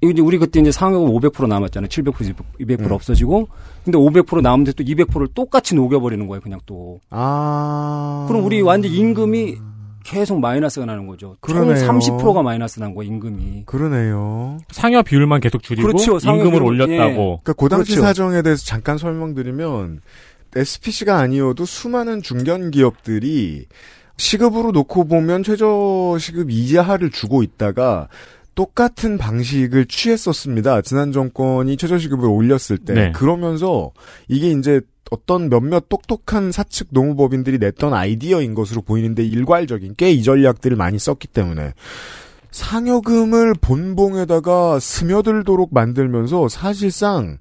이제 0.00 0.22
우리 0.22 0.38
그때 0.38 0.60
이제 0.60 0.72
상여금 0.72 1.10
500% 1.10 1.46
남았잖아요. 1.46 1.88
700% 1.88 2.34
200% 2.60 2.80
음. 2.86 2.92
없어지고 2.92 3.48
근데 3.84 3.98
500% 3.98 4.40
남은데 4.40 4.72
또 4.72 4.82
200%를 4.82 5.28
똑같이 5.34 5.74
녹여버리는 5.74 6.26
거예요. 6.26 6.40
그냥 6.40 6.60
또. 6.64 7.00
아. 7.10 8.24
그럼 8.26 8.42
우리 8.46 8.62
완전 8.62 8.90
임금이 8.90 9.58
계속 10.02 10.40
마이너스가 10.40 10.86
나는 10.86 11.06
거죠. 11.06 11.36
총 11.46 11.54
그러네요. 11.66 11.86
30%가 11.86 12.42
마이너스 12.42 12.80
난거 12.80 13.02
임금이. 13.02 13.64
그러네요. 13.66 14.56
상여 14.70 15.02
비율만 15.02 15.40
계속 15.40 15.62
줄이고 15.62 15.86
그렇죠, 15.86 16.18
상여 16.18 16.38
임금을 16.38 16.52
비율, 16.52 16.62
올렸다고. 16.62 17.40
그러니까 17.42 17.52
그 17.52 17.68
당시 17.68 17.92
그렇죠. 17.92 18.06
사정에 18.06 18.40
대해서 18.40 18.64
잠깐 18.64 18.96
설명드리면 18.96 20.00
SPC가 20.54 21.18
아니어도 21.18 21.64
수많은 21.64 22.22
중견 22.22 22.70
기업들이 22.70 23.66
시급으로 24.16 24.72
놓고 24.72 25.04
보면 25.04 25.42
최저 25.42 26.16
시급 26.18 26.50
이하를 26.50 27.10
주고 27.10 27.42
있다가 27.42 28.08
똑같은 28.54 29.16
방식을 29.16 29.86
취했었습니다. 29.86 30.82
지난 30.82 31.12
정권이 31.12 31.76
최저시급을 31.76 32.28
올렸을 32.28 32.78
때. 32.84 32.92
네. 32.92 33.12
그러면서 33.12 33.92
이게 34.28 34.50
이제 34.50 34.80
어떤 35.10 35.48
몇몇 35.48 35.88
똑똑한 35.88 36.52
사측 36.52 36.88
노무법인들이 36.90 37.58
냈던 37.58 37.94
아이디어인 37.94 38.54
것으로 38.54 38.82
보이는데 38.82 39.24
일괄적인 39.24 39.94
꽤 39.96 40.10
이 40.12 40.22
전략들을 40.22 40.76
많이 40.76 40.98
썼기 40.98 41.28
때문에 41.28 41.72
상여금을 42.50 43.54
본봉에다가 43.60 44.78
스며들도록 44.80 45.72
만들면서 45.72 46.48
사실상 46.48 47.38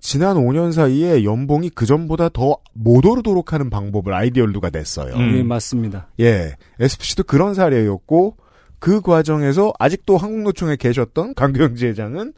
지난 0.00 0.36
5년 0.36 0.72
사이에 0.72 1.24
연봉이 1.24 1.70
그 1.70 1.86
전보다 1.86 2.28
더 2.28 2.56
못 2.80 3.04
오르도록 3.04 3.52
하는 3.52 3.70
방법을 3.70 4.14
아이디어를 4.14 4.52
누가 4.52 4.70
냈어요. 4.70 5.12
음. 5.14 5.36
예, 5.36 5.42
맞습니다. 5.42 6.06
예. 6.20 6.54
SPC도 6.78 7.24
그런 7.24 7.54
사례였고 7.54 8.36
그 8.78 9.00
과정에서 9.00 9.72
아직도 9.80 10.16
한국노총에 10.16 10.76
계셨던 10.76 11.34
강경지 11.34 11.86
회장은 11.88 12.32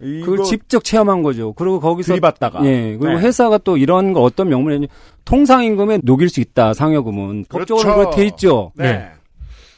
그걸 0.00 0.42
직접 0.44 0.82
체험한 0.82 1.22
거죠. 1.22 1.52
그리고 1.52 1.78
거기서 1.80 2.08
들이받다가 2.14 2.64
예, 2.64 2.96
그리고 3.00 3.18
네. 3.18 3.24
회사가 3.24 3.58
또 3.58 3.76
이런 3.76 4.12
거 4.12 4.20
어떤 4.22 4.48
명분이 4.48 4.88
통상 5.24 5.62
임금에 5.64 6.00
녹일 6.02 6.28
수 6.28 6.40
있다. 6.40 6.74
상여금은 6.74 7.44
법적으로 7.48 7.82
그렇죠. 7.84 7.98
그렇게 8.00 8.16
돼 8.22 8.26
있죠. 8.28 8.72
네. 8.74 9.08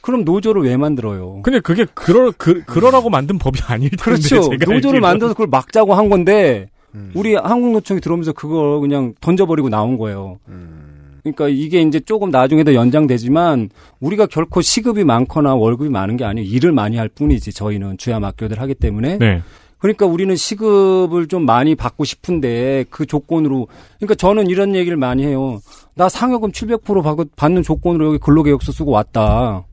그럼 0.01 0.25
노조를 0.25 0.63
왜 0.63 0.79
만들어요? 0.79 1.43
근데 1.43 1.61
그게 1.61 1.85
그러 1.95 2.33
그, 2.39 2.63
그러라고 2.65 3.11
만든 3.11 3.39
법이 3.39 3.61
아닐 3.67 3.91
텐데. 3.91 4.03
그렇죠. 4.03 4.29
제가 4.43 4.55
노조를 4.57 4.75
알기로는. 4.77 5.01
만들어서 5.03 5.35
그걸 5.35 5.49
막자고 5.49 5.95
한 5.95 6.09
건데 6.09 6.71
음. 6.95 7.13
우리 7.15 7.35
한국노총이 7.35 8.01
들어오면서 8.01 8.33
그걸 8.33 8.81
그냥 8.81 9.15
던져버리고 9.21 9.69
나온 9.69 9.97
거예요. 9.99 10.39
음. 10.49 11.19
그러니까 11.23 11.49
이게 11.49 11.83
이제 11.83 12.01
조금 12.01 12.31
나중에 12.31 12.65
더 12.65 12.75
연장되지만 12.75 13.69
우리가 14.01 14.27
결코 14.27 14.63
시급이 14.63 15.05
많거나 15.05 15.55
월급이 15.55 15.91
많은 15.91 16.17
게 16.17 16.25
아니에요. 16.25 16.49
일을 16.49 16.73
많이 16.73 16.97
할 16.97 17.09
뿐이지 17.09 17.53
저희는 17.53 17.99
주야 17.99 18.19
막교들 18.21 18.59
하기 18.61 18.75
때문에. 18.75 19.19
네. 19.19 19.43
그러니까 19.79 20.07
우리는 20.07 20.35
시급을 20.37 21.27
좀 21.29 21.45
많이 21.47 21.75
받고 21.75 22.05
싶은데 22.05 22.85
그 22.91 23.07
조건으로 23.07 23.69
그러니까 23.99 24.15
저는 24.15 24.47
이런 24.49 24.75
얘기를 24.75 24.97
많이 24.97 25.25
해요. 25.25 25.61
나 25.95 26.09
상여금 26.09 26.53
700% 26.53 27.03
받- 27.03 27.17
받는 27.37 27.63
조건으로 27.63 28.09
여기 28.09 28.19
근로계약서 28.19 28.73
쓰고 28.73 28.91
왔다. 28.91 29.65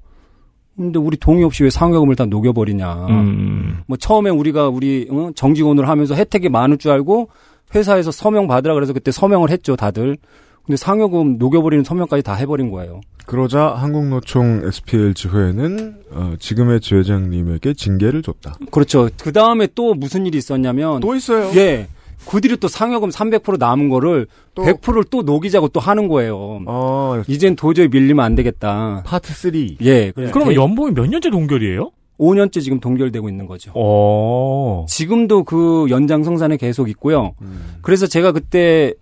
근데 0.78 1.00
우리 1.00 1.18
동의 1.18 1.44
없이 1.44 1.64
왜 1.64 1.72
상여금을 1.72 2.16
다 2.16 2.26
녹여버리냐. 2.26 3.08
음. 3.10 3.80
뭐 3.88 3.98
처음에 3.98 4.30
우리가 4.30 4.70
우리 4.70 5.08
어? 5.10 5.32
정직원으로 5.36 5.88
하면서 5.88 6.14
혜택이 6.14 6.50
많을 6.50 6.78
줄 6.78 6.92
알고 6.92 7.30
회사에서 7.74 8.12
서명 8.12 8.48
받으라 8.48 8.76
그래서 8.76 8.94
그때 8.94 9.12
서명을 9.12 9.50
했죠 9.50 9.76
다들. 9.76 10.18
근데 10.66 10.78
상여금 10.78 11.38
녹여버리는 11.38 11.84
서명까지 11.84 12.22
다 12.24 12.36
해버린 12.36 12.70
거예요. 12.70 13.02
그러자 13.26 13.74
한국노총 13.76 14.62
SPL 14.66 15.14
지회는 15.14 15.96
어, 16.12 16.34
지금의 16.40 16.80
지회장님에게 16.80 17.74
징계를 17.74 18.22
줬다. 18.22 18.56
그렇죠. 18.72 19.10
그 19.18 19.34
다음에 19.34 19.68
또 19.76 19.96
무슨 19.96 20.26
일이 20.26 20.38
있었냐면 20.38 21.00
또 21.00 21.16
있어요. 21.16 21.52
예. 21.60 21.88
그들이 22.30 22.58
또 22.58 22.68
상여금 22.68 23.10
300% 23.10 23.58
남은 23.58 23.90
거를 23.90 24.28
또. 24.56 24.64
100%를 24.64 25.04
또 25.10 25.22
녹이자고 25.22 25.70
또 25.70 25.80
하는 25.80 26.08
거예요. 26.08 26.62
어, 26.66 27.22
이젠 27.28 27.56
도저히 27.56 27.88
밀리면 27.88 28.24
안 28.26 28.36
되겠다. 28.36 29.04
파트 29.06 29.34
3. 29.34 29.54
예. 29.82 30.12
그래서 30.12 30.32
그러면 30.34 30.54
대- 30.54 30.60
연봉이 30.60 30.92
몇 30.94 31.08
년째 31.10 31.30
동결이에요? 31.30 31.92
5년째 32.20 32.62
지금 32.62 32.80
동결되고 32.80 33.30
있는 33.30 33.46
거죠. 33.46 33.72
어. 33.76 34.86
지금도 34.90 35.44
그 35.44 35.86
연장 35.90 36.24
성산에 36.24 36.58
계속 36.58 36.90
있고요. 36.90 37.34
음. 37.42 37.76
그래서 37.82 38.08
제가 38.08 38.32
그때 38.32 38.94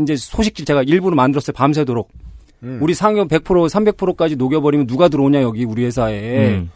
이제 0.00 0.14
소식지 0.16 0.64
제가 0.64 0.82
일부러 0.82 1.16
만들었어요. 1.16 1.54
밤새도록. 1.54 2.10
음. 2.64 2.78
우리 2.82 2.92
상여 2.94 3.24
100% 3.26 3.68
300%까지 3.68 4.36
녹여버리면 4.36 4.86
누가 4.86 5.08
들어오냐 5.08 5.40
여기 5.42 5.64
우리 5.64 5.84
회사에. 5.84 6.56
음. 6.56 6.70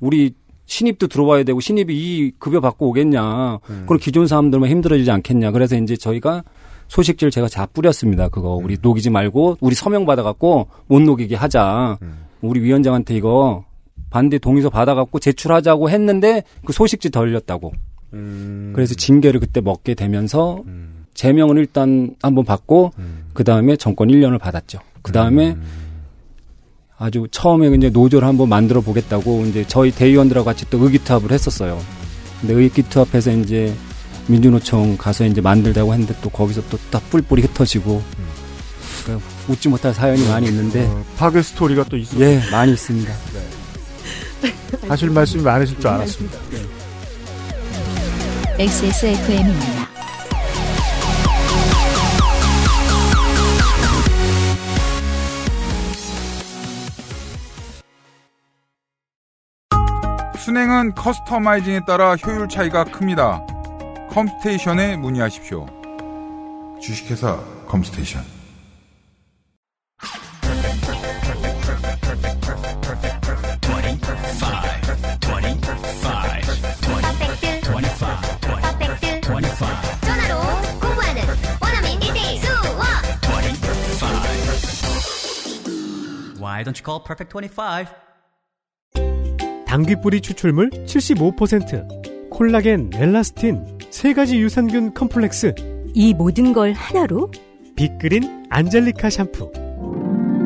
우리 0.00 0.32
신입도 0.66 1.06
들어와야 1.08 1.44
되고 1.44 1.60
신입이 1.60 1.94
이 1.94 2.32
급여 2.38 2.60
받고 2.60 2.88
오겠냐. 2.88 3.60
음. 3.70 3.84
그럼 3.86 3.98
기존 4.00 4.26
사람들만 4.26 4.68
힘들어지지 4.68 5.10
않겠냐. 5.10 5.52
그래서 5.52 5.76
이제 5.76 5.96
저희가 5.96 6.42
소식지를 6.88 7.30
제가 7.30 7.48
다 7.48 7.66
뿌렸습니다. 7.66 8.28
그거 8.28 8.58
음. 8.58 8.64
우리 8.64 8.76
녹이지 8.80 9.10
말고 9.10 9.58
우리 9.60 9.74
서명 9.74 10.06
받아갖고 10.06 10.68
못 10.86 11.00
녹이게 11.00 11.36
하자. 11.36 11.98
음. 12.02 12.26
우리 12.42 12.60
위원장한테 12.60 13.14
이거 13.14 13.64
반대 14.10 14.38
동의서 14.38 14.70
받아갖고 14.70 15.18
제출하자고 15.18 15.90
했는데 15.90 16.42
그 16.64 16.72
소식지 16.72 17.10
덜렸다고. 17.10 17.72
음. 18.12 18.72
그래서 18.74 18.94
징계를 18.94 19.40
그때 19.40 19.60
먹게 19.60 19.94
되면서 19.94 20.62
음. 20.66 21.06
제명은 21.14 21.56
일단 21.56 22.14
한번 22.22 22.44
받고 22.44 22.92
음. 22.98 23.24
그 23.32 23.42
다음에 23.42 23.76
정권 23.76 24.08
1년을 24.08 24.38
받았죠. 24.38 24.78
그 25.02 25.12
다음에 25.12 25.50
음. 25.50 25.62
아주 26.98 27.26
처음에 27.30 27.68
이제 27.76 27.90
노조를 27.90 28.26
한번 28.26 28.48
만들어 28.48 28.80
보겠다고 28.80 29.44
이제 29.46 29.64
저희 29.68 29.90
대의원들하고 29.90 30.44
같이 30.44 30.64
또 30.70 30.82
의기투합을 30.82 31.30
했었어요. 31.30 31.80
근데 32.40 32.54
의기투합해서 32.54 33.32
이제 33.32 33.74
민주노총 34.28 34.96
가서 34.96 35.24
이제 35.26 35.40
만들자고 35.40 35.92
했는데 35.92 36.14
또 36.22 36.30
거기서 36.30 36.62
또딱 36.68 37.10
뿔뿔이 37.10 37.42
흩어지고 37.42 38.02
그러니까 39.04 39.28
웃지 39.48 39.68
못할 39.68 39.94
사연이 39.94 40.26
많이 40.26 40.46
있는데 40.48 40.86
어, 40.86 41.04
파괴 41.16 41.42
스토리가 41.42 41.84
또 41.84 41.96
있어. 41.96 42.18
예 42.20 42.40
많이 42.50 42.72
있습니다. 42.72 43.12
하실 44.88 45.10
말씀이 45.10 45.42
많으실 45.42 45.78
줄 45.78 45.88
알았습니다. 45.88 46.38
XSFM입니다. 48.58 49.95
순행은 60.46 60.94
커스터마이징에 60.94 61.80
따라 61.88 62.14
효율 62.14 62.48
차이가 62.48 62.84
큽니다. 62.84 63.44
컴스테이션에 64.10 64.96
문의하십시오. 64.96 65.66
주식회사 66.80 67.40
컴스테이션. 67.66 68.22
전화로 80.00 80.40
공부하는 80.80 81.22
원어민 81.60 81.98
1대1 81.98 82.38
수업 82.38 82.62
Why 86.38 86.62
don't 86.62 86.78
you 86.78 86.84
call 86.84 87.00
Perfect 87.02 87.32
25? 87.34 88.05
당귀뿌리 89.66 90.20
추출물 90.20 90.70
75%, 90.70 92.30
콜라겐, 92.30 92.90
엘라스틴, 92.94 93.78
세 93.90 94.14
가지 94.14 94.38
유산균 94.38 94.94
컴플렉스, 94.94 95.54
이 95.94 96.14
모든 96.14 96.52
걸 96.52 96.72
하나로 96.72 97.30
빅그린 97.74 98.46
안젤리카 98.48 99.10
샴푸. 99.10 99.50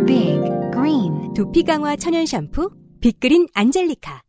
Big 0.06 0.40
Green 0.72 1.34
두피 1.34 1.62
강화 1.62 1.96
천연 1.96 2.24
샴푸 2.26 2.70
빅그린 3.00 3.46
안젤리카. 3.54 4.22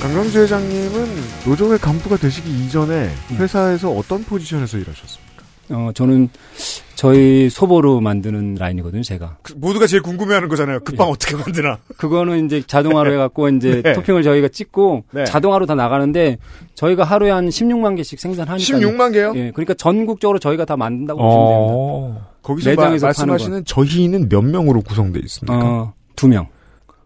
강강주 0.00 0.40
회장님은 0.40 1.06
노조의 1.46 1.78
간부가 1.78 2.16
되시기 2.16 2.48
이전에 2.64 3.10
회사에서 3.32 3.90
어떤 3.90 4.24
포지션에서 4.24 4.78
일하셨습니까? 4.78 5.30
어 5.72 5.90
저는 5.94 6.30
저희 6.94 7.48
소보로 7.50 8.00
만드는 8.00 8.56
라인이거든요. 8.56 9.02
제가 9.02 9.36
그 9.42 9.52
모두가 9.56 9.86
제일 9.86 10.02
궁금해하는 10.02 10.48
거잖아요. 10.48 10.80
급방 10.80 11.08
어떻게 11.08 11.36
만드나? 11.36 11.78
그거는 11.98 12.46
이제 12.46 12.62
자동화로 12.66 13.12
해갖고 13.12 13.50
이제 13.50 13.82
네. 13.84 13.92
토핑을 13.92 14.22
저희가 14.22 14.48
찍고 14.48 15.04
네. 15.12 15.24
자동화로 15.24 15.66
다 15.66 15.74
나가는데 15.74 16.38
저희가 16.74 17.04
하루에 17.04 17.30
한 17.30 17.48
16만 17.50 17.96
개씩 17.96 18.18
생산하니까 18.18 18.78
16만 18.78 19.12
개요? 19.12 19.32
예, 19.36 19.50
그러니까 19.52 19.74
전국적으로 19.74 20.38
저희가 20.38 20.64
다 20.64 20.76
만든다고 20.76 21.20
보시면 21.20 21.46
됩니다. 21.46 21.74
어. 21.76 22.30
거기서 22.42 22.70
마, 22.70 22.76
매장에서 22.76 23.06
말씀하시는 23.06 23.64
저희는 23.66 24.28
몇 24.30 24.40
명으로 24.42 24.80
구성돼 24.80 25.20
있습니까? 25.20 25.58
어, 25.58 25.92
두 26.16 26.26
명. 26.26 26.48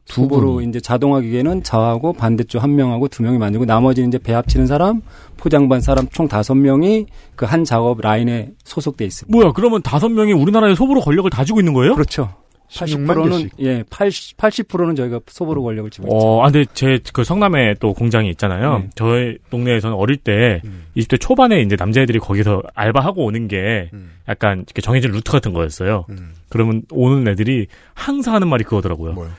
두 0.06 0.22
두부로 0.22 0.54
분. 0.54 0.68
이제 0.68 0.80
자동화 0.80 1.20
기계는 1.20 1.62
저하고 1.62 2.12
반대쪽 2.12 2.62
한 2.62 2.74
명하고 2.76 3.08
두 3.08 3.22
명이 3.22 3.38
만들고 3.38 3.64
나머지는 3.64 4.08
이제 4.08 4.18
배 4.18 4.32
합치는 4.34 4.66
사람, 4.66 5.00
포장반 5.36 5.80
사람 5.80 6.06
총 6.08 6.28
다섯 6.28 6.54
명이 6.54 7.06
그 7.36 7.46
한 7.46 7.64
작업 7.64 8.00
라인에 8.00 8.50
소속돼 8.64 9.04
있습니다. 9.04 9.36
뭐야? 9.36 9.52
그러면 9.52 9.82
다섯 9.82 10.08
명이 10.10 10.32
우리나라의 10.32 10.76
소보로 10.76 11.00
권력을 11.00 11.28
다지고 11.30 11.60
있는 11.60 11.72
거예요? 11.72 11.94
그렇죠. 11.94 12.34
16만 12.70 13.06
80%는 13.14 13.30
개씩. 13.30 13.50
예, 13.60 13.84
80 13.88 14.36
80%는 14.38 14.96
저희가 14.96 15.20
소보로 15.28 15.62
권력을 15.62 15.90
쥐고 15.90 16.08
있죠. 16.08 16.16
어, 16.16 16.42
아, 16.42 16.50
근데 16.50 16.64
제 16.74 16.98
그 17.12 17.22
성남에 17.22 17.74
또 17.78 17.92
공장이 17.92 18.28
있잖아요. 18.30 18.78
네. 18.78 18.90
저희 18.96 19.36
동네에서는 19.50 19.94
어릴 19.96 20.16
때 20.16 20.60
음. 20.64 20.84
20대 20.96 21.20
초반에 21.20 21.60
이제 21.60 21.76
남자애들이 21.78 22.18
거기서 22.18 22.62
알바하고 22.74 23.24
오는 23.24 23.46
게 23.48 23.90
약간 24.28 24.58
이렇게 24.60 24.80
정해진 24.82 25.12
루트 25.12 25.30
같은 25.30 25.52
거였어요. 25.52 26.06
음. 26.08 26.32
그러면 26.48 26.82
오는 26.90 27.28
애들이 27.28 27.66
항상 27.92 28.34
하는 28.34 28.48
말이 28.48 28.64
그거더라고요. 28.64 29.12
뭐요? 29.12 29.30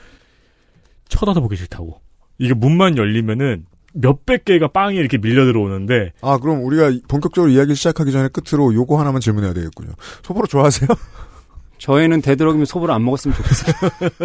쳐다보기 1.08 1.56
싫다고. 1.56 2.00
이게 2.38 2.54
문만 2.54 2.96
열리면은 2.96 3.66
몇백 3.94 4.44
개가 4.44 4.68
빵이 4.68 4.96
이렇게 4.96 5.18
밀려 5.18 5.44
들어오는데 5.46 6.12
아, 6.20 6.38
그럼 6.38 6.64
우리가 6.64 6.92
본격적으로 7.08 7.50
이야기 7.50 7.74
시작하기 7.74 8.12
전에 8.12 8.28
끝으로 8.28 8.74
요거 8.74 8.98
하나만 8.98 9.20
질문해야 9.20 9.54
되겠군요. 9.54 9.92
소보로 10.22 10.46
좋아하세요? 10.46 10.88
저희는 11.78 12.22
되도록이면 12.22 12.64
소보를 12.66 12.94
안 12.94 13.04
먹었으면 13.04 13.36
좋겠어요. 13.36 13.74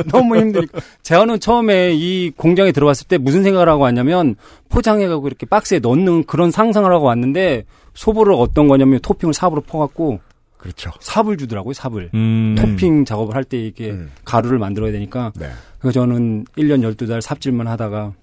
너무 0.12 0.38
힘드니까. 0.38 0.80
제가는 1.04 1.40
처음에 1.40 1.94
이 1.94 2.32
공장에 2.32 2.72
들어왔을 2.72 3.08
때 3.08 3.18
무슨 3.18 3.44
생각을 3.44 3.68
하고 3.70 3.84
왔냐면 3.84 4.36
포장해가고 4.70 5.28
이렇게 5.28 5.46
박스에 5.46 5.80
넣는 5.80 6.26
그런 6.26 6.50
상상을 6.52 6.92
하고 6.92 7.06
왔는데 7.06 7.66
소보를 7.94 8.34
어떤 8.34 8.68
거냐면 8.68 9.00
토핑을 9.02 9.34
삽으로 9.34 9.62
퍼갖고 9.62 10.20
그렇죠. 10.62 10.92
삽을 11.00 11.38
주더라고요, 11.38 11.74
삽을. 11.74 12.12
음. 12.14 12.56
토핑 12.58 13.04
작업을 13.04 13.36
할 13.36 13.44
때 13.44 13.58
이게 13.60 13.90
음. 13.90 14.12
가루를 14.24 14.60
만들어야 14.60 14.92
되니까. 14.92 15.34
네. 15.38 15.50
그래서 15.80 16.00
저는 16.00 16.46
1년 16.58 16.82
12달 16.96 17.20
삽질만 17.20 17.68
하다가 17.68 18.14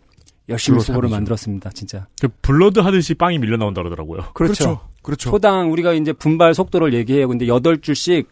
열심히 0.49 0.81
소보를 0.81 1.09
삽이죠. 1.09 1.17
만들었습니다, 1.17 1.71
진짜. 1.71 2.07
그 2.21 2.29
블러드 2.41 2.79
하듯이 2.79 3.15
빵이 3.15 3.39
밀려 3.39 3.57
나온다 3.57 3.83
그러더라고요. 3.83 4.23
그렇죠. 4.35 4.81
그렇죠. 5.03 5.31
초당 5.31 5.73
우리가 5.73 5.93
이제 5.95 6.13
분발 6.13 6.55
속도를 6.55 6.95
얘기해요. 6.95 7.27
근데 7.29 7.47
8줄씩 7.47 8.27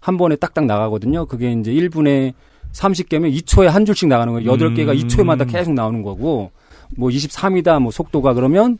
한 0.00 0.16
번에 0.18 0.36
딱딱 0.36 0.66
나가거든요. 0.66 1.24
그게 1.26 1.50
이제 1.52 1.72
1분에 1.72 2.34
30개면 2.72 3.34
2초에 3.40 3.66
한 3.66 3.86
줄씩 3.86 4.08
나가는 4.08 4.32
거예요. 4.32 4.52
8개가 4.52 4.90
음. 4.90 5.08
2초마다 5.08 5.50
계속 5.50 5.72
나오는 5.72 6.02
거고 6.02 6.50
뭐 6.96 7.08
23이다 7.08 7.80
뭐 7.80 7.90
속도가 7.90 8.34
그러면 8.34 8.78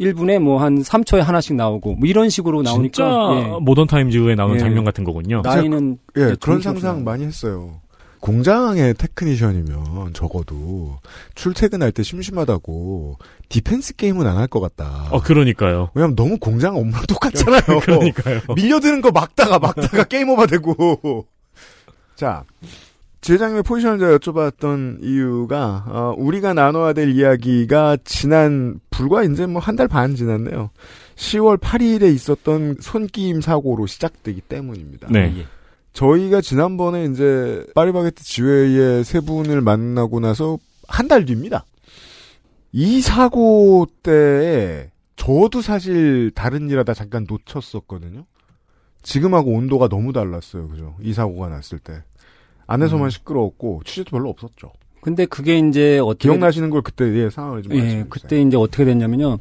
1분에 0.00 0.38
뭐 0.40 0.58
한 0.60 0.82
3초에 0.82 1.20
하나씩 1.20 1.54
나오고 1.56 1.94
뭐 1.96 2.08
이런 2.08 2.28
식으로 2.28 2.62
나오니까 2.62 2.92
진짜 2.92 3.48
예. 3.56 3.58
Modern 3.60 3.86
Times에 3.86 4.34
나오는 4.34 4.56
예. 4.56 4.58
장면 4.60 4.84
같은 4.84 5.04
거군요. 5.04 5.42
나이는 5.44 5.98
예, 6.18 6.22
이제 6.22 6.36
그런 6.40 6.60
상상. 6.60 7.04
많이 7.04 7.24
했어요. 7.24 7.80
공장의 8.20 8.94
technician이면 8.94 10.14
적어도 10.14 10.98
출퇴근할 11.34 11.92
때 11.92 12.02
심심하다고 12.02 13.18
defense 13.50 13.96
게임은 13.96 14.26
안 14.26 14.38
할 14.38 14.48
것 14.48 14.60
같다. 14.60 15.08
어, 15.10 15.20
그러니까요. 15.20 15.90
왜냐면 15.94 16.16
너무 16.16 16.38
공장 16.38 16.74
업무랑 16.76 17.04
똑같잖아요. 17.06 17.80
그러니까요. 17.84 18.40
밀려드는 18.56 19.02
거 19.02 19.10
막다가 19.10 19.58
막다가 19.58 20.04
game 20.04 20.30
over 20.30 20.46
되고. 20.46 21.26
자, 22.16 22.44
제장님의 23.24 23.62
포지션을 23.62 23.98
제가 23.98 24.18
여쭤봤던 24.18 24.98
이유가 25.02 25.84
어, 25.88 26.14
우리가 26.18 26.52
나눠야 26.52 26.92
될 26.92 27.08
이야기가 27.08 27.96
지난 28.04 28.80
불과 28.90 29.22
이제 29.24 29.46
뭐 29.46 29.60
한 29.62 29.76
달 29.76 29.88
반 29.88 30.14
지났네요. 30.14 30.68
10월 31.16 31.58
8일에 31.58 32.14
있었던 32.14 32.76
손끼임 32.80 33.40
사고로 33.40 33.86
시작되기 33.86 34.42
때문입니다. 34.42 35.08
네. 35.10 35.32
예. 35.38 35.46
저희가 35.94 36.42
지난번에 36.42 37.06
이제 37.06 37.64
파리바게트 37.74 38.22
지회의 38.22 39.04
세 39.04 39.20
분을 39.20 39.62
만나고 39.62 40.20
나서 40.20 40.58
한 40.86 41.08
달 41.08 41.24
뒤입니다. 41.24 41.64
이 42.72 43.00
사고 43.00 43.86
때에 44.02 44.90
저도 45.16 45.62
사실 45.62 46.30
다른 46.34 46.68
일 46.68 46.78
하다 46.80 46.92
잠깐 46.92 47.24
놓쳤었거든요. 47.26 48.26
지금하고 49.02 49.52
온도가 49.52 49.88
너무 49.88 50.12
달랐어요. 50.12 50.68
그죠? 50.68 50.94
이 51.00 51.14
사고가 51.14 51.48
났을 51.48 51.78
때. 51.78 52.02
안에서만 52.66 53.10
시끄러웠고 53.10 53.82
취재도 53.84 54.10
별로 54.10 54.30
없었죠. 54.30 54.72
근데 55.00 55.26
그게 55.26 55.58
이제 55.58 55.98
어떻게 55.98 56.28
기억나시는 56.28 56.70
걸 56.70 56.80
그때 56.82 57.04
예, 57.14 57.28
상황을 57.30 57.62
좀 57.62 57.74
예, 57.74 57.80
말씀해 57.80 58.04
그때 58.08 58.40
이제 58.40 58.56
어떻게 58.56 58.84
됐냐면요. 58.86 59.38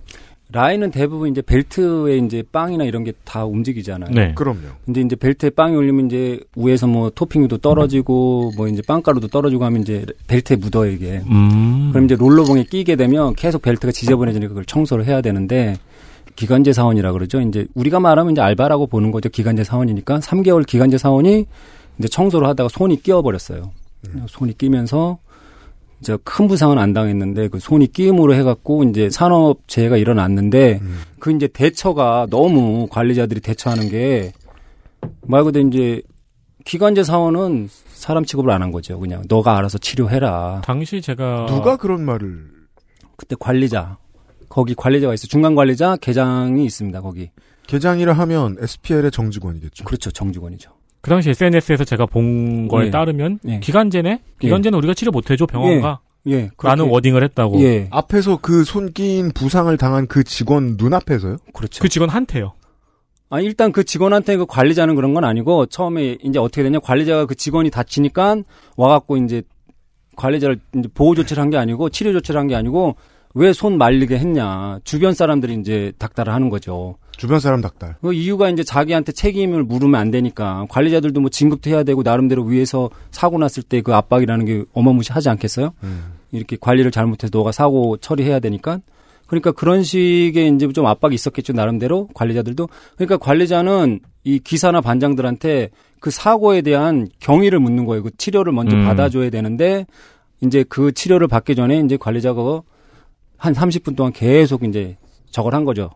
라인은 0.51 0.91
대부분 0.91 1.31
이제 1.31 1.41
벨트에 1.41 2.17
이제 2.17 2.43
빵이나 2.51 2.83
이런 2.83 3.03
게 3.03 3.13
다 3.23 3.45
움직이잖아요. 3.45 4.11
네. 4.13 4.33
그럼요. 4.35 4.59
근데 4.85 5.01
이제 5.01 5.15
벨트에 5.15 5.49
빵이 5.49 5.75
올리면 5.75 6.05
이제 6.05 6.39
위에서 6.55 6.85
뭐 6.85 7.09
토핑도 7.09 7.57
떨어지고 7.57 8.51
뭐 8.55 8.67
이제 8.67 8.83
빵가루도 8.85 9.29
떨어지고 9.29 9.65
하면 9.65 9.81
이제 9.81 10.05
벨트에 10.27 10.57
묻어요 10.57 10.91
이게. 10.91 11.23
음. 11.31 11.89
그럼 11.91 12.05
이제 12.05 12.15
롤러봉에 12.15 12.65
끼게 12.65 12.95
되면 12.95 13.33
계속 13.33 13.63
벨트가 13.63 13.91
지저분해지니까 13.91 14.49
그걸 14.49 14.65
청소를 14.65 15.05
해야 15.05 15.21
되는데 15.21 15.77
기간제 16.35 16.73
사원이라 16.73 17.11
그러죠. 17.13 17.41
이제 17.41 17.65
우리가 17.73 17.99
말하면 17.99 18.33
이제 18.33 18.41
알바라고 18.41 18.85
보는 18.85 19.09
거죠. 19.11 19.29
기간제 19.29 19.63
사원이니까 19.63 20.19
3개월 20.19 20.67
기간제 20.67 20.99
사원이 20.99 21.47
이제 21.99 22.07
청소를 22.07 22.47
하다가 22.47 22.69
손이 22.69 23.01
끼어버렸어요. 23.03 23.71
손이 24.27 24.57
끼면서 24.57 25.19
이제 26.01 26.17
큰 26.23 26.47
부상은 26.47 26.77
안 26.77 26.93
당했는데 26.93 27.47
그 27.47 27.59
손이 27.59 27.91
끼임으로 27.93 28.33
해갖고 28.35 28.83
이제 28.85 29.09
산업재해가 29.09 29.97
일어났는데 29.97 30.81
그 31.19 31.31
이제 31.31 31.47
대처가 31.47 32.27
너무 32.29 32.87
관리자들이 32.89 33.39
대처하는 33.41 33.89
게 33.89 34.33
말 35.21 35.43
그대로 35.43 35.67
이제 35.67 36.01
기간제 36.65 37.03
사원은 37.03 37.69
사람 37.93 38.23
취급을 38.25 38.51
안 38.51 38.61
한 38.61 38.71
거죠. 38.71 38.99
그냥 38.99 39.23
너가 39.27 39.57
알아서 39.57 39.77
치료해라. 39.77 40.61
당시 40.63 41.01
제가 41.01 41.45
누가 41.47 41.75
그런 41.77 42.03
말을 42.05 42.49
그때 43.17 43.35
관리자 43.39 43.97
거기 44.49 44.73
관리자가 44.75 45.13
있어 45.13 45.25
요 45.25 45.27
중간 45.27 45.55
관리자 45.55 45.97
계장이 45.97 46.63
있습니다. 46.65 47.01
거기 47.01 47.31
개장이라 47.67 48.13
하면 48.13 48.55
SPL의 48.59 49.11
정직원이겠죠. 49.11 49.83
그렇죠 49.85 50.11
정직원이죠. 50.11 50.71
그 51.03 51.09
당시 51.09 51.29
SNS에서 51.31 51.83
제가 51.83 52.05
본 52.05 52.69
거에 52.69 52.85
예. 52.87 52.89
따르면 52.89 53.39
예. 53.45 53.59
기간제네? 53.59 54.21
기간제는 54.39 54.77
우리가 54.77 54.93
치료 54.93 55.11
못해줘 55.11 55.45
병원가? 55.45 55.99
예, 56.27 56.49
라는 56.63 56.85
그렇게- 56.85 56.91
워딩을 56.91 57.23
했다고. 57.25 57.59
예, 57.61 57.89
앞에서 57.91 58.37
그손 58.37 58.93
끼인 58.93 59.31
부상을 59.33 59.75
당한 59.75 60.07
그 60.07 60.23
직원 60.23 60.75
눈앞에서요? 60.77 61.35
그렇죠. 61.53 61.81
그 61.81 61.89
직원한테요. 61.89 62.53
아, 63.29 63.41
일단 63.41 63.73
그 63.73 63.83
직원한테 63.83 64.37
그 64.37 64.45
관리자는 64.45 64.95
그런 64.95 65.13
건 65.13 65.25
아니고 65.25 65.65
처음에 65.65 66.19
이제 66.23 66.39
어떻게 66.39 66.63
되냐 66.63 66.79
관리자가 66.79 67.25
그 67.25 67.35
직원이 67.35 67.69
다치니까 67.69 68.37
와갖고 68.77 69.17
이제 69.17 69.41
관리자를 70.15 70.61
이제 70.77 70.87
보호 70.93 71.15
조치를 71.15 71.41
한 71.43 71.49
게 71.49 71.57
아니고 71.57 71.89
치료 71.89 72.13
조치를 72.13 72.39
한 72.39 72.47
게 72.47 72.55
아니고 72.55 72.95
왜 73.33 73.51
손 73.51 73.77
말리게 73.77 74.17
했냐 74.19 74.79
주변 74.85 75.13
사람들이 75.13 75.55
이제 75.55 75.91
닥달을 75.99 76.31
하는 76.31 76.47
거죠. 76.49 76.95
주변 77.17 77.39
사람 77.39 77.61
닥달. 77.61 77.95
그 78.01 78.13
이유가 78.13 78.49
이제 78.49 78.63
자기한테 78.63 79.11
책임을 79.11 79.63
물으면 79.63 79.99
안 79.99 80.11
되니까 80.11 80.65
관리자들도 80.69 81.21
뭐 81.21 81.29
진급도 81.29 81.69
해야 81.69 81.83
되고 81.83 82.01
나름대로 82.03 82.43
위에서 82.43 82.89
사고 83.11 83.37
났을 83.37 83.61
때 83.63 83.81
그 83.81 83.93
압박이라는 83.93 84.45
게 84.45 84.63
어마무시하지 84.73 85.29
않겠어요? 85.29 85.73
이렇게 86.31 86.57
관리를 86.59 86.89
잘못해서 86.91 87.29
너가 87.35 87.51
사고 87.51 87.97
처리해야 87.97 88.39
되니까 88.39 88.79
그러니까 89.27 89.51
그런 89.51 89.83
식의 89.83 90.53
이제 90.55 90.67
좀 90.73 90.85
압박이 90.85 91.13
있었겠죠 91.15 91.53
나름대로 91.53 92.07
관리자들도 92.13 92.67
그러니까 92.95 93.17
관리자는 93.17 93.99
이 94.23 94.39
기사나 94.39 94.81
반장들한테 94.81 95.69
그 95.99 96.11
사고에 96.11 96.61
대한 96.61 97.07
경위를 97.19 97.59
묻는 97.59 97.85
거예요. 97.85 98.03
그 98.03 98.11
치료를 98.17 98.51
먼저 98.53 98.75
음. 98.75 98.85
받아줘야 98.85 99.29
되는데 99.29 99.85
이제 100.41 100.63
그 100.67 100.91
치료를 100.91 101.27
받기 101.27 101.55
전에 101.55 101.79
이제 101.79 101.97
관리자가 101.97 102.61
한 103.37 103.53
30분 103.53 103.95
동안 103.95 104.11
계속 104.11 104.63
이제 104.63 104.97
저걸 105.31 105.55
한 105.55 105.63
거죠. 105.65 105.91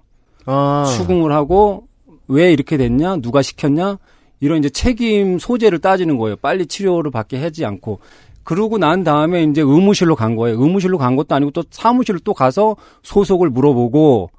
아. 0.48 0.86
수긍을 0.86 1.32
하고 1.32 1.88
왜 2.28 2.52
이렇게 2.52 2.78
됐냐, 2.78 3.18
누가 3.18 3.42
시켰냐 3.42 3.98
이런 4.40 4.60
이제 4.60 4.70
책임 4.70 5.38
소재를 5.40 5.80
따지는 5.80 6.18
거예요. 6.18 6.36
빨리 6.38 6.66
치료를 6.66 7.12
받게 7.12 7.38
하지 7.42 7.66
않고. 7.66 8.00
그러고 8.44 8.78
난 8.78 9.04
다음에 9.04 9.44
이제 9.44 9.62
의무실로 9.62 10.16
간 10.16 10.36
거예요. 10.36 10.60
의무실로 10.62 10.98
간 10.98 11.16
것도 11.18 11.36
아니고 11.36 11.52
또 11.52 11.64
사무실로 11.70 12.20
또 12.24 12.34
가서 12.34 12.78
소속을 13.04 13.50
물어보고 13.50 14.30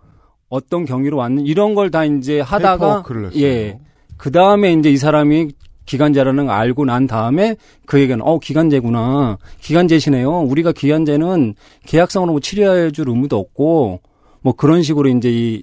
어떤 0.49 0.87
경위로 0.87 1.19
왔는 1.19 1.45
이런 1.45 1.75
걸 1.75 1.91
다 1.91 2.05
이제 2.05 2.41
하다가. 2.41 3.03
예. 3.37 3.79
그 4.17 4.33
다음에 4.33 4.73
이제 4.73 4.91
이 4.91 4.97
사람이 4.97 5.51
기간제라는 5.85 6.47
걸 6.47 6.55
알고 6.55 6.85
난 6.87 7.07
다음에 7.07 7.57
그 7.87 8.01
얘기는 8.01 8.21
어 8.23 8.39
기간제구나 8.39 9.39
기간제시네요. 9.61 10.41
우리가 10.41 10.73
기간제는 10.73 11.55
계약상으로 11.87 12.33
뭐 12.33 12.41
치료해 12.41 12.91
줄 12.93 13.09
의무도 13.11 13.39
없고 13.39 14.01
뭐 14.41 14.53
그런 14.55 14.83
식으로 14.83 15.09
이제 15.11 15.31
이 15.31 15.63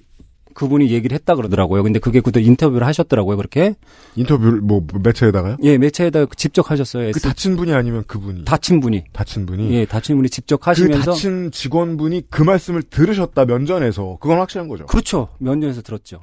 그분이 0.56 0.90
얘기를 0.90 1.14
했다 1.14 1.34
그러더라고요. 1.34 1.82
근데 1.82 1.98
그게 1.98 2.20
그때 2.20 2.40
인터뷰를 2.40 2.86
하셨더라고요. 2.86 3.36
그렇게 3.36 3.74
인터뷰를 4.16 4.62
뭐 4.62 4.84
매체에다가요? 5.04 5.58
예 5.62 5.76
매체에다 5.76 6.24
직접 6.34 6.70
하셨어요. 6.70 7.12
그 7.12 7.20
다친 7.20 7.56
분이 7.56 7.74
아니면 7.74 8.04
그분이 8.06 8.46
다친 8.46 8.80
분이 8.80 9.04
다친 9.12 9.44
분이 9.44 9.70
예 9.74 9.84
다친 9.84 10.16
분이 10.16 10.30
직접 10.30 10.58
그 10.60 10.70
하시면서 10.70 11.12
다친 11.12 11.50
직원분이 11.50 12.24
그 12.30 12.42
말씀을 12.42 12.82
들으셨다 12.82 13.44
면전에서 13.44 14.16
그건 14.18 14.38
확실한 14.38 14.66
거죠. 14.68 14.86
그렇죠 14.86 15.28
면전에서 15.38 15.82
들었죠. 15.82 16.20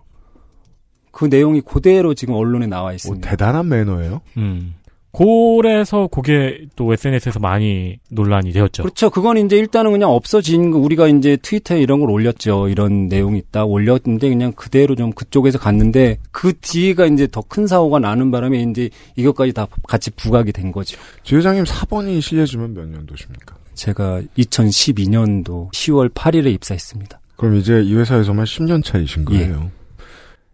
그 1.12 1.26
내용이 1.26 1.62
그대로 1.62 2.15
지금 2.15 2.34
언론에 2.34 2.65
나와 2.65 2.89
오, 2.89 2.93
있습니다. 2.93 3.30
대단한 3.30 3.69
매너예요. 3.69 4.22
음. 4.38 4.74
그래서 5.15 6.08
그게 6.08 6.65
또 6.76 6.91
SNS에서 6.91 7.39
많이 7.39 7.99
논란이 8.10 8.52
되었죠. 8.52 8.82
그렇죠. 8.82 9.12
그건 9.12 9.38
이제 9.38 9.58
일단은 9.58 9.91
그냥 9.91 10.10
없어진 10.10 10.71
거 10.71 10.80
우리가 10.80 11.08
이제 11.08 11.38
트위터에 11.38 11.82
이런 11.82 11.99
걸 11.99 12.10
올렸죠. 12.10 12.67
이런 12.67 13.08
내용이 13.08 13.38
있다 13.38 13.63
올렸는데 13.65 14.28
그냥 14.30 14.52
그대로 14.54 14.95
좀 14.95 15.12
그쪽에서 15.13 15.60
갔는데 15.60 16.17
그 16.32 16.54
뒤가 16.60 17.06
이제 17.06 17.28
더 17.28 17.43
큰 17.54 17.67
사고가 17.67 17.99
나는 17.99 18.32
바람에 18.32 18.63
이제 18.63 18.89
이것까지 19.15 19.54
다 19.54 19.67
같이 19.88 20.10
부각이 20.10 20.52
된 20.52 20.71
거죠. 20.71 20.97
지 21.23 21.36
회장님 21.36 21.65
4번이 21.65 22.19
실례지만 22.19 22.73
몇 22.73 22.88
년도십니까? 22.88 23.56
제가 23.76 24.21
2012년도 24.38 25.71
10월 25.71 26.12
8일에 26.12 26.52
입사했습니다. 26.54 27.19
그럼 27.36 27.58
이제 27.58 27.82
이 27.84 27.93
회사에서만 27.93 28.45
10년 28.45 28.84
차이신 28.84 29.26
거예요. 29.26 29.69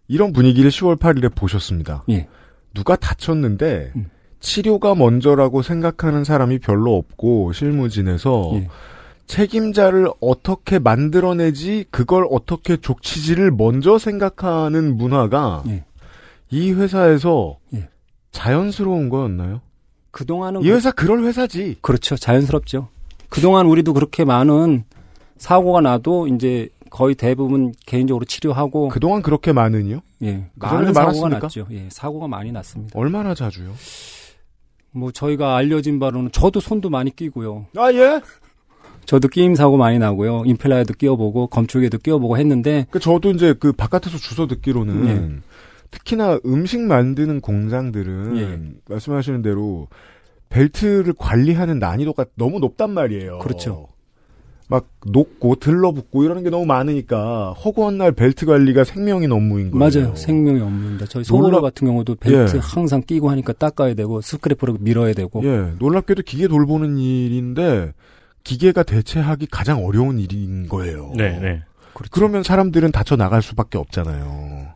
이런 0.08 0.32
분위기를 0.34 0.70
10월 0.70 0.98
8일에 0.98 1.34
보셨습니다. 1.34 2.04
예. 2.10 2.26
누가 2.74 2.96
다쳤는데 2.96 3.92
음. 3.96 4.10
치료가 4.40 4.94
먼저라고 4.94 5.62
생각하는 5.62 6.24
사람이 6.24 6.58
별로 6.58 6.96
없고 6.96 7.52
실무진에서 7.52 8.50
예. 8.54 8.68
책임자를 9.26 10.08
어떻게 10.20 10.78
만들어내지 10.78 11.84
그걸 11.90 12.26
어떻게 12.30 12.76
족치지를 12.76 13.52
먼저 13.52 13.98
생각하는 13.98 14.96
문화가 14.96 15.62
예. 15.68 15.84
이 16.50 16.72
회사에서 16.72 17.58
예. 17.74 17.88
자연스러운 18.32 19.08
거였나요? 19.08 19.60
그동안은 20.10 20.62
이 20.62 20.70
회사 20.70 20.90
그럴 20.90 21.22
회사지. 21.24 21.76
그렇죠. 21.80 22.16
자연스럽죠. 22.16 22.88
그동안 23.28 23.66
우리도 23.66 23.92
그렇게 23.92 24.24
많은 24.24 24.84
사고가 25.36 25.80
나도 25.80 26.26
이제 26.26 26.68
거의 26.90 27.14
대부분 27.14 27.72
개인적으로 27.86 28.24
치료하고 28.24 28.88
그동안 28.88 29.22
그렇게 29.22 29.52
많은요? 29.52 30.00
예. 30.22 30.46
많은 30.56 30.92
사고가? 30.92 31.28
났죠. 31.28 31.66
예. 31.70 31.86
사고가 31.90 32.26
많이 32.26 32.50
났습니다. 32.50 32.98
얼마나 32.98 33.34
자주요? 33.34 33.72
뭐 34.92 35.10
저희가 35.12 35.56
알려진 35.56 35.98
바로는 35.98 36.32
저도 36.32 36.60
손도 36.60 36.90
많이 36.90 37.14
끼고요. 37.14 37.66
아 37.76 37.92
예? 37.92 38.20
저도 39.04 39.28
끼임 39.28 39.54
사고 39.54 39.76
많이 39.76 39.98
나고요. 39.98 40.44
임펠라에도 40.46 40.94
끼워보고 40.94 41.48
검출개도 41.48 41.98
끼워보고 41.98 42.38
했는데 42.38 42.86
그 42.90 42.98
저도 42.98 43.30
이제 43.30 43.54
그 43.58 43.72
바깥에서 43.72 44.18
주워 44.18 44.46
듣기로는 44.46 45.08
예. 45.08 45.40
특히나 45.90 46.38
음식 46.46 46.80
만드는 46.80 47.40
공장들은 47.40 48.36
예. 48.38 48.60
말씀하시는 48.88 49.42
대로 49.42 49.88
벨트를 50.48 51.14
관리하는 51.16 51.78
난이도가 51.78 52.26
너무 52.36 52.58
높단 52.58 52.90
말이에요. 52.90 53.38
그렇죠. 53.38 53.88
막 54.70 54.86
녹고 55.04 55.56
들러붙고 55.56 56.22
이러는 56.22 56.44
게 56.44 56.50
너무 56.50 56.64
많으니까 56.64 57.52
허구한 57.54 57.98
날 57.98 58.12
벨트 58.12 58.46
관리가 58.46 58.84
생명인 58.84 59.32
업무인 59.32 59.72
거예요. 59.72 59.78
맞아요. 60.04 60.14
생명이 60.14 60.60
없는데 60.60 61.06
저희 61.06 61.24
소보로 61.24 61.48
놀라- 61.48 61.60
같은 61.60 61.88
경우도 61.88 62.14
벨트 62.14 62.56
예. 62.56 62.60
항상 62.62 63.02
끼고 63.02 63.28
하니까 63.30 63.52
닦아야 63.52 63.94
되고 63.94 64.20
스크래퍼로 64.20 64.76
밀어야 64.78 65.12
되고 65.12 65.42
예, 65.44 65.72
놀랍게도 65.80 66.22
기계 66.22 66.46
돌보는 66.46 66.98
일인데 66.98 67.92
기계가 68.44 68.84
대체하기 68.84 69.46
가장 69.50 69.84
어려운 69.84 70.20
일인 70.20 70.68
거예요. 70.68 71.12
네, 71.16 71.38
네. 71.40 71.62
그렇죠. 71.92 72.10
그러면 72.12 72.42
사람들은 72.44 72.92
다쳐 72.92 73.16
나갈 73.16 73.42
수밖에 73.42 73.76
없잖아요. 73.76 74.68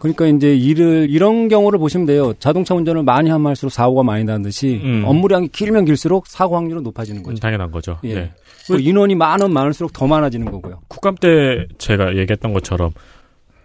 그러니까 0.00 0.26
이제 0.26 0.56
일을 0.56 1.08
이런 1.10 1.48
경우를 1.48 1.78
보시면 1.78 2.06
돼요. 2.06 2.32
자동차 2.38 2.74
운전을 2.74 3.02
많이 3.02 3.28
하면 3.28 3.46
할수록 3.46 3.70
사고가 3.70 4.02
많이 4.02 4.24
나는 4.24 4.42
듯이 4.42 4.80
음. 4.82 5.04
업무량이 5.06 5.48
길면 5.48 5.84
길수록 5.84 6.26
사고 6.26 6.56
확률은 6.56 6.82
높아지는 6.82 7.22
거죠. 7.22 7.38
당연한 7.38 7.70
거죠. 7.70 7.98
예. 8.04 8.10
예. 8.10 8.32
그리고 8.66 8.80
인원이 8.80 9.14
많으면 9.14 9.52
많을수록 9.52 9.92
더 9.92 10.06
많아지는 10.06 10.50
거고요. 10.50 10.80
국감 10.88 11.16
때 11.16 11.66
제가 11.76 12.16
얘기했던 12.16 12.54
것처럼 12.54 12.92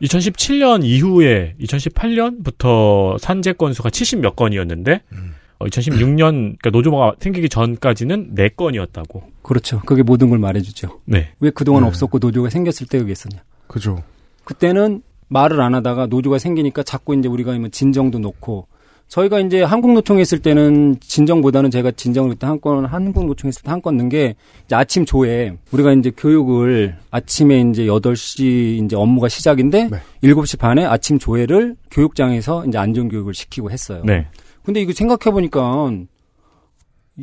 2017년 0.02 0.84
이후에 0.84 1.56
2018년부터 1.62 3.18
산재 3.18 3.54
건수가 3.54 3.90
70 3.90 4.20
몇 4.20 4.36
건이었는데 4.36 5.02
음. 5.14 5.36
어, 5.60 5.66
2016년 5.68 6.58
그러니까 6.60 6.70
노조가 6.70 7.16
생기기 7.20 7.48
전까지는 7.48 8.36
4건이었다고. 8.36 9.22
그렇죠. 9.42 9.80
그게 9.86 10.04
모든 10.04 10.30
걸 10.30 10.40
말해주죠. 10.40 11.00
네. 11.06 11.30
왜 11.40 11.50
그동안 11.50 11.84
네. 11.84 11.88
없었고 11.88 12.18
노조가 12.20 12.50
생겼을 12.50 12.88
때 12.88 13.00
그게 13.00 13.14
있었냐. 13.14 13.42
그죠. 13.68 14.04
그때는 14.44 15.02
말을 15.28 15.60
안 15.62 15.74
하다가 15.76 16.08
노조가 16.08 16.38
생기니까 16.40 16.84
자꾸 16.84 17.16
이제 17.16 17.28
우리가 17.28 17.54
뭐 17.60 17.70
진정도 17.70 18.20
놓고 18.20 18.68
저희가 19.08 19.40
이제 19.40 19.62
한국노총에 19.62 20.22
있을 20.22 20.40
때는 20.40 20.98
진정보다는 21.00 21.70
제가 21.70 21.92
진정을 21.92 22.32
그때 22.32 22.48
한 22.48 22.60
건 22.60 22.86
한국노총에 22.86 23.50
있을 23.50 23.62
때 23.64 23.70
한 23.70 23.80
건 23.82 23.98
넣은 23.98 24.10
게 24.10 24.36
이제 24.66 24.76
아침 24.76 25.06
조에 25.06 25.58
우리가 25.72 25.94
이제 25.94 26.12
교육을 26.16 26.96
아침에 27.12 27.62
이제 27.62 27.86
8시 27.86 28.84
이제 28.84 28.96
업무가 28.96 29.28
시작인데 29.30 29.90
네. 29.90 29.98
7시 30.24 30.58
반에 30.58 30.86
아침 30.86 31.20
조회를 31.20 31.76
교육장에서 31.92 32.66
이제 32.66 32.78
안전 32.80 33.08
교육을 33.10 33.34
시키고 33.36 33.70
했어요. 33.70 34.02
네. 34.06 34.26
근데 34.64 34.82
이거 34.82 34.92
생각해 34.92 35.32
보니까 35.32 35.92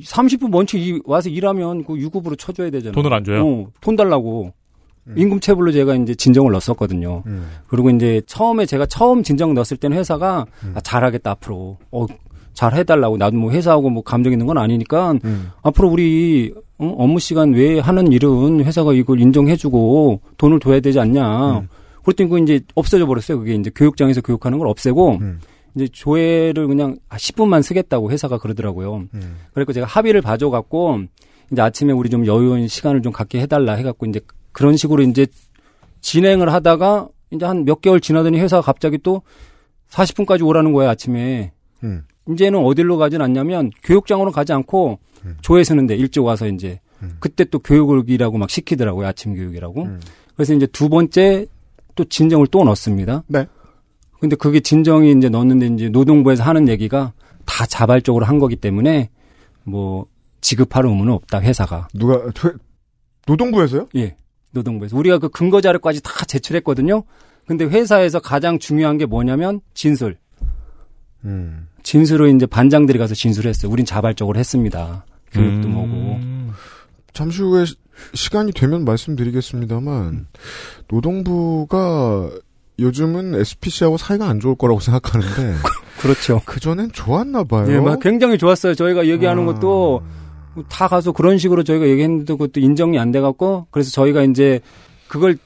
30분 0.00 0.50
먼저 0.50 0.78
이- 0.78 1.00
와서 1.04 1.28
일하면 1.28 1.84
그 1.84 1.98
유급으로 1.98 2.36
쳐줘야 2.36 2.70
되잖아요. 2.70 2.92
돈을 2.94 3.12
안 3.12 3.24
줘요? 3.24 3.44
어, 3.46 3.66
돈 3.80 3.96
달라고. 3.96 4.52
임금체불로 5.16 5.72
제가 5.72 5.94
이제 5.96 6.14
진정을 6.14 6.52
넣었었거든요. 6.52 7.22
음. 7.26 7.48
그리고 7.66 7.90
이제 7.90 8.22
처음에 8.26 8.66
제가 8.66 8.86
처음 8.86 9.22
진정 9.22 9.54
넣었을 9.54 9.76
때는 9.76 9.96
회사가 9.96 10.46
음. 10.64 10.72
아, 10.76 10.80
잘하겠다 10.80 11.30
앞으로. 11.32 11.78
어, 11.90 12.06
잘 12.54 12.74
해달라고. 12.74 13.16
나도 13.16 13.36
뭐 13.36 13.50
회사하고 13.50 13.90
뭐 13.90 14.02
감정 14.02 14.32
있는 14.32 14.46
건 14.46 14.58
아니니까 14.58 15.12
음. 15.24 15.50
앞으로 15.62 15.88
우리 15.88 16.52
어, 16.78 16.94
업무 16.98 17.18
시간 17.18 17.52
외에 17.52 17.80
하는 17.80 18.12
일은 18.12 18.64
회사가 18.64 18.92
이걸 18.92 19.20
인정해주고 19.20 20.20
돈을 20.36 20.60
둬야 20.60 20.80
되지 20.80 21.00
않냐. 21.00 21.60
음. 21.60 21.68
그랬더니 22.04 22.28
그 22.28 22.38
이제 22.40 22.60
없어져 22.74 23.06
버렸어요. 23.06 23.38
그게 23.38 23.54
이제 23.54 23.70
교육장에서 23.74 24.20
교육하는 24.20 24.58
걸 24.58 24.68
없애고 24.68 25.18
음. 25.20 25.40
이제 25.74 25.88
조회를 25.88 26.66
그냥 26.66 26.96
아, 27.08 27.16
10분만 27.16 27.62
쓰겠다고 27.62 28.10
회사가 28.10 28.38
그러더라고요. 28.38 29.04
음. 29.14 29.36
그래서 29.54 29.72
제가 29.72 29.86
합의를 29.86 30.20
봐줘갖고 30.20 31.00
이제 31.50 31.62
아침에 31.62 31.92
우리 31.92 32.10
좀 32.10 32.26
여유인 32.26 32.68
시간을 32.68 33.02
좀 33.02 33.12
갖게 33.12 33.40
해달라 33.40 33.74
해갖고 33.74 34.06
이제 34.06 34.20
그런 34.52 34.76
식으로 34.76 35.02
이제 35.02 35.26
진행을 36.00 36.52
하다가 36.52 37.08
이제 37.30 37.44
한 37.46 37.64
몇 37.64 37.80
개월 37.80 38.00
지나더니 38.00 38.38
회사가 38.40 38.62
갑자기 38.62 38.98
또 38.98 39.22
40분까지 39.90 40.44
오라는 40.46 40.72
거예요 40.72 40.90
아침에. 40.90 41.52
음. 41.84 42.04
이제는 42.28 42.58
어디로 42.64 42.98
가진 42.98 43.20
않냐면 43.20 43.70
교육장으로 43.82 44.30
가지 44.32 44.52
않고 44.52 44.98
음. 45.24 45.36
조회 45.42 45.64
쓰는데 45.64 45.96
일찍 45.96 46.20
와서 46.20 46.46
이제 46.46 46.80
음. 47.02 47.16
그때 47.20 47.44
또 47.44 47.58
교육이라고 47.58 48.38
막 48.38 48.48
시키더라고요 48.50 49.06
아침 49.06 49.34
교육이라고. 49.34 49.82
음. 49.84 50.00
그래서 50.36 50.54
이제 50.54 50.66
두 50.66 50.88
번째 50.88 51.46
또 51.94 52.04
진정을 52.04 52.46
또 52.48 52.64
넣습니다. 52.64 53.22
네. 53.26 53.46
근데 54.20 54.36
그게 54.36 54.60
진정이 54.60 55.12
이제 55.12 55.28
넣었는데 55.28 55.66
이제 55.66 55.88
노동부에서 55.88 56.42
하는 56.44 56.68
얘기가 56.68 57.12
다 57.44 57.66
자발적으로 57.66 58.24
한 58.24 58.38
거기 58.38 58.54
때문에 58.56 59.10
뭐 59.64 60.06
지급할 60.40 60.86
의무는 60.86 61.12
없다 61.12 61.40
회사가. 61.40 61.88
누가 61.94 62.30
퇴- 62.32 62.52
노동부에서요? 63.26 63.88
예. 63.96 64.16
노동부에서 64.52 64.96
우리가 64.96 65.18
그 65.18 65.28
근거 65.28 65.60
자료까지 65.60 66.02
다 66.02 66.24
제출했거든요. 66.26 67.02
근데 67.46 67.64
회사에서 67.64 68.20
가장 68.20 68.58
중요한 68.58 68.98
게 68.98 69.06
뭐냐면 69.06 69.60
진술. 69.74 70.16
음. 71.24 71.68
진술을 71.82 72.34
이제 72.34 72.46
반장들이 72.46 72.98
가서 72.98 73.14
진술했어요. 73.14 73.70
우린 73.70 73.84
자발적으로 73.84 74.38
했습니다. 74.38 75.04
교육도 75.32 75.68
음. 75.68 75.72
뭐고. 75.72 76.52
잠시 77.12 77.42
후에 77.42 77.64
시- 77.64 77.74
시간이 78.14 78.52
되면 78.52 78.84
말씀드리겠습니다만 78.84 80.26
노동부가 80.88 82.30
요즘은 82.78 83.34
SPC하고 83.34 83.96
사이가 83.98 84.26
안 84.28 84.40
좋을 84.40 84.54
거라고 84.56 84.80
생각하는데 84.80 85.54
그렇죠. 86.00 86.40
그 86.46 86.58
전엔 86.58 86.92
좋았나 86.92 87.44
봐요. 87.44 87.66
예, 87.70 87.78
막 87.78 88.00
굉장히 88.00 88.38
좋았어요. 88.38 88.74
저희가 88.74 89.06
얘기하는 89.06 89.42
아. 89.42 89.46
것도 89.46 90.02
다 90.68 90.88
가서 90.88 91.12
그런 91.12 91.38
식으로 91.38 91.62
저희가 91.62 91.86
얘기했는데 91.88 92.34
그것도 92.34 92.60
인정이 92.60 92.98
안 92.98 93.10
돼갖고 93.10 93.66
그래서 93.70 93.90
저희가 93.90 94.22
이제 94.22 94.60
그걸 95.08 95.38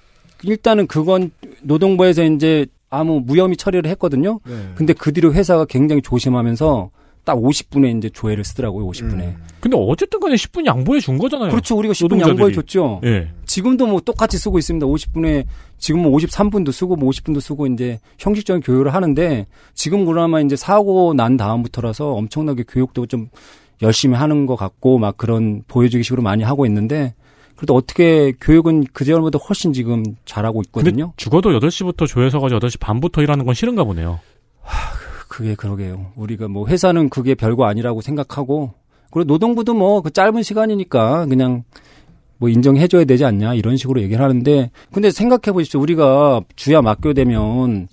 일단은 0.42 0.86
그건 0.86 1.30
노동부에서 1.62 2.24
이제 2.24 2.66
아무 2.90 3.20
무혐의 3.20 3.56
처리를 3.56 3.90
했거든요. 3.90 4.40
네. 4.46 4.70
근데 4.74 4.92
그 4.92 5.12
뒤로 5.12 5.32
회사가 5.32 5.64
굉장히 5.64 6.02
조심하면서 6.02 6.90
딱 7.24 7.36
50분에 7.36 7.98
이제 7.98 8.08
조회를 8.08 8.44
쓰더라고요. 8.44 8.86
50분에. 8.86 9.20
음. 9.20 9.42
근데 9.58 9.76
어쨌든 9.76 10.20
간에 10.20 10.36
10분 10.36 10.64
양보해 10.64 11.00
준 11.00 11.18
거잖아요. 11.18 11.50
그렇죠. 11.50 11.76
우리가 11.76 11.92
10분 11.92 12.02
노동자들이. 12.02 12.30
양보해 12.30 12.52
줬죠. 12.52 13.00
예. 13.02 13.28
지금도 13.46 13.88
뭐 13.88 14.00
똑같이 14.00 14.38
쓰고 14.38 14.58
있습니다. 14.58 14.86
50분에 14.86 15.44
지금은 15.78 16.12
53분도 16.12 16.70
쓰고 16.70 16.94
뭐 16.94 17.10
50분도 17.10 17.40
쓰고 17.40 17.66
이제 17.66 17.98
형식적인 18.18 18.62
교육을 18.62 18.94
하는데 18.94 19.46
지금 19.74 20.04
그나마 20.04 20.40
이제 20.40 20.54
사고 20.54 21.14
난 21.14 21.36
다음부터라서 21.36 22.12
엄청나게 22.12 22.62
교육도 22.68 23.06
좀 23.06 23.28
열심히 23.82 24.16
하는 24.16 24.46
것 24.46 24.56
같고 24.56 24.98
막 24.98 25.16
그런 25.16 25.62
보여주기식으로 25.68 26.22
많이 26.22 26.42
하고 26.44 26.66
있는데 26.66 27.14
그래도 27.56 27.74
어떻게 27.74 28.32
교육은 28.40 28.84
그전보다 28.92 29.38
훨씬 29.38 29.72
지금 29.72 30.02
잘하고 30.24 30.62
있거든요. 30.66 31.12
죽어도 31.16 31.50
8시부터 31.58 32.06
조회서 32.06 32.40
가지고 32.40 32.60
8시 32.60 32.78
반부터 32.80 33.22
일하는 33.22 33.44
건 33.46 33.54
싫은가 33.54 33.84
보네요. 33.84 34.20
그게 35.28 35.54
그러게요. 35.54 36.12
우리가 36.16 36.48
뭐 36.48 36.66
회사는 36.66 37.08
그게 37.08 37.34
별거 37.34 37.64
아니라고 37.66 38.00
생각하고 38.00 38.74
그리고 39.10 39.24
노동부도 39.26 39.74
뭐 39.74 40.00
그 40.02 40.10
짧은 40.10 40.42
시간이니까 40.42 41.26
그냥 41.26 41.64
뭐 42.38 42.48
인정해줘야 42.50 43.04
되지 43.04 43.24
않냐 43.24 43.54
이런 43.54 43.76
식으로 43.76 44.02
얘기를 44.02 44.22
하는데 44.22 44.70
근데 44.92 45.10
생각해 45.10 45.53
보십시오. 45.53 45.80
우리가 45.80 46.42
주야 46.57 46.82
막교되면 46.82 47.88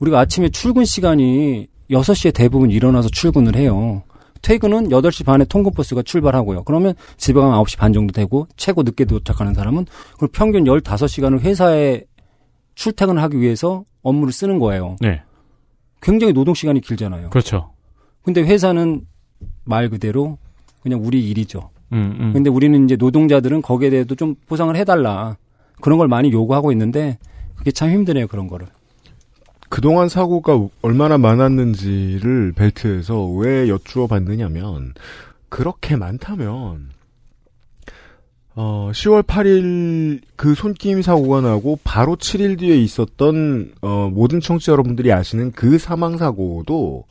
우리가 0.00 0.18
아침에 0.20 0.48
출근 0.48 0.84
시간이 0.84 1.68
6시에 1.90 2.34
대부분 2.34 2.70
일어나서 2.70 3.08
출근을 3.08 3.54
해요. 3.56 4.02
퇴근은 4.46 4.90
8시 4.90 5.26
반에 5.26 5.44
통근버스가 5.44 6.02
출발하고요. 6.02 6.62
그러면 6.62 6.94
집에 7.16 7.40
가면 7.40 7.60
9시 7.64 7.78
반 7.78 7.92
정도 7.92 8.12
되고 8.12 8.46
최고 8.56 8.84
늦게 8.84 9.04
도착하는 9.04 9.54
사람은 9.54 9.86
그럼 10.18 10.28
평균 10.32 10.62
15시간을 10.62 11.40
회사에 11.40 12.04
출퇴근을 12.76 13.20
하기 13.24 13.40
위해서 13.40 13.84
업무를 14.02 14.32
쓰는 14.32 14.60
거예요. 14.60 14.94
네. 15.00 15.20
굉장히 16.00 16.32
노동 16.32 16.54
시간이 16.54 16.80
길잖아요. 16.80 17.30
그렇죠. 17.30 17.72
근데 18.22 18.40
회사는 18.40 19.00
말 19.64 19.88
그대로 19.88 20.38
그냥 20.80 21.00
우리 21.02 21.28
일이죠. 21.28 21.70
음, 21.92 22.16
음. 22.20 22.32
근데 22.32 22.48
우리는 22.48 22.84
이제 22.84 22.94
노동자들은 22.94 23.62
거기에 23.62 23.90
대해서 23.90 24.14
좀 24.14 24.36
보상을 24.46 24.76
해달라. 24.76 25.36
그런 25.80 25.98
걸 25.98 26.06
많이 26.06 26.30
요구하고 26.30 26.70
있는데 26.70 27.18
그게 27.56 27.72
참 27.72 27.90
힘드네요, 27.90 28.28
그런 28.28 28.46
거를. 28.46 28.68
그동안 29.68 30.08
사고가 30.08 30.68
얼마나 30.82 31.18
많았는지를 31.18 32.52
벨트에서 32.52 33.26
왜 33.26 33.68
여쭈어 33.68 34.06
봤느냐면 34.06 34.94
그렇게 35.48 35.96
많다면 35.96 36.90
어 38.54 38.90
10월 38.92 39.22
8일 39.22 40.22
그 40.36 40.54
손김 40.54 41.02
사고가 41.02 41.42
나고 41.42 41.78
바로 41.84 42.16
7일 42.16 42.58
뒤에 42.58 42.76
있었던 42.78 43.74
어 43.82 44.08
모든 44.12 44.40
청취자 44.40 44.72
여러분들이 44.72 45.12
아시는 45.12 45.52
그 45.52 45.78
사망 45.78 46.16
사고도 46.16 47.04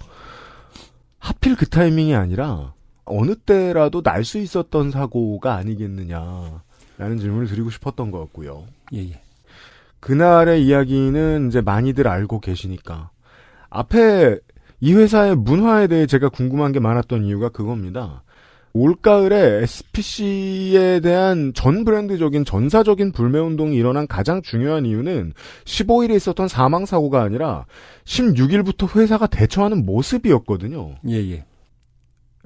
하필 1.20 1.56
그 1.56 1.68
타이밍이 1.68 2.16
아니라 2.16 2.74
어느 3.06 3.36
때라도 3.36 4.02
날 4.02 4.24
수 4.24 4.40
있었던 4.40 4.90
사고가 4.90 5.56
아니겠느냐라는 5.56 7.20
질문을 7.20 7.48
드리고 7.48 7.70
싶었던 7.70 8.10
것 8.10 8.20
같고요. 8.22 8.64
예, 8.94 9.00
예. 9.10 9.22
그날의 10.06 10.64
이야기는 10.64 11.48
이제 11.48 11.62
많이들 11.62 12.08
알고 12.08 12.40
계시니까. 12.40 13.10
앞에 13.72 14.38
이 14.80 14.94
회사의 14.94 15.36
문화에 15.36 15.88
대해 15.88 16.06
제가 16.06 16.30
궁금한 16.30 16.72
게 16.74 16.80
많았던 16.80 17.24
이유가 17.24 17.50
그겁니다. 17.50 18.22
올가을에 18.74 19.64
SPC에 19.64 21.00
대한 21.00 21.54
전 21.56 21.84
브랜드적인 21.86 22.46
전사적인 22.46 23.14
불매운동이 23.14 23.76
일어난 23.76 24.06
가장 24.06 24.44
중요한 24.44 24.86
이유는 24.86 25.34
15일에 25.64 26.16
있었던 26.18 26.50
사망사고가 26.50 27.24
아니라 27.24 27.66
16일부터 28.04 28.96
회사가 28.96 29.26
대처하는 29.26 29.88
모습이었거든요. 29.88 30.98
예, 31.10 31.16
예. 31.32 31.46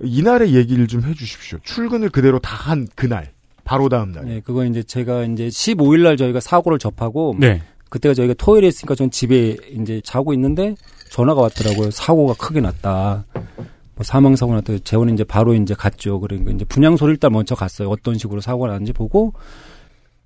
이날의 0.02 0.56
얘기를 0.56 0.88
좀 0.88 1.04
해주십시오. 1.04 1.60
출근을 1.64 2.08
그대로 2.10 2.40
다 2.40 2.56
한 2.56 2.88
그날. 2.96 3.34
바로 3.70 3.88
다음 3.88 4.12
날. 4.14 4.26
네, 4.26 4.42
그거 4.44 4.66
이제 4.66 4.82
제가 4.82 5.26
이제 5.26 5.48
15일 5.48 6.02
날 6.02 6.18
저희가 6.18 6.40
사고를 6.40 6.80
접하고 6.80 7.36
네. 7.38 7.62
그때가 7.90 8.16
저희가 8.16 8.34
토요일에 8.34 8.68
있으니까 8.68 8.96
전 8.96 9.12
집에 9.12 9.58
이제 9.80 10.02
자고 10.04 10.34
있는데 10.34 10.74
전화가 11.12 11.40
왔더라고요. 11.42 11.92
사고가 11.92 12.34
크게 12.34 12.62
났다. 12.62 13.26
뭐 13.36 14.04
사망 14.04 14.36
사고 14.36 14.56
났다. 14.56 14.80
재원이 14.84 15.14
이제 15.14 15.24
바로 15.24 15.54
이제 15.54 15.76
갔죠. 15.76 16.20
그러니까 16.20 16.50
이제 16.50 16.66
분향소를 16.66 17.14
일단 17.14 17.32
먼저 17.32 17.54
갔어요. 17.54 17.90
어떤 17.90 18.18
식으로 18.18 18.42
사고가 18.42 18.70
났는지 18.70 18.92
보고 18.92 19.34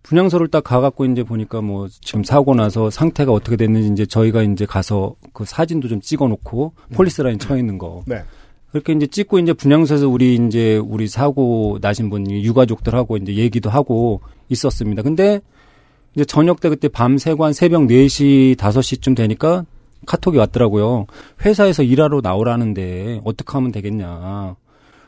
분향소를 0.03 0.47
딱 0.47 0.63
가갖고 0.63 1.03
이제 1.03 1.23
보니까 1.23 1.61
뭐 1.61 1.89
지금 1.89 2.23
사고 2.23 2.55
나서 2.55 2.89
상태가 2.89 3.33
어떻게 3.33 3.57
됐는지 3.57 3.89
이제 3.89 4.05
저희가 4.05 4.43
이제 4.43 4.65
가서 4.65 5.15
그 5.33 5.43
사진도 5.43 5.89
좀 5.89 5.99
찍어놓고 5.99 6.75
폴리스 6.93 7.21
라인 7.21 7.39
쳐 7.39 7.57
있는 7.57 7.77
거. 7.77 8.03
네. 8.07 8.23
그렇게 8.73 8.91
이제 8.93 9.05
찍고 9.05 9.37
이제 9.37 9.53
분향소에서 9.53 10.09
우리 10.09 10.33
이제 10.33 10.77
우리 10.77 11.07
사고 11.07 11.77
나신 11.79 12.09
분 12.09 12.29
유가족들하고 12.29 13.17
이제 13.17 13.35
얘기도 13.35 13.69
하고 13.69 14.21
있었습니다. 14.49 15.03
근데 15.03 15.41
이제 16.15 16.25
저녁 16.25 16.59
때 16.59 16.69
그때 16.69 16.87
밤새고 16.87 17.45
한 17.45 17.53
새벽 17.53 17.83
4시, 17.83 18.55
5시쯤 18.55 19.15
되니까 19.15 19.65
카톡이 20.07 20.39
왔더라고요. 20.39 21.05
회사에서 21.45 21.83
일하러 21.83 22.21
나오라는데 22.21 23.21
어떻게 23.23 23.51
하면 23.53 23.71
되겠냐. 23.71 24.55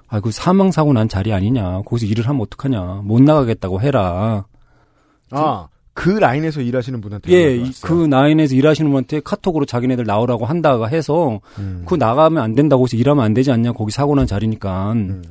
아이고 0.10 0.30
사망사고 0.30 0.94
난 0.94 1.10
자리 1.10 1.34
아니냐. 1.34 1.82
거기서 1.82 2.06
일을 2.06 2.28
하면 2.30 2.42
어떡하냐. 2.42 3.02
못 3.04 3.20
나가겠다고 3.24 3.82
해라. 3.82 4.46
아, 5.32 5.68
그 5.96 6.10
라인에서 6.10 6.62
일하시는 6.62 7.00
분한테. 7.02 7.32
예. 7.32 7.64
그 7.82 8.06
라인에서 8.12 8.54
일하시는 8.54 8.92
분한테 8.92 9.22
카톡으로 9.24 9.66
자기네들 9.66 10.04
나오라고 10.06 10.46
한다가 10.46 10.88
해서 10.88 11.40
음. 11.58 11.84
그 11.88 11.96
나가면 11.96 12.44
안 12.44 12.54
된다고 12.54 12.84
해서 12.84 12.98
일하면 12.98 13.24
안 13.24 13.34
되지 13.34 13.52
않냐. 13.52 13.72
거기 13.72 13.92
사고 13.92 14.14
난 14.14 14.28
자리니까. 14.28 14.92
음. 14.92 15.24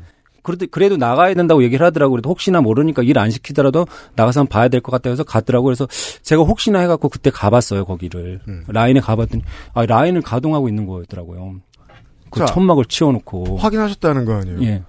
그래도 0.43 0.67
그래도 0.71 0.97
나가야 0.97 1.35
된다고 1.35 1.63
얘기를 1.63 1.85
하더라고요. 1.87 2.13
그래도 2.15 2.31
혹시나 2.31 2.61
모르니까 2.63 3.03
일 3.03 3.19
안 3.19 3.31
시키더라도 3.31 3.87
나가서 4.17 4.41
한번 4.41 4.49
봐야 4.51 4.69
될 4.69 4.81
것 4.81 4.91
같다 4.91 5.11
해서 5.11 5.23
갔더라고요. 5.23 5.67
그래서 5.67 5.87
제가 6.23 6.43
혹시나 6.43 6.81
해갖고 6.81 7.09
그때 7.11 7.31
가봤어요 7.31 7.85
거기를 7.85 8.41
음. 8.49 8.65
라인에 8.69 9.01
가봤더니 9.01 9.43
아 9.75 9.87
라인을 9.87 10.23
가동하고 10.23 10.69
있는 10.69 10.87
거였더라고요. 10.87 11.57
그 12.31 12.41
자, 12.41 12.47
천막을 12.47 12.87
씌워놓고 12.87 13.57
확인하셨다는 13.59 14.25
거 14.25 14.35
아니에요? 14.35 14.63
예, 14.65 14.83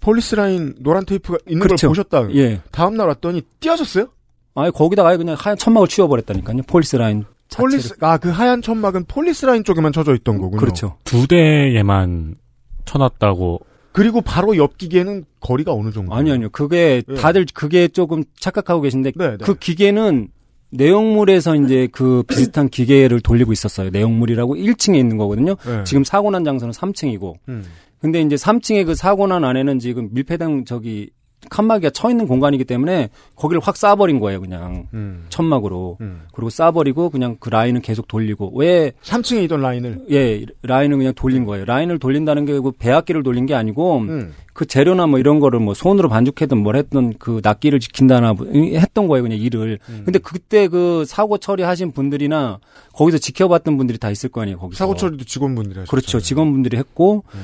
폴리스 0.00 0.34
라인 0.36 0.74
노란 0.78 1.04
테이프가 1.04 1.38
있는 1.46 1.60
그렇죠. 1.66 1.88
걸 1.88 1.90
보셨다. 1.90 2.34
예. 2.34 2.60
다음 2.70 2.96
날 2.96 3.08
왔더니 3.08 3.42
띄어졌어요? 3.60 4.06
아예 4.54 4.70
거기다가 4.70 5.10
아예 5.10 5.16
그냥 5.16 5.36
하얀 5.38 5.56
천막을 5.58 5.88
씌워버렸다니까요. 5.88 6.62
폴리스 6.66 6.96
라인 6.96 7.24
자체를. 7.48 7.70
폴리스 7.70 7.94
아 8.00 8.18
그 8.18 8.30
하얀 8.30 8.62
천막은 8.62 9.04
폴리스 9.06 9.46
라인 9.46 9.64
쪽에만 9.64 9.92
쳐져 9.92 10.14
있던 10.14 10.38
거군요. 10.38 10.60
그렇죠. 10.60 10.96
두 11.04 11.26
대에만 11.26 12.36
쳐놨다고. 12.84 13.60
그리고 13.92 14.20
바로 14.20 14.56
옆 14.56 14.76
기계는 14.76 15.24
거리가 15.40 15.72
어느 15.72 15.90
정도? 15.92 16.14
아니 16.14 16.30
아니요. 16.32 16.48
그게 16.50 17.02
예. 17.08 17.14
다들 17.14 17.46
그게 17.54 17.86
조금 17.88 18.24
착각하고 18.38 18.80
계신데 18.80 19.12
네, 19.16 19.30
네. 19.30 19.36
그 19.40 19.54
기계는 19.54 20.28
내용물에서 20.70 21.54
이제 21.56 21.86
그 21.92 22.24
비슷한 22.26 22.68
기계를 22.68 23.20
돌리고 23.20 23.52
있었어요. 23.52 23.90
내용물이라고 23.90 24.56
1층에 24.56 24.96
있는 24.98 25.16
거거든요. 25.16 25.54
네. 25.64 25.84
지금 25.84 26.02
사고 26.02 26.30
난 26.32 26.44
장소는 26.44 26.72
3층이고. 26.72 27.34
음. 27.48 27.64
근데 28.00 28.20
이제 28.20 28.34
3층에 28.34 28.84
그 28.84 28.94
사고 28.96 29.26
난 29.28 29.44
안에는 29.44 29.78
지금 29.78 30.08
밀폐된 30.12 30.64
저기 30.64 31.10
칸막이가 31.50 31.90
쳐 31.90 32.10
있는 32.10 32.26
공간이기 32.26 32.64
때문에 32.64 33.10
거기를 33.36 33.60
확 33.62 33.74
쏴버린 33.76 34.20
거예요, 34.20 34.40
그냥. 34.40 34.88
음. 34.94 35.26
천막으로. 35.28 35.98
음. 36.00 36.22
그리고 36.32 36.48
쏴버리고 36.50 37.10
그냥 37.12 37.36
그 37.38 37.50
라인을 37.50 37.80
계속 37.82 38.08
돌리고. 38.08 38.52
왜 38.54 38.92
3층에 39.02 39.44
있던 39.44 39.60
라인을 39.60 40.06
예, 40.10 40.44
라인을 40.62 40.96
그냥 40.96 41.12
돌린 41.14 41.44
거예요. 41.44 41.64
라인을 41.64 41.98
돌린다는 41.98 42.44
게 42.46 42.54
그 42.64 42.70
배악기를 42.72 43.22
돌린 43.22 43.46
게 43.46 43.54
아니고 43.54 43.98
음. 43.98 44.32
그 44.52 44.64
재료나 44.64 45.06
뭐 45.08 45.18
이런 45.18 45.40
거를 45.40 45.58
뭐 45.58 45.74
손으로 45.74 46.08
반죽했든 46.08 46.56
뭘 46.56 46.76
했든 46.76 47.14
그 47.18 47.40
낱기를 47.42 47.80
지킨다나 47.80 48.32
뭐 48.32 48.46
했던 48.46 49.08
거예요, 49.08 49.22
그냥 49.24 49.38
일을. 49.38 49.78
음. 49.88 50.02
근데 50.04 50.18
그때 50.20 50.68
그 50.68 51.04
사고 51.06 51.36
처리하신 51.38 51.90
분들이나 51.92 52.60
거기서 52.92 53.18
지켜봤던 53.18 53.76
분들이 53.76 53.98
다 53.98 54.10
있을 54.10 54.28
거 54.30 54.40
아니에요, 54.42 54.58
거기서. 54.58 54.78
사고 54.78 54.94
처리도 54.94 55.24
직원분들이 55.24 55.80
하셨죠. 55.80 55.90
그렇죠. 55.90 56.20
직원분들이 56.20 56.76
했고 56.76 57.24
음. 57.34 57.40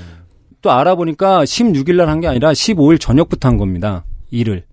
또 0.63 0.71
알아보니까 0.71 1.45
16일 1.45 1.97
날 1.97 2.09
한 2.09 2.21
게 2.21 2.29
아니라 2.29 2.53
15일 2.53 3.01
저녁부터 3.01 3.49
한 3.49 3.57
겁니다. 3.57 4.05
일을. 4.31 4.65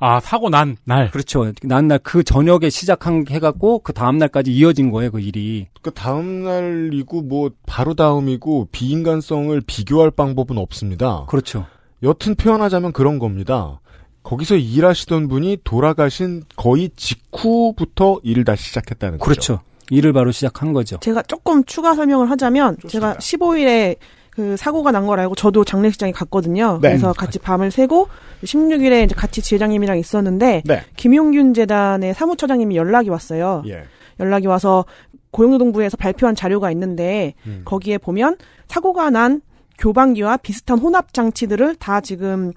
아, 0.00 0.20
사고 0.20 0.48
난 0.48 0.76
날. 0.84 1.10
그렇죠. 1.10 1.52
난 1.62 1.88
날 1.88 1.98
그 2.02 2.22
저녁에 2.22 2.70
시작한 2.70 3.24
해갖고 3.28 3.80
그 3.80 3.92
다음 3.92 4.18
날까지 4.18 4.52
이어진 4.52 4.90
거예요, 4.90 5.10
그 5.10 5.20
일이. 5.20 5.66
그 5.82 5.90
다음 5.92 6.44
날이고 6.44 7.22
뭐 7.22 7.50
바로 7.66 7.94
다음이고 7.94 8.68
비인간성을 8.72 9.60
비교할 9.66 10.10
방법은 10.12 10.56
없습니다. 10.58 11.24
그렇죠. 11.28 11.66
여튼 12.02 12.34
표현하자면 12.36 12.92
그런 12.92 13.18
겁니다. 13.18 13.80
거기서 14.22 14.56
일하시던 14.56 15.28
분이 15.28 15.58
돌아가신 15.64 16.42
거의 16.54 16.90
직후부터 16.96 18.20
일을 18.22 18.44
다시 18.44 18.64
시작했다는 18.64 19.18
거죠. 19.18 19.24
그렇죠. 19.24 19.60
일을 19.90 20.12
바로 20.12 20.30
시작한 20.32 20.72
거죠. 20.72 20.98
제가 21.00 21.22
조금 21.22 21.64
추가 21.64 21.94
설명을 21.94 22.30
하자면 22.30 22.76
좋습니다. 22.82 23.14
제가 23.14 23.18
15일에 23.20 23.96
그 24.38 24.56
사고가 24.56 24.92
난 24.92 25.04
걸 25.04 25.18
알고 25.18 25.34
저도 25.34 25.64
장례식장에 25.64 26.12
갔거든요. 26.12 26.78
네. 26.80 26.90
그래서 26.90 27.12
같이 27.12 27.40
밤을 27.40 27.72
새고 27.72 28.06
16일에 28.44 29.04
이제 29.04 29.12
같이 29.16 29.42
지회장님이랑 29.42 29.98
있었는데 29.98 30.62
네. 30.64 30.82
김용균 30.94 31.54
재단의 31.54 32.14
사무처장님이 32.14 32.76
연락이 32.76 33.10
왔어요. 33.10 33.64
예. 33.66 33.82
연락이 34.20 34.46
와서 34.46 34.84
고용노동부에서 35.32 35.96
발표한 35.96 36.36
자료가 36.36 36.70
있는데 36.70 37.34
음. 37.48 37.62
거기에 37.64 37.98
보면 37.98 38.36
사고가 38.68 39.10
난 39.10 39.40
교방기와 39.78 40.36
비슷한 40.36 40.78
혼합 40.78 41.12
장치들을 41.12 41.74
다 41.74 42.00
지금 42.00 42.52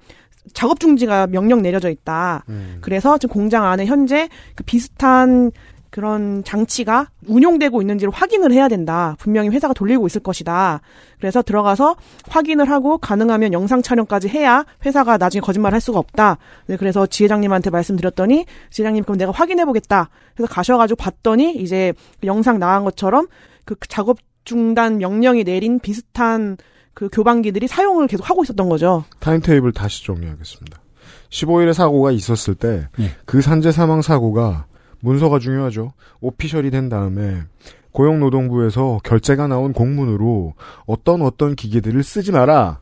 작업 0.54 0.78
중지가 0.78 1.26
명령 1.28 1.62
내려져 1.62 1.90
있다. 1.90 2.44
음. 2.48 2.78
그래서 2.80 3.18
지금 3.18 3.32
공장 3.32 3.64
안에 3.64 3.86
현재 3.86 4.28
그 4.54 4.62
비슷한 4.62 5.50
그런 5.92 6.42
장치가 6.42 7.10
운용되고 7.28 7.82
있는지를 7.82 8.10
확인을 8.14 8.50
해야 8.50 8.66
된다. 8.66 9.14
분명히 9.18 9.50
회사가 9.50 9.74
돌리고 9.74 10.06
있을 10.06 10.22
것이다. 10.22 10.80
그래서 11.20 11.42
들어가서 11.42 11.96
확인을 12.30 12.70
하고 12.70 12.96
가능하면 12.96 13.52
영상 13.52 13.82
촬영까지 13.82 14.28
해야 14.28 14.64
회사가 14.86 15.18
나중에 15.18 15.42
거짓말 15.42 15.74
할 15.74 15.82
수가 15.82 15.98
없다. 15.98 16.38
네, 16.66 16.78
그래서 16.78 17.06
지회장님한테 17.06 17.68
말씀드렸더니 17.68 18.46
지회장님 18.70 19.04
그럼 19.04 19.18
내가 19.18 19.32
확인해 19.32 19.66
보겠다. 19.66 20.08
그래서 20.34 20.50
가셔가지고 20.50 20.96
봤더니 20.96 21.56
이제 21.56 21.92
그 22.22 22.26
영상 22.26 22.58
나간 22.58 22.84
것처럼 22.84 23.28
그 23.66 23.74
작업 23.86 24.16
중단 24.44 24.96
명령이 24.96 25.44
내린 25.44 25.78
비슷한 25.78 26.56
그 26.94 27.10
교반기들이 27.12 27.68
사용을 27.68 28.06
계속 28.06 28.30
하고 28.30 28.42
있었던 28.44 28.66
거죠. 28.70 29.04
타임테이블 29.20 29.72
다시 29.72 30.06
정리하겠습니다. 30.06 30.80
15일에 31.28 31.74
사고가 31.74 32.12
있었을 32.12 32.54
때그 32.54 32.88
예. 33.00 33.40
산재 33.42 33.72
사망 33.72 34.00
사고가 34.00 34.64
문서가 35.02 35.38
중요하죠. 35.38 35.92
official이 36.20 36.70
된 36.70 36.88
다음에 36.88 37.42
고용노동부에서 37.90 39.00
결재가 39.04 39.48
나온 39.48 39.72
공문으로 39.72 40.54
어떤 40.86 41.22
어떤 41.22 41.54
기계들을 41.54 42.02
쓰지 42.02 42.32
마라 42.32 42.80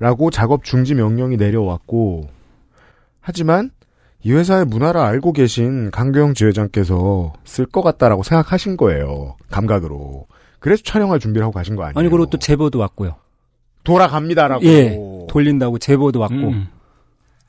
라고 0.00 0.30
작업 0.30 0.64
중지 0.64 0.94
명령이 0.94 1.36
내려왔고 1.36 2.28
하지만 3.20 3.70
이 4.22 4.32
회사의 4.32 4.64
문화를 4.64 5.00
알고 5.00 5.32
계신 5.32 5.90
강규형 5.90 6.34
지회장께서 6.34 7.34
쓸 7.44 7.66
것 7.66 7.82
같다라고 7.82 8.22
생각하신 8.22 8.76
거예요. 8.76 9.36
감각으로. 9.50 10.26
그래서 10.58 10.82
촬영할 10.82 11.20
준비를 11.20 11.44
하고 11.44 11.52
가신 11.52 11.76
거 11.76 11.82
아니에요? 11.84 11.98
아니 11.98 12.08
그리고 12.08 12.26
또 12.26 12.38
제보도 12.38 12.78
왔고요. 12.80 13.14
돌아갑니다라고. 13.84 14.64
예, 14.64 14.98
돌린다고 15.28 15.78
제보도 15.78 16.18
왔고. 16.20 16.34
음. 16.34 16.68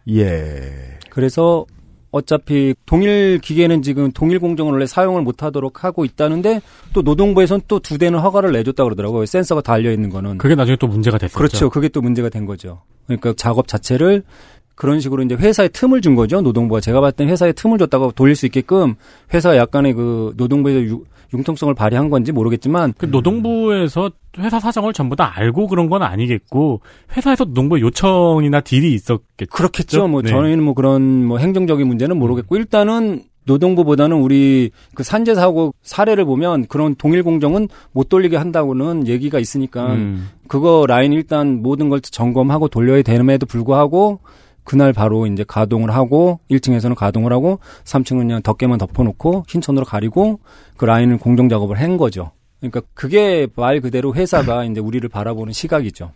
예. 0.10 1.00
그래서 1.10 1.66
어차피 2.12 2.74
동일 2.86 3.40
기계는 3.40 3.82
지금 3.84 4.12
동일 4.12 4.40
공정을 4.40 4.74
원래 4.74 4.86
사용을 4.86 5.22
못하도록 5.22 5.84
하고 5.84 6.06
있다는데 6.06 6.62
또 6.94 7.02
노동부에서는 7.02 7.62
또두 7.68 7.98
대는 7.98 8.20
허가를 8.20 8.52
내줬다 8.52 8.84
그러더라고요. 8.84 9.26
센서가 9.26 9.62
달려 9.62 9.92
있는 9.92 10.10
거는. 10.10 10.38
그게 10.40 10.56
나중에 10.56 10.76
또 10.78 10.88
문제가 10.88 11.18
됐었죠. 11.18 11.38
그렇죠. 11.38 11.70
그게 11.70 11.88
또 11.90 12.02
문제가 12.02 12.30
된 12.30 12.46
거죠. 12.46 12.82
그러니까 13.06 13.34
작업 13.38 13.68
자체를 13.68 14.24
그런 14.76 15.00
식으로 15.02 15.22
이제 15.24 15.36
회사에 15.36 15.68
틈을 15.68 16.02
준 16.02 16.16
거죠. 16.16 16.42
노동부가 16.42 16.80
제가 16.80 17.02
봤을 17.02 17.16
땐 17.18 17.30
회사에 17.30 17.52
틈을 17.52 17.78
줬다고 17.78 18.14
돌릴 18.14 18.36
수 18.36 18.46
있게끔 18.46 18.96
회사가 19.34 19.58
약간의 19.58 19.94
그 19.94 20.34
노동부에서 20.38 20.80
유- 20.82 21.04
융통성을 21.34 21.74
발휘한 21.74 22.10
건지 22.10 22.32
모르겠지만 22.32 22.94
그 22.98 23.06
노동부에서 23.06 24.12
회사 24.40 24.60
사정을 24.60 24.94
전부 24.94 25.16
다 25.16 25.32
알고 25.36 25.68
그런 25.68 25.90
건 25.90 26.04
아니겠고 26.04 26.82
회사에서 27.16 27.46
노동부 27.46 27.80
요청이나 27.80 28.62
딜이 28.62 28.94
있었겠죠. 28.94 29.52
그렇겠죠. 29.52 30.08
뭐 30.08 30.22
네. 30.22 30.30
저희는 30.30 30.64
뭐 30.64 30.74
그런 30.74 31.26
뭐 31.26 31.38
행정적인 31.38 31.88
문제는 31.88 32.18
모르겠고 32.18 32.58
일단은 32.58 33.24
노동부보다는 33.46 34.18
우리 34.18 34.70
그 34.94 35.04
산재 35.04 35.34
사고 35.34 35.74
사례를 35.82 36.26
보면 36.26 36.68
그런 36.68 36.96
동일 36.96 37.24
공정은 37.24 37.68
못 37.92 38.10
돌리게 38.10 38.38
한다고는 38.38 39.08
얘기가 39.08 39.40
있으니까 39.40 39.94
음. 39.94 40.30
그거 40.48 40.86
라인 40.88 41.14
일단 41.14 41.62
모든 41.62 41.90
걸 41.90 42.00
점검하고 42.02 42.68
돌려야 42.68 43.02
됨에도 43.02 43.46
불구하고 43.46 44.20
그날 44.70 44.94
바로 44.94 45.26
이제 45.26 45.44
가동을 45.48 45.90
하고 45.90 46.42
1층에서는 46.52 46.94
가동을 46.94 47.34
하고 47.34 47.58
3층은 47.86 48.20
그냥 48.20 48.44
덮개만 48.44 48.78
덮어놓고 48.78 49.46
흰천으로 49.48 49.84
가리고 49.84 50.42
그 50.78 50.86
라인을 50.86 51.18
공정 51.18 51.50
작업을 51.50 51.80
한 51.80 51.98
거죠. 51.98 52.34
그러니까 52.60 52.82
그게 52.94 53.48
말 53.56 53.82
그대로 53.82 54.14
회사가 54.14 54.66
이제 54.70 54.80
우리를 54.80 55.10
바라보는 55.10 55.54
시각이죠. 55.54 56.12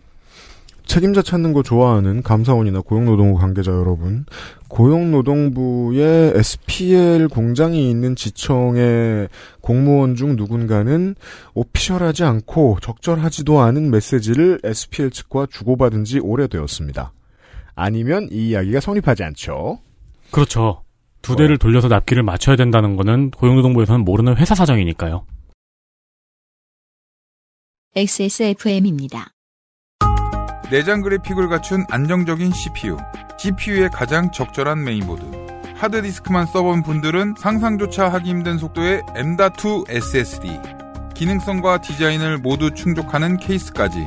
책임자 0.86 1.20
찾는 1.20 1.52
거 1.52 1.64
좋아하는 1.64 2.22
감사원이나 2.22 2.82
고용노동부 2.82 3.40
관계자 3.40 3.72
여러분, 3.72 4.24
고용노동부의 4.68 6.34
SPL 6.36 7.26
공장이 7.26 7.90
있는 7.90 8.14
지청의 8.14 9.30
공무원 9.62 10.14
중 10.14 10.36
누군가는 10.36 11.16
오피셜하지 11.54 12.22
않고 12.22 12.78
적절하지도 12.82 13.58
않은 13.58 13.90
메시지를 13.90 14.60
SPL 14.62 15.10
측과 15.10 15.48
주고받은 15.50 16.04
지 16.04 16.20
오래되었습니다. 16.20 17.10
아니면 17.74 18.28
이 18.30 18.48
이야기가 18.48 18.80
성립하지 18.80 19.24
않죠. 19.24 19.78
그렇죠. 20.30 20.82
두 21.22 21.36
대를 21.36 21.58
돌려서 21.58 21.88
납기를 21.88 22.22
맞춰야 22.22 22.56
된다는 22.56 22.96
거는 22.96 23.30
고용노동부에서는 23.30 24.04
모르는 24.04 24.36
회사 24.36 24.54
사정이니까요. 24.54 25.24
XSFM입니다. 27.96 29.30
내장 30.70 31.02
그래픽을 31.02 31.48
갖춘 31.48 31.84
안정적인 31.90 32.52
CPU, 32.52 32.96
GPU에 33.38 33.88
가장 33.88 34.30
적절한 34.32 34.82
메인보드. 34.82 35.22
하드디스크만 35.76 36.46
써본 36.46 36.82
분들은 36.82 37.34
상상조차 37.38 38.08
하기 38.08 38.30
힘든 38.30 38.58
속도의 38.58 39.02
M.2 39.14 39.88
SSD. 39.88 40.58
기능성과 41.14 41.80
디자인을 41.80 42.38
모두 42.38 42.72
충족하는 42.72 43.36
케이스까지 43.36 44.06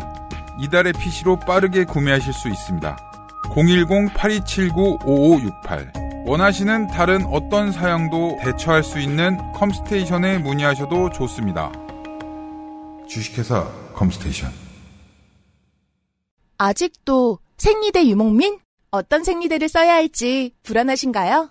이달의 0.60 0.94
PC로 0.94 1.40
빠르게 1.40 1.86
구매하실 1.86 2.34
수 2.34 2.50
있습니다. 2.50 3.07
010-8279-5568 3.50 6.28
원하시는 6.28 6.88
다른 6.88 7.26
어떤 7.26 7.72
사양도 7.72 8.38
대처할 8.42 8.84
수 8.84 9.00
있는 9.00 9.38
컴스테이션에 9.54 10.40
문의하셔도 10.40 11.12
좋습니다. 11.12 11.72
주식회사 13.08 13.66
컴스테이션 13.94 14.52
아직도 16.58 17.40
생리대 17.58 18.06
유목민? 18.08 18.58
어떤 18.92 19.24
생리대를 19.24 19.70
써야 19.70 19.94
할지 19.94 20.52
불안하신가요? 20.64 21.50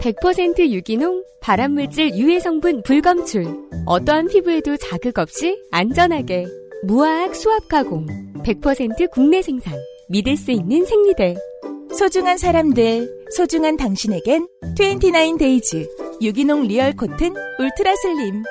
100% 0.00 0.70
유기농, 0.70 1.24
발암물질 1.40 2.16
유해 2.16 2.40
성분 2.40 2.82
불검출. 2.82 3.46
어떠한 3.86 4.28
피부에도 4.28 4.76
자극 4.76 5.18
없이 5.18 5.58
안전하게. 5.70 6.46
무화학 6.84 7.34
수압 7.34 7.68
가공. 7.68 8.06
100% 8.44 9.10
국내 9.10 9.42
생산. 9.42 9.74
믿을 10.10 10.36
수 10.36 10.50
있는 10.50 10.84
생리대. 10.84 11.36
소중한 11.96 12.38
사람들, 12.38 13.26
소중한 13.30 13.76
당신에겐 13.76 14.46
29데이즈 14.76 16.22
유기농 16.22 16.66
real 16.68 16.92
cotton 16.94 17.34
ultra 17.58 17.94
slim. 18.02 18.42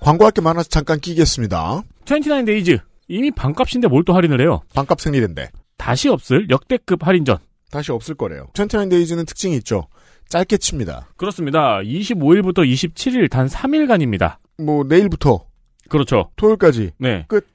광고할 0.00 0.32
게 0.32 0.40
많아서 0.40 0.68
잠깐 0.68 0.98
끼겠습니다. 1.00 1.82
29데이즈. 2.04 2.80
이미 3.08 3.30
반값인데 3.30 3.88
뭘 3.88 4.04
또 4.04 4.14
할인을 4.14 4.40
해요? 4.40 4.60
반값 4.74 5.00
생리대인데. 5.00 5.48
다시 5.76 6.08
없을 6.08 6.48
역대급 6.50 7.06
할인전. 7.06 7.38
다시 7.70 7.92
없을 7.92 8.14
거래요. 8.14 8.46
29데이즈는 8.54 9.26
특징이 9.26 9.56
있죠. 9.56 9.86
짧게 10.28 10.58
칩니다. 10.58 11.08
그렇습니다. 11.16 11.78
25일부터 11.80 12.58
27일 12.58 13.30
단 13.30 13.46
3일간입니다. 13.46 14.36
뭐 14.58 14.84
내일부터 14.84 15.44
그렇죠. 15.88 16.30
토요일까지. 16.36 16.92
네. 16.98 17.24
끝. 17.28 17.46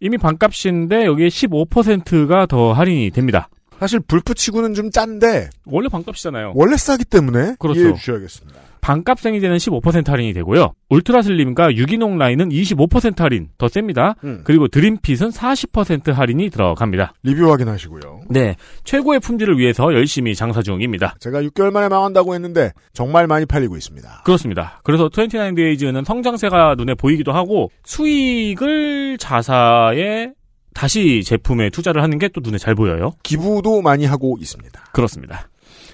이미 0.00 0.18
반값인데 0.18 1.06
여기에 1.06 1.28
15%가 1.28 2.46
더 2.46 2.72
할인이 2.72 3.10
됩니다. 3.10 3.48
사실 3.78 4.00
불프치고는 4.00 4.74
좀 4.74 4.90
짠데 4.90 5.50
원래 5.64 5.88
반값이잖아요. 5.88 6.52
원래 6.54 6.76
싸기 6.76 7.04
때문에 7.04 7.56
그렇죠. 7.58 7.80
이해해 7.80 7.94
주셔야겠습니다. 7.94 8.60
반값 8.80 9.20
생리대는 9.20 9.56
15% 9.56 10.06
할인이 10.08 10.32
되고요. 10.32 10.72
울트라 10.88 11.22
슬림과 11.22 11.76
유기농 11.76 12.18
라인은 12.18 12.48
25% 12.50 13.18
할인 13.18 13.48
더 13.58 13.68
셉니다. 13.68 14.14
음. 14.24 14.42
그리고 14.44 14.68
드림핏은 14.68 15.30
40% 15.30 16.12
할인이 16.12 16.48
들어갑니다. 16.50 17.12
리뷰 17.22 17.50
확인하시고요. 17.50 18.22
네. 18.30 18.56
최고의 18.84 19.20
품질을 19.20 19.58
위해서 19.58 19.92
열심히 19.92 20.34
장사 20.34 20.62
중입니다. 20.62 21.16
제가 21.20 21.42
6개월 21.42 21.70
만에 21.72 21.88
망한다고 21.88 22.34
했는데 22.34 22.72
정말 22.92 23.26
많이 23.26 23.44
팔리고 23.46 23.76
있습니다. 23.76 24.22
그렇습니다. 24.24 24.80
그래서 24.84 25.08
29데이즈는 25.08 26.04
성장세가 26.04 26.76
눈에 26.76 26.94
보이기도 26.94 27.32
하고 27.32 27.70
수익을 27.84 29.18
자사에 29.18 30.32
다시 30.74 31.22
제품에 31.24 31.70
투자를 31.70 32.02
하는 32.02 32.18
게 32.18 32.28
또 32.28 32.40
눈에 32.42 32.58
잘 32.58 32.74
보여요. 32.74 33.12
기부도 33.22 33.80
많이 33.82 34.04
하고 34.04 34.36
있습니다. 34.40 34.84
그렇습니다. 34.92 35.48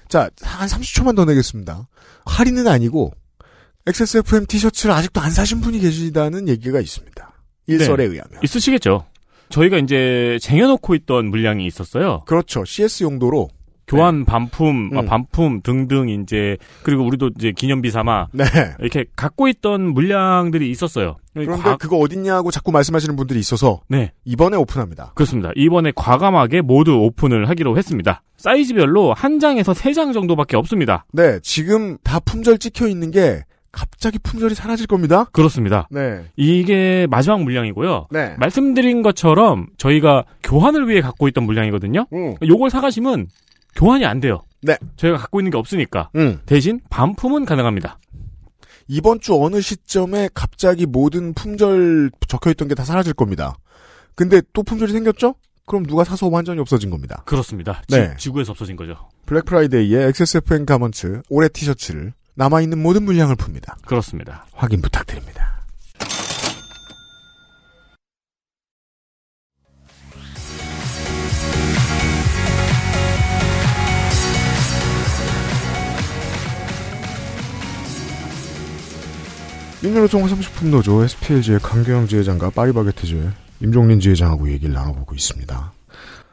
자, 0.09 0.29
한 0.43 0.69
30초만 0.69 1.17
더 1.17 1.25
내겠습니다. 1.25 1.87
할인은 2.27 2.67
아니고 2.67 3.13
XSFM 3.87 4.47
티셔츠를 4.47 4.95
아직도 4.95 5.21
안 5.21 5.31
사신 5.31 5.61
분이 5.61 5.81
계시다는 5.81 6.49
얘기가 6.49 6.81
있습니다. 6.81 7.33
일설에 7.67 8.09
네. 8.09 8.15
의하면. 8.15 8.41
있으시겠죠. 8.43 9.07
저희가 9.51 9.79
이제 9.79 10.39
쟁여놓고 10.41 10.95
있던 10.95 11.29
물량이 11.29 11.67
있었어요. 11.67 12.23
그렇죠. 12.27 12.65
CS 12.65 13.05
용도로 13.05 13.49
교환 13.87 14.25
반품, 14.25 14.91
음. 14.93 14.99
아, 14.99 15.03
반품 15.03 15.61
등등 15.63 16.09
이제 16.09 16.57
그리고 16.83 17.05
우리도 17.05 17.31
이제 17.39 17.53
기념비 17.53 17.91
삼아 17.91 18.29
네. 18.33 18.45
이렇게 18.81 19.05
갖고 19.15 19.47
있던 19.49 19.93
물량들이 19.93 20.71
있었어요. 20.71 21.17
그런데 21.35 21.63
과- 21.63 21.77
그거 21.77 21.97
어딨냐고 21.99 22.51
자꾸 22.51 22.73
말씀하시는 22.73 23.15
분들이 23.17 23.41
있어서 23.41 23.81
네. 23.89 24.13
이번에 24.25 24.57
오픈합니다. 24.57 25.13
그렇습니다. 25.15 25.51
이번에 25.57 25.93
과감하게 25.95 26.61
모두 26.63 26.95
오픈을 26.95 27.49
하기로 27.49 27.77
했습니다. 27.77 28.23
사이즈별로 28.37 29.13
한 29.15 29.39
장에서 29.39 29.75
세 29.75 29.93
장 29.95 30.13
정도밖에 30.13 30.57
없습니다. 30.57 31.05
네, 31.13 31.39
지금 31.43 31.99
다 32.03 32.19
품절 32.21 32.59
찍혀 32.59 32.89
있는 32.89 33.11
게 33.11 33.43
갑자기 33.71 34.19
품절이 34.21 34.55
사라질 34.55 34.87
겁니다. 34.87 35.25
그렇습니다. 35.33 35.89
네. 35.91 36.25
이게 36.37 37.07
마지막 37.11 37.43
물량이고요. 37.43 38.07
네. 38.11 38.35
말씀드린 38.39 39.03
것처럼 39.03 39.67
저희가 39.79 40.25
교환을 40.45 40.89
위해 40.89 41.01
갖고 41.01 41.27
있던 41.29 41.45
물량이거든요. 41.45 42.07
음. 42.13 42.35
요걸 42.47 42.71
사가시면 42.71 43.27
교환이 43.75 44.05
안 44.05 44.21
돼요. 44.21 44.43
네. 44.63 44.77
저희가 44.97 45.19
갖고 45.19 45.41
있는 45.41 45.51
게 45.51 45.59
없으니까. 45.59 46.11
음. 46.17 46.41
대신 46.47 46.81
반품은 46.91 47.45
가능합니다. 47.45 47.99
이번 48.89 49.21
주 49.21 49.35
어느 49.43 49.61
시점에 49.61 50.29
갑자기 50.35 50.87
모든 50.87 51.33
품절 51.35 52.11
적혀 52.29 52.51
있던 52.51 52.69
게 52.69 52.75
다 52.75 52.85
사라질 52.85 53.13
겁니다. 53.15 53.57
근데 54.15 54.41
또 54.53 54.63
품절이 54.63 54.93
생겼죠? 54.93 55.35
그럼 55.67 55.85
누가 55.87 56.05
사서 56.05 56.29
완전히 56.29 56.61
없어진 56.61 56.91
겁니다. 56.91 57.23
그렇습니다. 57.25 57.83
네. 57.89 58.15
지, 58.19 58.29
구에서 58.29 58.53
없어진 58.53 58.77
거죠. 58.77 59.09
블랙 59.27 59.47
프라이데이에 59.47 60.05
XSFM 60.09 60.67
Garments 60.67 61.23
올해 61.31 61.49
티셔츠를 61.49 62.13
남아있는 62.35 62.83
모든 62.83 63.05
물량을 63.05 63.37
풉니다. 63.37 63.75
그렇습니다. 63.87 64.45
확인 64.53 64.83
부탁드립니다. 64.83 65.64
민주노총 79.85 80.23
화섬식품 80.23 80.71
노조 80.71 81.05
SPL 81.05 81.59
지회 81.59 81.72
강규형 81.72 82.07
지회장과 82.07 82.49
파리바게트 82.49 83.04
지회 83.04 83.29
임종린 83.61 84.01
지회장하고 84.01 84.49
얘기를 84.49 84.73
나눠보고 84.73 85.15
있습니다. 85.15 85.73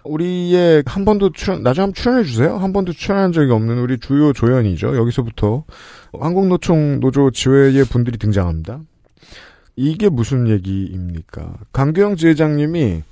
우리의 0.06 0.84
한 0.86 1.04
번도 1.04 1.34
출연, 1.34 1.62
나중에 1.62 1.84
한번 1.84 1.94
출연해주세요. 1.94 2.56
한 2.56 2.72
번도 2.72 2.94
출연한 2.94 3.34
적이 3.34 3.52
없는 3.52 3.78
우리 3.80 4.00
주요 4.00 4.32
조연이죠. 4.32 4.96
여기서부터 4.96 5.66
한국노총 6.18 7.02
노조 7.02 7.30
지회의 7.32 7.84
분들이 7.84 8.18
등장합니다. 8.18 8.80
이게 9.76 10.08
무슨 10.08 10.48
얘기입니까? 10.48 11.54
강규영 11.74 12.16
지회장님이 12.16 13.04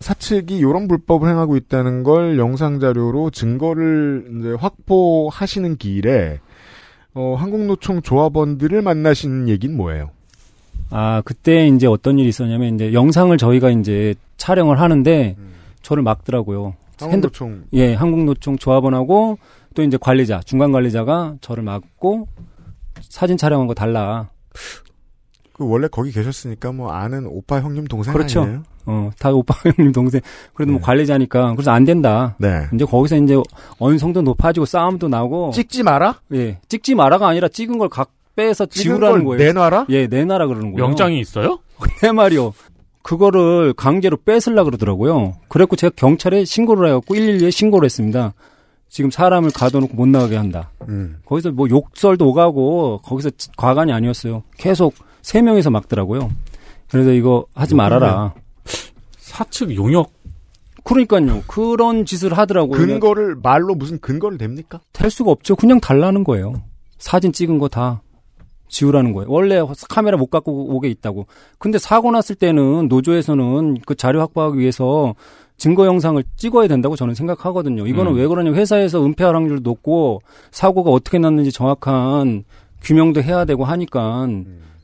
사측이 0.00 0.56
이런 0.56 0.88
불법을 0.88 1.28
행하고 1.28 1.56
있다는 1.56 2.02
걸 2.02 2.36
영상 2.36 2.80
자료로 2.80 3.30
증거를 3.30 4.56
확보하시는 4.58 5.76
길에 5.76 6.40
어, 7.14 7.36
한국노총 7.38 8.02
조합원들을 8.02 8.82
만나신 8.82 9.48
얘기는 9.48 9.76
뭐예요? 9.76 10.10
아, 10.90 11.22
그때 11.24 11.66
이제 11.68 11.86
어떤 11.86 12.18
일이 12.18 12.28
있었냐면 12.28 12.74
이제 12.74 12.92
영상을 12.92 13.36
저희가 13.36 13.70
이제 13.70 14.14
촬영을 14.36 14.80
하는데 14.80 15.36
저를 15.82 16.02
막더라고요. 16.02 16.74
한국노총. 16.98 17.64
예, 17.74 17.94
한국노총 17.94 18.58
조합원하고 18.58 19.38
또 19.74 19.82
이제 19.82 19.96
관리자, 20.00 20.40
중간 20.44 20.72
관리자가 20.72 21.36
저를 21.40 21.62
막고 21.64 22.28
사진 23.02 23.36
촬영한 23.36 23.66
거 23.66 23.74
달라. 23.74 24.28
그 25.54 25.66
원래 25.68 25.88
거기 25.88 26.10
계셨으니까 26.12 26.72
뭐 26.72 26.90
아는 26.90 27.26
오빠 27.26 27.60
형님 27.60 27.86
동생 27.86 28.12
그렇죠. 28.12 28.42
아니에요? 28.42 28.62
어, 28.86 29.10
다 29.18 29.30
오빠 29.32 29.54
형님 29.64 29.92
동생. 29.92 30.20
그래도 30.52 30.72
뭐 30.72 30.80
관리자니까 30.80 31.52
그래서 31.54 31.70
안 31.70 31.84
된다. 31.84 32.34
네. 32.38 32.66
이제 32.74 32.84
거기서 32.84 33.16
이제 33.16 33.36
언성도 33.78 34.20
높아지고 34.22 34.66
싸움도 34.66 35.08
나고 35.08 35.52
찍지 35.52 35.82
마라? 35.84 36.20
예. 36.34 36.58
찍지 36.68 36.94
마라가 36.94 37.28
아니라 37.28 37.48
찍은 37.48 37.78
걸 37.78 37.88
각 37.88 38.10
빼서 38.36 38.66
찍은 38.66 38.82
지우라는 38.96 39.24
걸 39.24 39.38
거예요. 39.38 39.52
내놔라? 39.52 39.86
예, 39.90 40.08
내놔라 40.08 40.48
그러는 40.48 40.72
거예요. 40.72 40.84
영장이 40.88 41.20
있어요? 41.20 41.60
네 42.02 42.10
말이요. 42.10 42.52
그거를 43.02 43.74
강제로 43.74 44.16
뺏으려 44.16 44.64
그러더라고요. 44.64 45.34
그래갖고 45.48 45.76
제가 45.76 45.92
경찰에 45.94 46.44
신고를 46.44 46.88
해갖고 46.88 47.14
112에 47.14 47.50
신고를 47.52 47.84
했습니다. 47.86 48.32
지금 48.88 49.10
사람을 49.10 49.50
가둬놓고 49.50 49.94
못 49.94 50.08
나가게 50.08 50.36
한다. 50.36 50.70
음. 50.88 51.18
거기서 51.26 51.52
뭐 51.52 51.68
욕설도 51.68 52.26
오가고 52.28 53.00
거기서 53.04 53.30
지- 53.36 53.48
과간이 53.56 53.92
아니었어요. 53.92 54.42
계속 54.56 54.94
세 55.24 55.40
명이서 55.40 55.70
막더라고요. 55.70 56.30
그래서 56.90 57.12
이거 57.12 57.46
하지 57.54 57.74
말아라. 57.74 58.34
사측 59.16 59.74
용역. 59.74 60.10
그러니까요. 60.84 61.42
그런 61.46 62.04
짓을 62.04 62.36
하더라고요. 62.36 62.76
근거를 62.78 63.36
말로 63.42 63.74
무슨 63.74 63.98
근거를 63.98 64.36
댑니까? 64.36 64.80
될 64.92 65.10
수가 65.10 65.30
없죠. 65.30 65.56
그냥 65.56 65.80
달라는 65.80 66.24
거예요. 66.24 66.62
사진 66.98 67.32
찍은 67.32 67.58
거 67.58 67.68
다 67.68 68.02
지우라는 68.68 69.14
거예요. 69.14 69.30
원래 69.30 69.62
카메라 69.88 70.18
못 70.18 70.26
갖고 70.26 70.74
오게 70.76 70.88
있다고. 70.90 71.26
근데 71.58 71.78
사고 71.78 72.10
났을 72.10 72.34
때는 72.34 72.88
노조에서는 72.88 73.78
그 73.86 73.94
자료 73.94 74.20
확보하기 74.20 74.58
위해서 74.58 75.14
증거 75.56 75.86
영상을 75.86 76.22
찍어야 76.36 76.68
된다고 76.68 76.96
저는 76.96 77.14
생각하거든요. 77.14 77.86
이거는 77.86 78.12
음. 78.12 78.16
왜 78.18 78.26
그러냐면 78.26 78.58
회사에서 78.58 79.02
은폐할 79.06 79.34
확률도 79.34 79.62
높고 79.62 80.20
사고가 80.50 80.90
어떻게 80.90 81.18
났는지 81.18 81.50
정확한 81.50 82.44
규명도 82.82 83.22
해야 83.22 83.46
되고 83.46 83.64
하니까 83.64 84.28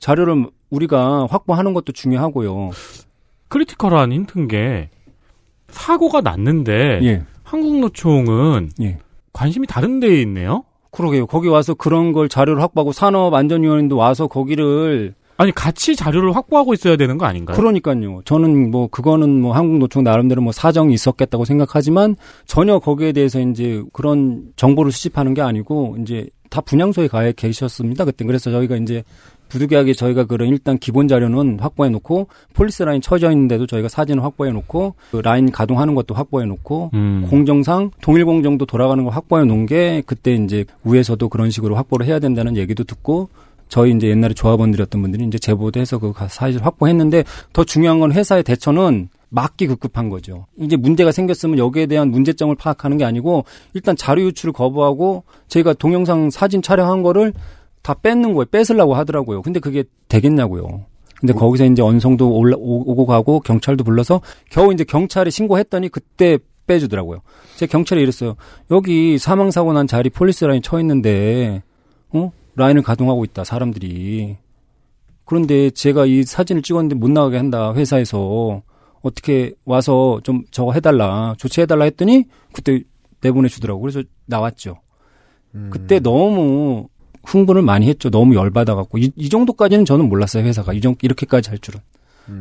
자료를 0.01 0.47
우리가 0.71 1.27
확보하는 1.31 1.75
것도 1.75 1.93
중요하고요. 1.93 2.71
크리티컬한 3.49 4.13
힌트인 4.13 4.49
게 4.49 4.91
사고가 5.69 6.21
났는데 6.21 7.01
예. 7.03 7.23
한국노총은 7.45 8.71
예. 8.83 8.99
관심이 9.33 9.67
다른 9.67 10.01
데에 10.01 10.21
있네요. 10.23 10.65
그러게요. 10.91 11.27
거기 11.27 11.49
와서 11.49 11.75
그런 11.75 12.13
걸 12.13 12.29
자료를 12.29 12.63
확보하고 12.63 12.93
산업안전위원회도 12.93 13.97
와서 13.97 14.27
거기를 14.27 15.15
아니 15.37 15.53
같이 15.53 15.97
자료를 15.97 16.37
확보하고 16.37 16.75
있어야 16.75 16.97
되는 16.97 17.17
거 17.17 17.25
아닌가요? 17.25 17.57
그러니까요. 17.57 18.21
저는 18.25 18.71
뭐 18.71 18.89
그거는 18.89 19.41
뭐 19.41 19.55
한국노총 19.55 20.03
나름대로 20.05 20.43
뭐 20.43 20.53
사정이 20.53 20.93
있었겠다고 20.93 21.47
생각하지만 21.47 22.17
전혀 22.45 22.79
거기에 22.79 23.13
대해서 23.13 23.41
이제 23.41 23.83
그런 23.93 24.53
정보를 24.57 24.93
수집하는 24.93 25.33
게 25.33 25.41
아니고 25.41 25.97
이제 26.03 26.29
다 26.51 26.61
분향소에 26.61 27.09
가 27.09 27.31
계셨습니다. 27.33 28.05
그때 28.05 28.25
그래서 28.27 28.51
저희가 28.51 28.77
이제 28.77 29.03
부득이하게 29.51 29.93
저희가 29.93 30.25
그런 30.25 30.49
일단 30.49 30.79
기본 30.79 31.09
자료는 31.09 31.59
확보해 31.61 31.91
놓고 31.91 32.29
폴리스 32.55 32.83
라인 32.85 33.03
쳐져 33.03 33.31
있는데도 33.33 33.67
저희가 33.67 33.89
사진을 33.89 34.25
확보해 34.25 34.53
놓고 34.53 34.95
그 35.11 35.17
라인 35.19 35.51
가동하는 35.51 35.95
것도 35.95 36.15
확보해 36.15 36.47
놓고 36.47 36.91
음. 36.95 37.27
공정상 37.29 37.91
동일 38.01 38.25
공정도 38.25 38.65
돌아가는 38.65 39.05
거 39.05 39.11
확보해 39.11 39.45
놓은 39.45 39.67
게 39.67 40.03
그때 40.07 40.33
이제 40.33 40.65
위에서도 40.85 41.29
그런 41.29 41.51
식으로 41.51 41.77
확보를 41.77 42.07
해야 42.07 42.19
된다는 42.19 42.57
얘기도 42.57 42.85
듣고 42.85 43.29
저희 43.69 43.93
이제 43.93 44.09
옛날에 44.09 44.35
조합원들이었던 44.35 45.01
분들이 45.03 45.25
이제 45.27 45.39
제보도 45.39 45.81
해서 45.81 45.99
그 45.99 46.13
사실 46.29 46.65
확보했는데 46.65 47.25
더 47.53 47.65
중요한 47.65 48.01
건 48.01 48.13
회사의 48.13 48.43
대처는 48.43 49.09
막기 49.31 49.69
급급한 49.69 50.09
거죠. 50.11 50.47
이제 50.59 50.77
문제가 50.77 51.13
생겼으면 51.13 51.59
여기에 51.59 51.87
대한 51.87 52.11
문제점을 52.11 52.55
파악하는 52.57 52.99
게 52.99 53.05
아니고 53.05 53.45
일단 53.75 53.97
자료 53.97 54.23
유출을 54.23 54.53
거부하고 54.53 55.23
저희가 55.49 55.73
동영상 55.75 56.31
사진 56.31 56.61
촬영한 56.63 57.03
거를 57.03 57.33
다 57.83 57.95
뺏는 57.95 58.35
거예요. 58.35 58.45
뺏으려고 58.47 58.95
하더라고요. 58.95 59.43
근데 59.43 59.61
그게 59.61 59.85
되겠냐고요. 60.09 60.87
근데 61.19 61.33
거기서 61.35 61.67
이제 61.67 61.83
언성도 61.83 62.35
올라, 62.35 62.57
오- 62.59 62.91
오고 62.91 63.07
가고 63.07 63.41
경찰도 63.41 63.85
불러서 63.85 64.21
겨우 64.51 64.73
이제 64.73 64.85
경찰에 64.85 65.31
신고했더니 65.31 65.89
그때 65.91 66.39
빼주더라고요. 66.67 67.21
제가 67.57 67.71
경찰에 67.71 68.01
이랬어요. 68.01 68.37
여기 68.71 69.19
사망사고 69.19 69.73
난 69.73 69.87
자리 69.87 70.09
폴리스 70.09 70.45
라인 70.45 70.63
쳐 70.63 70.79
있는데, 70.81 71.63
어? 72.11 72.33
라인을 72.55 72.83
가동하고 72.83 73.25
있다, 73.25 73.45
사람들이. 73.45 74.37
그런데 75.25 75.71
제가 75.71 76.07
이 76.07 76.23
사진을 76.23 76.63
찍었는데 76.63 76.95
못 76.95 77.11
나가게 77.11 77.37
한다, 77.37 77.75
회사에서. 77.75 78.63
어떻게 79.03 79.53
와서 79.65 80.21
좀 80.23 80.45
저거 80.51 80.73
해달라, 80.75 81.35
조치해달라 81.39 81.85
했더니 81.87 82.25
그때 82.53 82.83
내보내주더라고. 83.23 83.81
그래서 83.81 84.03
나왔죠. 84.27 84.77
그때 85.71 86.01
너무 86.01 86.87
흥분을 87.31 87.63
많이 87.63 87.89
했죠. 87.89 88.11
너무 88.11 88.35
열받아갖고. 88.35 88.99
이, 88.99 89.13
이 89.17 89.29
정도까지는 89.29 89.85
저는 89.85 90.09
몰랐어요, 90.09 90.45
회사가. 90.45 90.73
이 90.73 90.81
정도, 90.81 90.99
이렇게까지 91.03 91.51
할 91.51 91.59
줄은. 91.59 91.81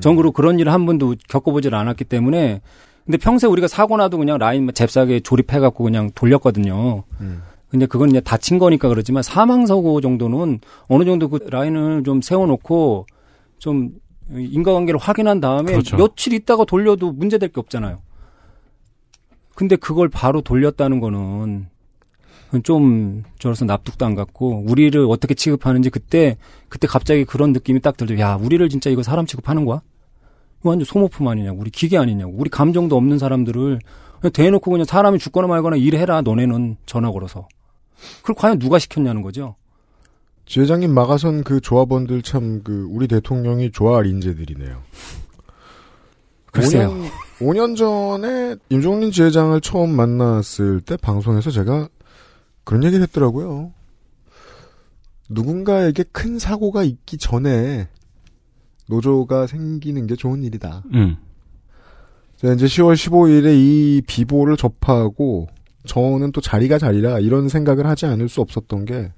전 0.02 0.16
그리고 0.16 0.32
그런 0.32 0.60
일을 0.60 0.72
한 0.72 0.86
번도 0.86 1.16
겪어보질 1.28 1.74
않았기 1.74 2.04
때문에. 2.06 2.62
근데 3.06 3.18
평소에 3.18 3.50
우리가 3.50 3.68
사고 3.68 3.98
나도 3.98 4.18
그냥 4.18 4.38
라인 4.38 4.70
잽싸게 4.72 5.22
조립해갖고 5.22 5.84
그냥 5.84 6.12
돌렸거든요. 6.14 7.04
근데 7.70 7.86
그건 7.86 8.10
이제 8.10 8.20
다친 8.20 8.60
거니까 8.60 8.88
그렇지만 8.90 9.24
사망사고 9.24 10.02
정도는 10.02 10.60
어느 10.88 11.06
정도 11.06 11.28
그 11.28 11.40
라인을 11.50 12.04
좀 12.04 12.22
세워놓고 12.22 13.06
좀 13.58 13.92
인과관계를 14.32 15.00
확인한 15.00 15.40
다음에 15.40 15.72
그렇죠. 15.72 15.98
며칠 15.98 16.34
있다가 16.34 16.66
돌려도 16.66 17.12
문제될 17.12 17.50
게 17.50 17.60
없잖아요. 17.60 18.00
근데 19.56 19.76
그걸 19.76 20.08
바로 20.08 20.42
돌렸다는 20.42 21.00
거는 21.00 21.68
좀 22.64 23.24
저로서 23.38 23.66
납득도 23.66 24.06
안 24.06 24.16
갔고 24.16 24.64
우리를 24.68 25.06
어떻게 25.10 25.34
취급하는지 25.34 25.90
그때 25.90 26.38
그때 26.68 26.88
갑자기 26.88 27.26
그런 27.26 27.54
느낌이 27.54 27.80
딱 27.80 27.96
들죠. 27.96 28.18
야, 28.20 28.36
우리를 28.36 28.68
진짜 28.70 28.90
이거 28.90 29.04
사람 29.04 29.26
취급하는 29.26 29.66
거야? 29.66 29.82
완전 30.64 30.86
소모품 30.86 31.28
아니냐고. 31.28 31.60
우리 31.60 31.70
기계 31.70 31.98
아니냐고. 31.98 32.34
우리 32.36 32.50
감정도 32.50 32.98
없는 32.98 33.20
사람들을 33.20 33.80
그냥 34.20 34.32
대놓고 34.34 34.72
그냥 34.72 34.86
사람이 34.86 35.20
죽거나 35.20 35.48
말거나 35.48 35.76
일해라. 35.78 36.22
너네는 36.22 36.78
전화 36.86 37.12
걸어서. 37.12 37.48
그걸 38.22 38.36
과연 38.36 38.60
누가 38.60 38.80
시켰냐는 38.80 39.22
거죠. 39.22 39.56
지회장님 40.46 40.92
막아선 40.92 41.44
그 41.44 41.62
조합원들 41.62 42.24
참 42.24 42.62
그 42.64 42.88
우리 42.90 43.08
대통령이 43.08 43.72
좋아할 43.72 44.08
인재들이네요. 44.08 44.82
글쎄요. 46.52 46.90
5년, 47.40 47.76
5년 47.76 47.78
전에 47.78 48.56
임종린 48.70 49.12
지회장을 49.12 49.62
처음 49.62 49.92
만났을 49.92 50.82
때 50.82 50.98
방송에서 50.98 51.52
제가 51.52 51.88
그런 52.64 52.84
얘기를 52.84 53.04
했더라고요. 53.04 53.74
누군가에게 55.30 56.04
큰 56.12 56.40
사고가 56.40 56.84
있기 56.84 57.18
전에 57.18 57.88
노조가 58.88 59.48
생기는 59.48 60.08
게 60.08 60.16
좋은 60.16 60.44
일이다. 60.44 60.84
음. 60.94 61.18
제가 62.38 62.54
이제 62.54 62.66
10월 62.66 62.94
15일에 62.94 63.54
이 63.56 64.02
비보를 64.08 64.58
접하고 64.58 65.48
저는 65.86 66.32
또 66.32 66.42
자리가 66.42 66.78
자리라 66.80 67.20
이런 67.20 67.50
생각을 67.50 67.86
하지 67.86 68.06
않을 68.06 68.30
수 68.30 68.42
없었던 68.42 68.86
게 68.86 69.12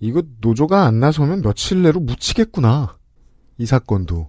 이거 0.00 0.22
노조가 0.40 0.84
안 0.84 0.98
나서면 0.98 1.42
며칠 1.42 1.82
내로 1.82 2.00
묻히겠구나. 2.00 2.96
이 3.58 3.66
사건도. 3.66 4.28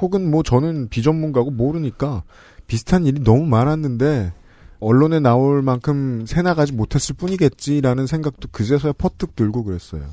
혹은 0.00 0.30
뭐 0.30 0.42
저는 0.42 0.88
비전문가고 0.88 1.50
모르니까 1.50 2.22
비슷한 2.66 3.04
일이 3.04 3.22
너무 3.22 3.44
많았는데 3.46 4.32
언론에 4.80 5.20
나올 5.20 5.62
만큼 5.62 6.24
새나가지 6.26 6.72
못했을 6.72 7.14
뿐이겠지라는 7.14 8.06
생각도 8.06 8.48
그제서야 8.50 8.92
퍼뜩 8.92 9.36
들고 9.36 9.64
그랬어요. 9.64 10.10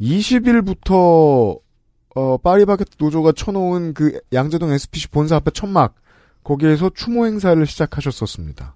20일부터 0.00 1.60
어, 2.14 2.36
파리바게트 2.38 2.96
노조가 2.98 3.32
쳐놓은 3.32 3.94
그 3.94 4.20
양재동 4.32 4.72
SPC 4.72 5.08
본사 5.08 5.36
앞에 5.36 5.50
천막 5.52 5.94
거기에서 6.42 6.90
추모 6.94 7.26
행사를 7.26 7.64
시작하셨었습니다. 7.64 8.74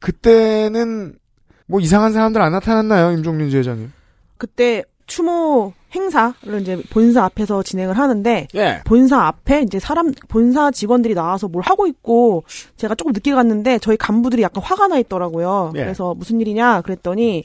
그때는 0.00 1.18
뭐 1.66 1.80
이상한 1.80 2.12
사람들 2.12 2.40
안 2.42 2.52
나타났나요, 2.52 3.12
임종민 3.12 3.50
지회장님? 3.50 3.92
그때 4.38 4.82
추모 5.10 5.72
행사를 5.92 6.60
이제 6.60 6.80
본사 6.88 7.24
앞에서 7.24 7.64
진행을 7.64 7.98
하는데 7.98 8.46
예. 8.54 8.80
본사 8.84 9.26
앞에 9.26 9.62
이제 9.62 9.80
사람 9.80 10.12
본사 10.28 10.70
직원들이 10.70 11.14
나와서 11.14 11.48
뭘 11.48 11.64
하고 11.64 11.88
있고 11.88 12.44
제가 12.76 12.94
조금 12.94 13.12
늦게 13.12 13.34
갔는데 13.34 13.80
저희 13.80 13.96
간부들이 13.96 14.40
약간 14.42 14.62
화가 14.62 14.86
나 14.86 14.98
있더라고요. 14.98 15.72
예. 15.74 15.80
그래서 15.80 16.14
무슨 16.14 16.40
일이냐 16.40 16.82
그랬더니 16.82 17.44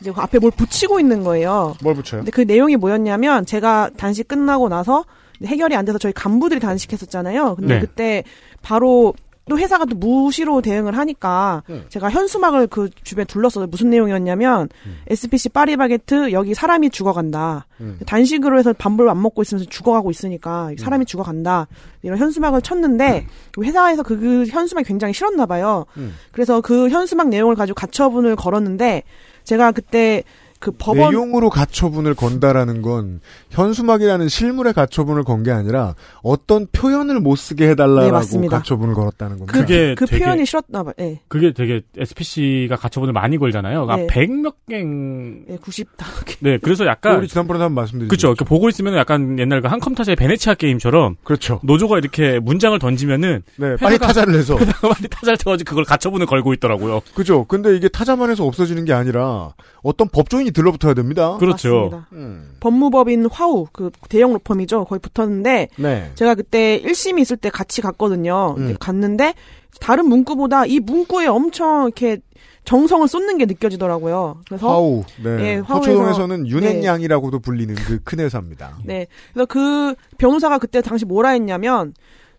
이제 0.00 0.10
그 0.10 0.20
앞에 0.22 0.38
뭘 0.38 0.50
붙이고 0.52 0.98
있는 0.98 1.22
거예요. 1.22 1.74
뭘 1.82 1.94
붙여요? 1.94 2.22
근데 2.22 2.30
그 2.30 2.40
내용이 2.40 2.76
뭐였냐면 2.76 3.44
제가 3.44 3.90
단식 3.98 4.26
끝나고 4.26 4.70
나서 4.70 5.04
해결이 5.44 5.76
안 5.76 5.84
돼서 5.84 5.98
저희 5.98 6.14
간부들이 6.14 6.60
단식했었잖아요. 6.60 7.56
근데 7.56 7.74
네. 7.74 7.80
그때 7.80 8.24
바로 8.62 9.12
또 9.48 9.58
회사가 9.58 9.84
또 9.86 9.96
무시로 9.96 10.60
대응을 10.60 10.96
하니까 10.96 11.62
음. 11.68 11.84
제가 11.88 12.10
현수막을 12.10 12.68
그 12.68 12.88
주변에 13.02 13.24
둘렀어요. 13.24 13.66
무슨 13.66 13.90
내용이었냐면 13.90 14.68
SPC 15.08 15.48
파리바게트 15.48 16.32
여기 16.32 16.54
사람이 16.54 16.90
죽어간다. 16.90 17.66
음. 17.80 17.98
단식으로 18.06 18.58
해서 18.58 18.72
밥을 18.72 19.08
안 19.08 19.20
먹고 19.20 19.42
있으면서 19.42 19.68
죽어가고 19.68 20.10
있으니까 20.10 20.70
사람이 20.78 21.06
죽어간다. 21.06 21.66
이런 22.02 22.18
현수막을 22.18 22.62
쳤는데 22.62 23.26
그 23.50 23.64
회사에서 23.64 24.02
그, 24.02 24.18
그 24.18 24.46
현수막이 24.46 24.86
굉장히 24.86 25.12
싫었나 25.12 25.46
봐요. 25.46 25.86
음. 25.96 26.14
그래서 26.30 26.60
그 26.60 26.88
현수막 26.88 27.28
내용을 27.28 27.56
가지고 27.56 27.74
가처분을 27.74 28.36
걸었는데 28.36 29.02
제가 29.44 29.72
그때 29.72 30.22
그 30.62 30.70
법원 30.78 31.10
내용으로 31.10 31.50
가처분을 31.50 32.14
건다라는 32.14 32.80
건 32.82 33.20
현수막이라는 33.50 34.28
실물의 34.28 34.72
가처분을 34.72 35.24
건 35.24 35.42
게 35.42 35.50
아니라 35.50 35.96
어떤 36.22 36.68
표현을 36.70 37.18
못 37.18 37.34
쓰게 37.34 37.64
네, 37.64 37.70
해달라고 37.72 38.12
맞습니다. 38.12 38.58
가처분을 38.58 38.94
걸었다는 38.94 39.38
겁니다. 39.38 39.52
그, 39.52 39.60
그게 39.60 39.94
그 39.96 40.06
되게- 40.06 40.24
표현이 40.24 40.46
싫었나 40.46 40.84
봐요. 40.84 40.94
예. 41.00 41.20
그게 41.26 41.52
되게 41.52 41.82
SPC가 41.98 42.76
가처분을 42.76 43.12
많이 43.12 43.38
걸잖아요. 43.38 43.86
네. 43.86 44.06
그러니까 44.06 44.14
100몇 44.14 44.54
갱. 44.68 45.44
예, 45.50 45.56
90다. 45.56 46.04
네, 46.40 46.58
그래서 46.62 46.86
약간 46.86 47.16
우리 47.18 47.26
지난번에 47.26 47.58
한번 47.58 47.74
말씀드린 47.82 48.06
그렇죠. 48.08 48.28
이렇게 48.28 48.44
보고 48.44 48.68
있으면 48.68 48.94
약간 48.96 49.36
옛날 49.40 49.60
그 49.62 49.66
한컴 49.66 49.96
타자의 49.96 50.14
베네치아 50.14 50.54
게임처럼 50.54 51.16
그렇죠. 51.24 51.58
노조가 51.64 51.98
이렇게 51.98 52.38
문장을 52.38 52.78
던지면은 52.78 53.42
네, 53.56 53.76
빨리 53.80 53.96
회사가- 53.96 54.00
타자를 54.02 54.34
해서 54.36 54.54
빨리 54.80 55.08
타자를 55.10 55.36
쳐가지고 55.38 55.68
그걸 55.68 55.84
가처분을 55.84 56.26
걸고 56.26 56.52
있더라고요. 56.54 57.00
그죠. 57.16 57.44
근데 57.46 57.74
이게 57.76 57.88
타자만 57.88 58.30
해서 58.30 58.44
없어지는 58.46 58.84
게 58.84 58.92
아니라 58.92 59.54
어떤 59.82 60.08
법조인이 60.08 60.51
들러붙어야 60.52 60.94
됩니다. 60.94 61.36
그렇죠. 61.38 61.74
맞습니다. 61.90 62.06
음. 62.12 62.56
법무법인 62.60 63.26
화우 63.30 63.66
그 63.72 63.90
대형 64.08 64.32
로펌이죠. 64.32 64.84
거기 64.84 65.00
붙었는데 65.00 65.68
네. 65.78 66.10
제가 66.14 66.34
그때 66.34 66.80
1심이 66.84 67.20
있을 67.20 67.36
때 67.36 67.50
같이 67.50 67.80
갔거든요. 67.82 68.54
음. 68.58 68.64
이제 68.64 68.76
갔는데 68.78 69.34
다른 69.80 70.06
문구보다 70.08 70.66
이 70.66 70.78
문구에 70.80 71.26
엄청 71.26 71.84
이렇게 71.84 72.18
정성을 72.64 73.08
쏟는 73.08 73.38
게 73.38 73.46
느껴지더라고요. 73.46 74.40
그래서 74.48 74.68
화우. 74.68 75.02
네. 75.24 75.30
예, 75.56 75.60
화우에서- 75.60 75.66
서초동에서는 75.66 76.42
네. 76.44 76.48
윤행양이라고도 76.50 77.40
불리는 77.40 77.74
그 77.74 77.98
큰 78.04 78.20
회사입니다. 78.20 78.78
네. 78.84 79.06
그래서 79.32 79.46
그 79.46 79.94
변호사가 80.18 80.58
그때 80.58 80.80
당시 80.80 81.04
뭐라 81.04 81.30
했냐면 81.30 81.94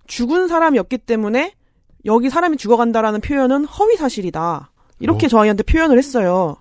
죽은 0.08 0.48
사람이 0.48 0.80
없기 0.80 1.00
때문에 1.00 1.54
여기 2.06 2.30
사람이 2.30 2.58
죽어간다라는 2.58 3.22
표현은 3.22 3.66
허위 3.66 3.96
사실이다. 3.98 4.72
이렇게 5.00 5.26
어. 5.26 5.30
저희한테 5.30 5.64
표현을 5.64 5.98
했어요. 5.98 6.58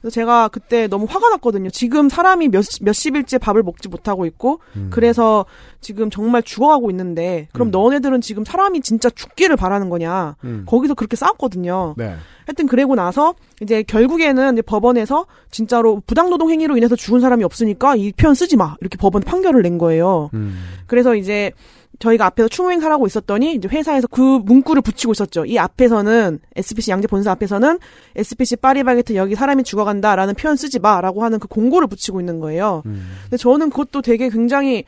그래서 0.00 0.14
제가 0.14 0.48
그때 0.48 0.86
너무 0.86 1.06
화가 1.08 1.28
났거든요. 1.30 1.70
지금 1.70 2.08
사람이 2.08 2.48
몇, 2.48 2.64
몇십일째 2.80 3.38
밥을 3.38 3.62
먹지 3.62 3.88
못하고 3.88 4.26
있고, 4.26 4.60
음. 4.76 4.88
그래서 4.90 5.44
지금 5.80 6.10
정말 6.10 6.42
죽어가고 6.42 6.90
있는데, 6.90 7.48
그럼 7.52 7.70
너네들은 7.70 8.20
지금 8.20 8.44
사람이 8.44 8.80
진짜 8.80 9.10
죽기를 9.10 9.56
바라는 9.56 9.90
거냐. 9.90 10.36
음. 10.44 10.64
거기서 10.66 10.94
그렇게 10.94 11.16
싸웠거든요. 11.16 11.94
네. 11.96 12.14
하여튼 12.46 12.66
그러고 12.66 12.94
나서 12.94 13.34
이제 13.60 13.82
결국에는 13.82 14.54
이제 14.54 14.62
법원에서 14.62 15.26
진짜로 15.50 16.00
부당노동 16.06 16.50
행위로 16.50 16.76
인해서 16.76 16.96
죽은 16.96 17.20
사람이 17.20 17.44
없으니까 17.44 17.96
이 17.96 18.12
표현 18.12 18.34
쓰지 18.34 18.56
마. 18.56 18.76
이렇게 18.80 18.96
법원 18.96 19.22
판결을 19.22 19.62
낸 19.62 19.78
거예요. 19.78 20.30
음. 20.34 20.58
그래서 20.86 21.14
이제 21.14 21.52
저희가 21.98 22.26
앞에서 22.26 22.48
추모 22.48 22.70
행사하고 22.70 23.06
있었더니 23.06 23.54
이제 23.54 23.68
회사에서 23.68 24.06
그 24.06 24.20
문구를 24.44 24.82
붙이고 24.82 25.12
있었죠. 25.12 25.44
이 25.44 25.58
앞에서는 25.58 26.40
SPC 26.54 26.90
양재 26.92 27.08
본사 27.08 27.32
앞에서는 27.32 27.78
SPC 28.14 28.56
파리바게트 28.56 29.16
여기 29.16 29.34
사람이 29.34 29.64
죽어간다라는 29.64 30.34
표현 30.34 30.56
쓰지 30.56 30.78
마라고 30.78 31.24
하는 31.24 31.38
그 31.38 31.48
공고를 31.48 31.88
붙이고 31.88 32.20
있는 32.20 32.38
거예요. 32.38 32.82
음. 32.86 33.16
근데 33.22 33.36
저는 33.36 33.70
그것도 33.70 34.02
되게 34.02 34.28
굉장히 34.28 34.84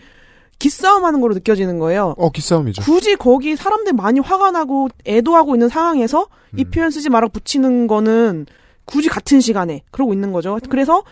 기싸움하는 0.60 1.20
거로 1.20 1.34
느껴지는 1.34 1.78
거예요. 1.78 2.14
어, 2.18 2.30
기싸움이죠. 2.30 2.82
굳이 2.82 3.16
거기 3.16 3.56
사람들 3.56 3.94
많이 3.94 4.20
화가 4.20 4.50
나고 4.50 4.88
애도하고 5.06 5.56
있는 5.56 5.68
상황에서 5.68 6.28
이 6.56 6.64
음. 6.64 6.70
표현 6.70 6.90
쓰지 6.90 7.08
말라고 7.08 7.32
붙이는 7.32 7.86
거는 7.86 8.46
굳이 8.84 9.08
같은 9.08 9.40
시간에 9.40 9.82
그러고 9.90 10.12
있는 10.12 10.32
거죠. 10.32 10.58
그래서 10.68 11.02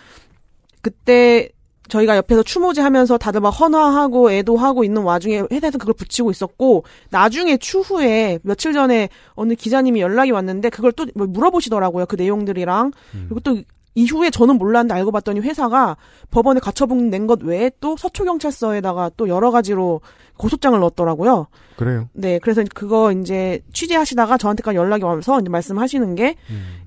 그때 0.83 1.49
저희가 1.89 2.17
옆에서 2.17 2.43
추모제 2.43 2.81
하면서 2.81 3.19
다들 3.19 3.41
막 3.41 3.51
헌화하고 3.51 4.31
애도하고 4.31 4.85
있는 4.85 5.03
와중에 5.03 5.43
회사에서 5.51 5.79
그걸 5.79 5.95
붙이고 5.95 6.31
있었고 6.31 6.85
나중에 7.11 7.57
추후에 7.57 8.39
며칠 8.43 8.73
전에 8.73 9.09
어느 9.35 9.55
기자님이 9.55 10.01
연락이 10.01 10.31
왔는데 10.31 10.71
그걸 10.71 10.93
또뭐 10.93 11.27
물어보시더라고요. 11.29 12.07
그 12.07 12.17
내용들이랑 12.17 12.93
그리고 13.29 13.41
또 13.41 13.57
이후에 13.95 14.31
저는 14.31 14.59
몰랐는데 14.59 14.95
알고 14.95 15.11
봤더니 15.11 15.41
회사가 15.41 15.97
법원에 16.31 16.61
가처분 16.61 17.11
낸 17.11 17.27
것 17.27 17.43
외에 17.43 17.71
또 17.81 17.97
서초경찰서에다가 17.97 19.11
또 19.17 19.29
여러 19.29 19.51
가지로 19.51 20.01
고소장을 20.37 20.79
넣었더라고요. 20.79 21.49
그래요. 21.77 22.09
네, 22.13 22.39
그래서 22.39 22.63
그거 22.75 23.11
이제 23.11 23.61
취재하시다가 23.73 24.39
저한테까지 24.39 24.77
연락이 24.77 25.03
와서 25.03 25.41
이제 25.41 25.49
말씀하시는 25.51 26.15
게 26.15 26.37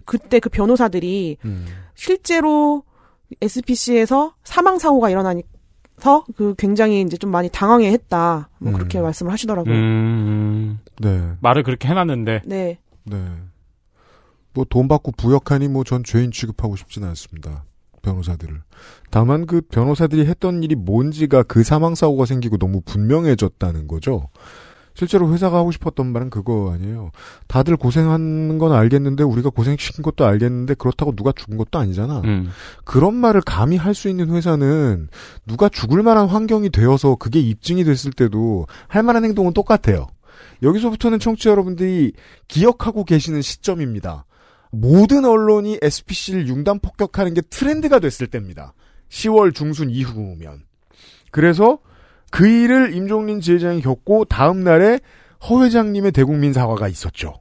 그때 0.06 0.40
그 0.40 0.50
변호사들이 0.50 1.38
음. 1.44 1.66
실제로 1.96 2.84
SPC에서 3.42 4.34
사망 4.44 4.80
사고가 4.80 5.10
일어나서 5.10 5.44
그 6.36 6.56
굉장히 6.58 7.02
이제 7.02 7.18
좀 7.18 7.32
많이 7.32 7.50
당황해했다. 7.50 8.50
뭐 8.60 8.72
음. 8.72 8.74
그렇게 8.74 9.00
말씀을 9.00 9.32
하시더라고요. 9.32 9.74
음, 9.74 10.80
네. 11.00 11.34
말을 11.42 11.64
그렇게 11.64 11.88
해놨는데 11.88 12.42
네, 12.46 12.80
네. 13.06 13.26
뭐 14.54 14.66
돈 14.70 14.88
받고 14.88 15.14
부역하니 15.14 15.68
뭐 15.70 15.84
전 15.84 16.04
죄인 16.04 16.32
취급하고 16.32 16.76
싶지는 16.76 17.08
않습니다. 17.10 17.64
변호사들을. 18.02 18.62
다만 19.12 19.46
그 19.46 19.62
변호사들이 19.62 20.26
했던 20.26 20.64
일이 20.64 20.74
뭔지가 20.76 21.44
그 21.44 21.64
사망 21.64 21.94
사고가 21.96 22.26
생기고 22.26 22.58
너무 22.58 22.82
분명해졌다는 22.82 23.88
거죠. 23.88 24.28
실제로 25.02 25.34
회사가 25.34 25.58
하고 25.58 25.72
싶었던 25.72 26.14
말은 26.14 26.30
그거 26.30 26.72
아니에요. 26.76 27.10
다들 27.48 27.76
고생하는 27.76 28.60
건 28.60 28.72
알겠는데 28.72 29.24
우리가 29.24 29.50
고생시킨 29.50 30.04
것도 30.04 30.28
알겠는데 30.28 30.76
그렇다고 30.76 31.16
누가 31.16 31.32
죽은 31.32 31.58
것도 31.58 31.80
아니잖아. 31.80 32.22
음. 32.24 32.52
그런 32.84 33.16
말을 33.16 33.42
감히 33.42 33.78
할 33.78 33.96
수 33.96 34.08
있는 34.10 34.30
회사는 34.30 35.10
누가 35.46 35.70
죽을 35.70 36.02
만한 36.02 36.28
환경이 36.28 36.70
되어서 36.70 37.16
그게 37.16 37.40
입증이 37.40 37.84
됐을 37.84 38.14
때도 38.14 38.68
할 38.88 39.04
만한 39.04 39.26
행동은 39.26 39.54
똑같아요. 39.54 40.08
여기서부터는 40.64 41.20
청취자 41.20 41.50
여러분들이 41.50 42.14
기억하고 42.48 43.04
계시는 43.04 43.42
시점입니다. 43.42 44.26
모든 44.72 45.26
언론이 45.26 45.80
SPC를 45.82 46.48
융단 46.48 46.80
폭격하는 46.80 47.34
게 47.34 47.42
트렌드가 47.42 48.00
됐을 48.00 48.28
때입니다. 48.28 48.74
10월 49.10 49.54
중순 49.54 49.90
이후면. 49.90 50.62
그래서 51.32 51.80
그 52.32 52.48
일을 52.48 52.96
임종린 52.96 53.42
지회장이 53.42 53.82
겪고 53.82 54.26
다음 54.26 54.64
날에 54.64 55.00
허 55.48 55.64
회장님의 55.64 56.12
대국민 56.14 56.54
사과가 56.54 56.88
있었죠. 56.88 57.36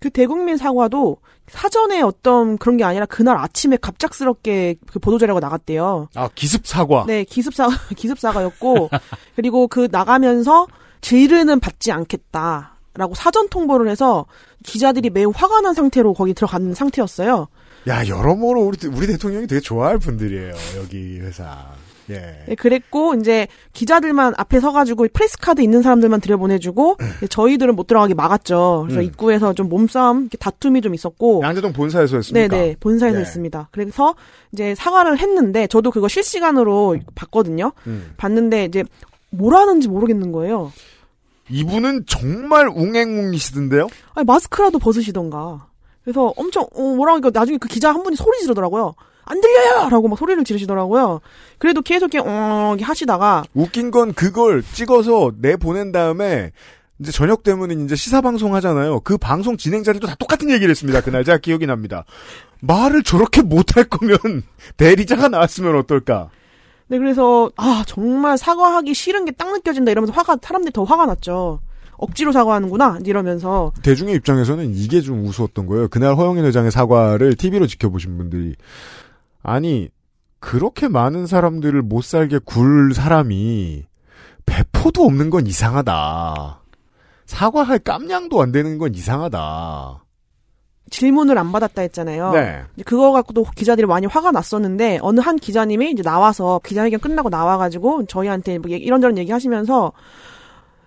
그 0.00 0.10
대국민 0.10 0.56
사과도 0.56 1.18
사전에 1.48 2.00
어떤 2.02 2.56
그런 2.56 2.76
게 2.76 2.84
아니라 2.84 3.06
그날 3.06 3.36
아침에 3.36 3.76
갑작스럽게 3.76 4.76
그 4.86 4.98
보도자료가 4.98 5.40
나갔대요. 5.40 6.08
아 6.14 6.28
기습 6.34 6.66
사과. 6.66 7.04
네, 7.06 7.24
기습 7.24 7.54
사 7.54 7.68
기습 7.96 8.18
사과였고 8.18 8.90
그리고 9.34 9.66
그 9.66 9.88
나가면서 9.90 10.68
질의는 11.00 11.58
받지 11.58 11.90
않겠다라고 11.90 13.14
사전 13.16 13.48
통보를 13.48 13.88
해서 13.88 14.26
기자들이 14.64 15.10
매우 15.10 15.32
화가 15.34 15.60
난 15.62 15.74
상태로 15.74 16.14
거기 16.14 16.34
들어간 16.34 16.74
상태였어요. 16.74 17.48
야 17.88 18.06
여러모로 18.06 18.60
우리 18.60 18.86
우리 18.86 19.06
대통령이 19.08 19.46
되게 19.46 19.60
좋아할 19.60 19.98
분들이에요 19.98 20.52
여기 20.76 21.18
회사. 21.20 21.66
예. 22.10 22.44
네, 22.46 22.54
그랬고 22.54 23.14
이제 23.14 23.46
기자들만 23.72 24.34
앞에 24.36 24.60
서가지고 24.60 25.08
프레스 25.12 25.38
카드 25.38 25.60
있는 25.60 25.82
사람들만 25.82 26.20
들여보내주고 26.20 26.96
저희들은 27.28 27.76
못 27.76 27.86
들어가게 27.86 28.14
막았죠. 28.14 28.84
그래서 28.86 29.00
음. 29.00 29.04
입구에서 29.04 29.52
좀 29.52 29.68
몸싸움, 29.68 30.28
다툼이 30.38 30.80
좀 30.80 30.94
있었고. 30.94 31.42
양재동 31.44 31.72
본사에서 31.72 32.16
했습니까? 32.16 32.56
네네 32.56 32.76
본사에서 32.80 33.16
네. 33.16 33.20
했습니다. 33.20 33.68
그래서 33.72 34.14
이제 34.52 34.74
사과를 34.74 35.18
했는데 35.18 35.66
저도 35.66 35.90
그거 35.90 36.08
실시간으로 36.08 36.98
봤거든요. 37.14 37.72
음. 37.86 38.12
봤는데 38.16 38.64
이제 38.64 38.84
뭐라는지 39.30 39.88
모르겠는 39.88 40.32
거예요. 40.32 40.72
이분은 41.50 42.04
정말 42.06 42.68
웅행웅이시던데요? 42.68 43.88
아니 44.14 44.24
마스크라도 44.24 44.78
벗으시던가. 44.78 45.66
그래서 46.04 46.32
엄청 46.36 46.66
어, 46.74 46.82
뭐라 46.94 47.12
하니까 47.14 47.30
나중에 47.32 47.58
그 47.58 47.68
기자 47.68 47.92
한 47.92 48.02
분이 48.02 48.16
소리 48.16 48.38
지르더라고요. 48.40 48.94
안 49.30 49.40
들려요! 49.40 49.88
라고 49.90 50.08
막 50.08 50.18
소리를 50.18 50.42
지르시더라고요. 50.44 51.20
그래도 51.58 51.82
계속 51.82 52.12
이렇게 52.14 52.26
어 52.28 52.76
하시다가 52.80 53.44
웃긴 53.54 53.90
건 53.90 54.12
그걸 54.14 54.62
찍어서 54.62 55.32
내 55.38 55.56
보낸 55.56 55.92
다음에 55.92 56.52
이제 57.00 57.12
저녁 57.12 57.42
되면 57.42 57.70
이제 57.84 57.94
시사 57.94 58.20
방송 58.20 58.54
하잖아요. 58.54 59.00
그 59.00 59.18
방송 59.18 59.56
진행자들도 59.56 60.06
다 60.06 60.14
똑같은 60.18 60.50
얘기를 60.50 60.70
했습니다. 60.70 61.00
그날 61.02 61.24
제가 61.24 61.38
기억이 61.38 61.66
납니다. 61.66 62.04
말을 62.60 63.02
저렇게 63.04 63.42
못할 63.42 63.84
거면 63.84 64.18
대리자가 64.76 65.28
나왔으면 65.28 65.76
어떨까? 65.76 66.30
네, 66.88 66.98
그래서 66.98 67.50
아 67.56 67.84
정말 67.86 68.38
사과하기 68.38 68.94
싫은 68.94 69.26
게 69.26 69.32
딱 69.38 69.52
느껴진다 69.52 69.90
이러면서 69.92 70.12
화가 70.14 70.38
사람들이 70.42 70.72
더 70.72 70.84
화가 70.84 71.06
났죠. 71.06 71.60
억지로 71.98 72.30
사과하는구나 72.32 73.00
이러면서 73.04 73.72
대중의 73.82 74.14
입장에서는 74.16 74.72
이게 74.74 75.00
좀 75.00 75.24
우스웠던 75.26 75.66
거예요. 75.66 75.88
그날 75.88 76.14
허영인 76.16 76.44
회장의 76.44 76.70
사과를 76.70 77.34
TV로 77.34 77.66
지켜보신 77.66 78.16
분들이 78.16 78.54
아니 79.48 79.88
그렇게 80.40 80.88
많은 80.88 81.26
사람들을 81.26 81.82
못 81.82 82.04
살게 82.04 82.38
굴 82.44 82.92
사람이 82.94 83.84
배포도 84.46 85.04
없는 85.04 85.30
건 85.30 85.46
이상하다. 85.46 86.62
사과할 87.26 87.80
깜냥도 87.80 88.40
안 88.40 88.52
되는 88.52 88.78
건 88.78 88.94
이상하다. 88.94 90.04
질문을 90.90 91.36
안 91.36 91.52
받았다 91.52 91.82
했잖아요. 91.82 92.32
네. 92.32 92.62
그거 92.86 93.12
갖고도 93.12 93.44
기자들이 93.54 93.86
많이 93.86 94.06
화가 94.06 94.30
났었는데 94.30 95.00
어느 95.02 95.20
한 95.20 95.36
기자님이 95.36 95.90
이제 95.90 96.02
나와서 96.02 96.60
기자회견 96.64 97.00
끝나고 97.00 97.28
나와가지고 97.28 98.06
저희한테 98.06 98.58
뭐 98.58 98.70
이런저런 98.70 99.18
얘기하시면서 99.18 99.92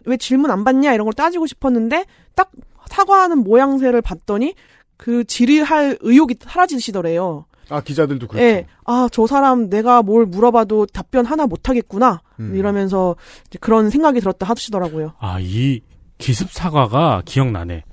왜 0.05 0.17
질문 0.17 0.49
안 0.49 0.63
받냐 0.63 0.93
이런 0.93 1.05
걸 1.05 1.13
따지고 1.13 1.45
싶었는데 1.45 2.05
딱 2.35 2.51
사과하는 2.87 3.39
모양새를 3.39 4.01
봤더니 4.01 4.55
그 4.97 5.23
질의할 5.23 5.99
의욕이 6.01 6.35
사라지시더래요. 6.39 7.45
아 7.71 7.81
기자들도 7.81 8.27
그렇죠. 8.27 8.45
예, 8.45 8.67
아, 8.85 9.07
저 9.11 9.25
사람 9.27 9.69
내가 9.69 10.01
뭘 10.01 10.25
물어봐도 10.25 10.85
답변 10.87 11.25
하나 11.25 11.47
못 11.47 11.69
하겠구나. 11.69 12.21
음. 12.39 12.53
이러면서 12.55 13.15
그런 13.59 13.89
생각이 13.89 14.19
들었다 14.19 14.45
하시더라고요. 14.45 15.13
아, 15.19 15.39
이 15.39 15.81
기습 16.17 16.51
사과가 16.51 17.21
기억나네. 17.25 17.83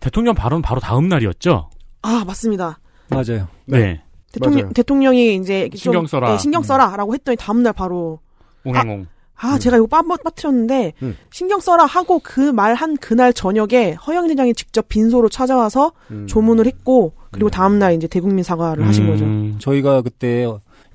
대통령 0.00 0.34
발언 0.34 0.60
바로 0.62 0.80
다음 0.80 1.08
날이었죠? 1.08 1.70
아, 2.02 2.24
맞습니다. 2.26 2.78
맞아요. 3.10 3.48
네. 3.66 4.02
대통령, 4.32 4.60
맞아요. 4.60 4.72
대통령이 4.74 5.36
이제 5.36 5.68
좀, 5.70 5.78
신경 5.78 6.06
써라. 6.06 6.30
네, 6.30 6.38
신경 6.38 6.62
써라라고 6.62 7.14
했더니 7.14 7.36
다음 7.36 7.62
날 7.62 7.72
바로 7.72 8.20
옹행옹. 8.64 9.06
아, 9.40 9.56
제가 9.58 9.76
이거 9.76 9.86
빠, 9.86 10.02
빠뜨렸는데, 10.02 10.94
음. 11.02 11.16
신경 11.30 11.60
써라 11.60 11.84
하고 11.86 12.18
그 12.18 12.52
말 12.52 12.74
한 12.74 12.96
그날 12.96 13.32
저녁에 13.32 13.92
허영 13.92 14.28
회장이 14.28 14.52
직접 14.52 14.88
빈소로 14.88 15.28
찾아와서 15.28 15.92
음. 16.10 16.26
조문을 16.26 16.66
했고, 16.66 17.12
그리고 17.30 17.50
다음 17.50 17.78
날 17.78 17.94
이제 17.94 18.06
대국민 18.06 18.42
사과를 18.42 18.86
하신 18.86 19.06
거죠. 19.06 19.58
저희가 19.58 20.02
그때 20.02 20.46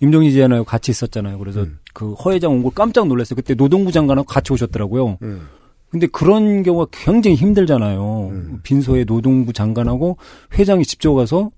임종희 0.02 0.32
지회하고 0.32 0.64
같이 0.64 0.92
있었잖아요. 0.92 1.38
그래서 1.40 1.62
음. 1.62 1.80
그 1.94 2.14
허 2.18 2.32
회장 2.34 2.52
온 2.52 2.64
걸 2.64 2.72
깜짝 2.74 3.08
놀랐어요. 3.08 3.36
그때 3.36 3.54
노동부 3.56 3.92
장관하고 3.92 4.26
같이 4.28 4.52
오셨더라고요. 4.54 5.18
음. 5.22 5.48
근데 5.90 6.08
그런 6.08 6.64
경우가 6.64 6.88
굉장히 6.92 7.36
힘들잖아요. 7.36 8.28
음. 8.32 8.60
빈소에 8.64 9.06
노동부 9.06 9.54
장관하고 9.54 10.18
회장이 10.58 10.84
직접 10.86 11.14
가서 11.14 11.52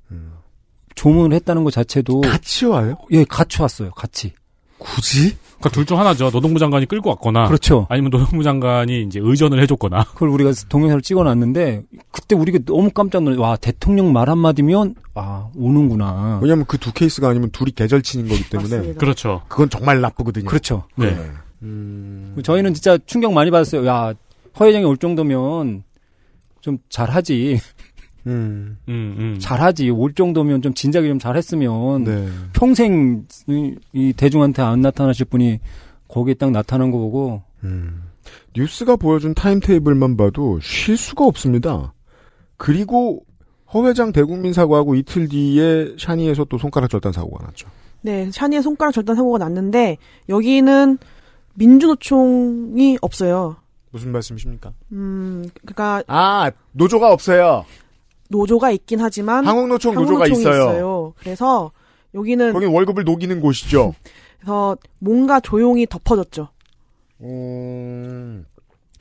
조문을 0.95 1.35
했다는 1.37 1.63
것 1.63 1.71
자체도 1.71 2.21
같이 2.21 2.65
와요? 2.65 2.95
예, 3.11 3.23
같이 3.25 3.61
왔어요. 3.61 3.91
같이. 3.91 4.33
굳이? 4.77 5.37
그러니까 5.57 5.69
둘 5.69 5.85
중 5.85 5.99
하나죠. 5.99 6.31
노동부 6.31 6.59
장관이 6.59 6.85
끌고 6.85 7.09
왔거나. 7.11 7.47
그렇죠. 7.47 7.87
아니면 7.89 8.11
노동부 8.11 8.43
장관이 8.43 9.03
이제 9.03 9.19
의전을 9.21 9.61
해줬거나. 9.61 10.03
그걸 10.13 10.29
우리가 10.29 10.51
동영상을 10.69 11.01
찍어놨는데 11.01 11.83
그때 12.11 12.35
우리가 12.35 12.59
너무 12.65 12.89
깜짝 12.91 13.23
놀래. 13.23 13.37
와 13.37 13.55
대통령 13.55 14.11
말 14.13 14.29
한마디면 14.29 14.95
아 15.15 15.47
오는구나. 15.55 16.39
왜냐면 16.41 16.65
그 16.65 16.77
두 16.77 16.91
케이스가 16.93 17.29
아니면 17.29 17.49
둘이 17.51 17.71
계절치는 17.71 18.27
거기 18.27 18.49
때문에. 18.49 18.93
그렇죠. 18.95 19.41
그건 19.47 19.69
정말 19.69 20.01
나쁘거든요. 20.01 20.45
그렇죠. 20.45 20.83
네. 20.95 21.15
저희는 22.43 22.73
진짜 22.73 22.97
충격 23.05 23.33
많이 23.33 23.49
받았어요. 23.49 23.85
야, 23.87 24.13
허 24.59 24.65
회장이 24.65 24.85
올 24.85 24.97
정도면 24.97 25.83
좀 26.61 26.77
잘하지. 26.89 27.59
음. 28.27 28.77
음, 28.87 29.15
음. 29.17 29.37
잘하지. 29.39 29.89
올 29.89 30.13
정도면 30.13 30.61
좀 30.61 30.73
진작에 30.73 31.07
좀 31.07 31.19
잘했으면 31.19 32.03
네. 32.03 32.27
평생 32.53 33.25
이, 33.47 33.75
이 33.93 34.13
대중한테 34.13 34.61
안 34.61 34.81
나타나실 34.81 35.25
분이 35.27 35.59
거기에 36.07 36.35
딱 36.35 36.51
나타난 36.51 36.91
거 36.91 36.97
보고 36.97 37.43
음. 37.63 38.03
뉴스가 38.55 38.95
보여준 38.95 39.33
타임테이블만 39.33 40.17
봐도 40.17 40.59
쉴 40.61 40.97
수가 40.97 41.25
없습니다. 41.25 41.93
그리고 42.57 43.23
허 43.73 43.85
회장 43.87 44.11
대국민 44.11 44.53
사과하고 44.53 44.95
이틀 44.95 45.27
뒤에 45.27 45.95
샤니에서 45.97 46.45
또 46.45 46.57
손가락 46.57 46.89
절단 46.89 47.11
사고가 47.11 47.45
났죠. 47.45 47.67
네, 48.01 48.29
샤니의 48.31 48.61
손가락 48.61 48.91
절단 48.91 49.15
사고가 49.15 49.39
났는데, 49.39 49.97
여기는 50.29 50.97
민주노총이 51.55 52.99
없어요. 53.01 53.57
무슨 53.91 54.11
말씀이십니까? 54.11 54.71
음, 54.91 55.49
그니까, 55.65 56.03
아 56.07 56.51
노조가 56.73 57.11
없어요. 57.11 57.65
노조가 58.29 58.71
있긴 58.71 59.01
하지만, 59.01 59.45
한국노총 59.45 59.95
노조가 59.95 60.23
한국노총이 60.25 60.41
있어요. 60.41 61.13
그래서, 61.19 61.71
여기는, 62.13 62.53
거긴 62.53 62.69
월급을 62.69 63.03
녹이는 63.03 63.39
곳이죠. 63.41 63.93
그래서 64.39 64.77
뭔가 64.99 65.39
조용히 65.39 65.85
덮어졌죠. 65.85 66.49
음, 67.21 68.45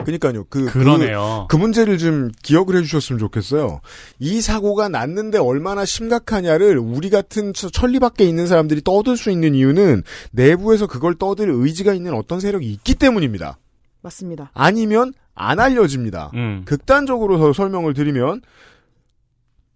그니까요. 0.03 0.45
그, 0.49 0.65
그러네요. 0.65 1.47
그, 1.49 1.55
그 1.57 1.61
문제를 1.61 1.97
좀 1.97 2.31
기억을 2.43 2.75
해주셨으면 2.77 3.19
좋겠어요. 3.19 3.81
이 4.19 4.41
사고가 4.41 4.89
났는데 4.89 5.37
얼마나 5.37 5.85
심각하냐를 5.85 6.77
우리 6.77 7.09
같은 7.09 7.53
처- 7.53 7.69
천리 7.69 7.99
밖에 7.99 8.25
있는 8.25 8.47
사람들이 8.47 8.81
떠들 8.83 9.15
수 9.17 9.31
있는 9.31 9.55
이유는 9.55 10.03
내부에서 10.31 10.87
그걸 10.87 11.15
떠들 11.15 11.49
의지가 11.49 11.93
있는 11.93 12.13
어떤 12.13 12.39
세력이 12.39 12.69
있기 12.71 12.95
때문입니다. 12.95 13.57
맞습니다. 14.01 14.51
아니면 14.53 15.13
안 15.33 15.59
알려집니다. 15.59 16.31
음. 16.35 16.61
극단적으로 16.65 17.37
더 17.37 17.53
설명을 17.53 17.93
드리면 17.93 18.41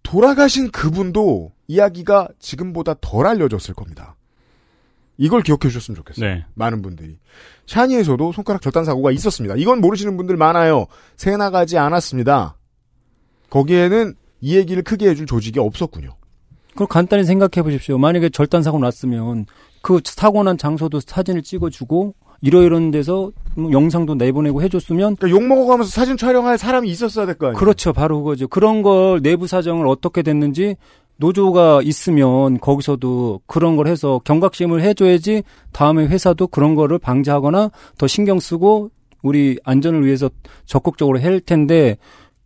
돌아가신 0.02 0.70
그분도 0.70 1.52
이야기가 1.68 2.28
지금보다 2.38 2.94
덜 3.00 3.26
알려졌을 3.26 3.74
겁니다. 3.74 4.16
이걸 5.18 5.42
기억해 5.42 5.60
주셨으면 5.62 5.96
좋겠어요. 5.96 6.26
네. 6.26 6.46
많은 6.54 6.80
분들이. 6.80 7.18
샤니에서도 7.66 8.32
손가락 8.32 8.62
절단 8.62 8.84
사고가 8.84 9.10
있었습니다. 9.12 9.54
이건 9.56 9.80
모르시는 9.80 10.16
분들 10.16 10.36
많아요. 10.36 10.86
새 11.16 11.36
나가지 11.36 11.76
않았습니다. 11.76 12.56
거기에는 13.50 14.14
이 14.40 14.56
얘기를 14.56 14.82
크게 14.82 15.10
해줄 15.10 15.26
조직이 15.26 15.58
없었군요. 15.60 16.16
그걸 16.70 16.86
간단히 16.86 17.24
생각해 17.24 17.62
보십시오. 17.62 17.98
만약에 17.98 18.30
절단 18.30 18.62
사고 18.62 18.78
났으면 18.78 19.44
그 19.82 20.00
사고 20.04 20.42
난 20.42 20.56
장소도 20.56 21.00
사진을 21.00 21.42
찍어주고 21.42 22.14
이러이런 22.42 22.90
데서 22.90 23.32
뭐 23.54 23.70
영상도 23.72 24.14
내보내고 24.14 24.62
해줬으면 24.62 25.16
그러니까 25.16 25.30
욕 25.30 25.46
먹어가면서 25.46 25.90
사진 25.90 26.16
촬영할 26.16 26.56
사람이 26.58 26.88
있었어야 26.88 27.26
될 27.26 27.34
거 27.36 27.46
아니에요. 27.46 27.58
그렇죠. 27.58 27.92
바로 27.92 28.18
그거죠. 28.22 28.48
그런 28.48 28.82
걸 28.82 29.20
내부 29.22 29.46
사정을 29.46 29.86
어떻게 29.86 30.22
됐는지 30.22 30.76
노조가 31.16 31.82
있으면 31.84 32.58
거기서도 32.58 33.40
그런 33.46 33.76
걸 33.76 33.88
해서 33.88 34.20
경각심을 34.24 34.80
해줘야지 34.82 35.42
다음에 35.72 36.06
회사도 36.06 36.46
그런 36.46 36.74
거를 36.74 36.98
방지하거나 36.98 37.70
더 37.98 38.06
신경 38.06 38.40
쓰고 38.40 38.90
우리 39.22 39.58
안전을 39.64 40.06
위해서 40.06 40.30
적극적으로 40.64 41.20
할 41.20 41.40
텐데 41.40 41.98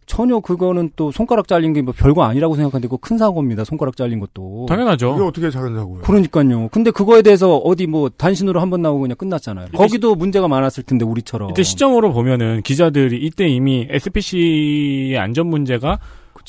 전혀 0.07 0.39
그거는 0.41 0.91
또 0.97 1.11
손가락 1.11 1.49
잘린 1.49 1.73
게 1.73 1.83
뭐 1.83 1.93
별거 1.97 2.23
아니라고 2.25 2.55
생각하는데 2.57 2.89
그거 2.89 2.99
큰 3.01 3.17
사고입니다. 3.19 3.65
손가락 3.65 3.97
잘린 3.97 4.21
것도. 4.21 4.67
당연하죠. 4.69 5.15
이게 5.17 5.23
어떻게 5.25 5.51
작은 5.51 5.75
사고예요? 5.77 6.03
그러니까요. 6.03 6.69
근데 6.69 6.91
그거에 6.91 7.23
대해서 7.23 7.57
어디 7.57 7.87
뭐 7.87 8.09
단신으로 8.09 8.61
한 8.61 8.71
번 8.71 8.83
나오고 8.83 9.01
그냥 9.03 9.17
끝났잖아요. 9.17 9.69
거기도 9.75 10.15
문제가 10.15 10.49
많았을 10.49 10.83
텐데 10.85 11.05
우리처럼. 11.05 11.51
이때 11.51 11.63
시점으로 11.63 12.13
보면은 12.13 12.63
기자들이 12.63 13.19
이때 13.25 13.47
이미 13.49 13.87
SPC의 13.91 15.19
안전 15.19 15.47
문제가 15.49 15.99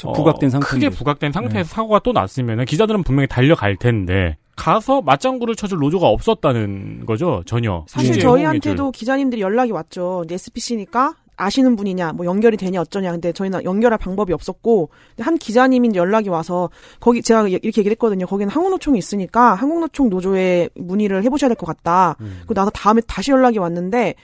어, 0.03 0.11
부각된 0.13 0.49
상태인데. 0.49 0.87
크게 0.87 0.97
부각된 0.97 1.31
상태에서 1.31 1.69
사고가 1.69 1.99
또 1.99 2.11
났으면은 2.11 2.65
기자들은 2.65 3.03
분명히 3.03 3.27
달려갈 3.27 3.77
텐데 3.77 4.37
가서 4.57 5.01
맞장구를 5.01 5.55
쳐줄 5.55 5.79
노조가 5.79 6.07
없었다는 6.07 7.05
거죠 7.05 7.43
전혀. 7.45 7.83
사실 7.87 8.11
이제 8.11 8.19
저희한테도 8.21 8.91
기자님들이 8.91 9.41
연락이 9.41 9.71
왔죠. 9.71 10.23
SPC니까 10.29 11.13
아시는 11.37 11.75
분이냐, 11.75 12.13
뭐 12.13 12.25
연결이 12.25 12.57
되냐 12.57 12.81
어쩌냐. 12.81 13.11
근데 13.11 13.31
저희는 13.31 13.63
연결할 13.63 13.97
방법이 13.97 14.31
없었고 14.33 14.89
한 15.19 15.37
기자님이 15.37 15.91
연락이 15.95 16.29
와서 16.29 16.69
거기 16.99 17.21
제가 17.21 17.47
이렇게 17.47 17.67
얘기를 17.67 17.91
했거든요. 17.91 18.25
거기는 18.25 18.49
한국노총이 18.51 18.97
있으니까 18.97 19.53
한국노총 19.55 20.09
노조에 20.09 20.69
문의를 20.75 21.23
해보셔야 21.23 21.49
될 21.49 21.55
것 21.55 21.65
같다. 21.65 22.15
그리고 22.39 22.53
나서 22.53 22.69
다음에 22.71 23.01
다시 23.07 23.31
연락이 23.31 23.57
왔는데 23.59 24.15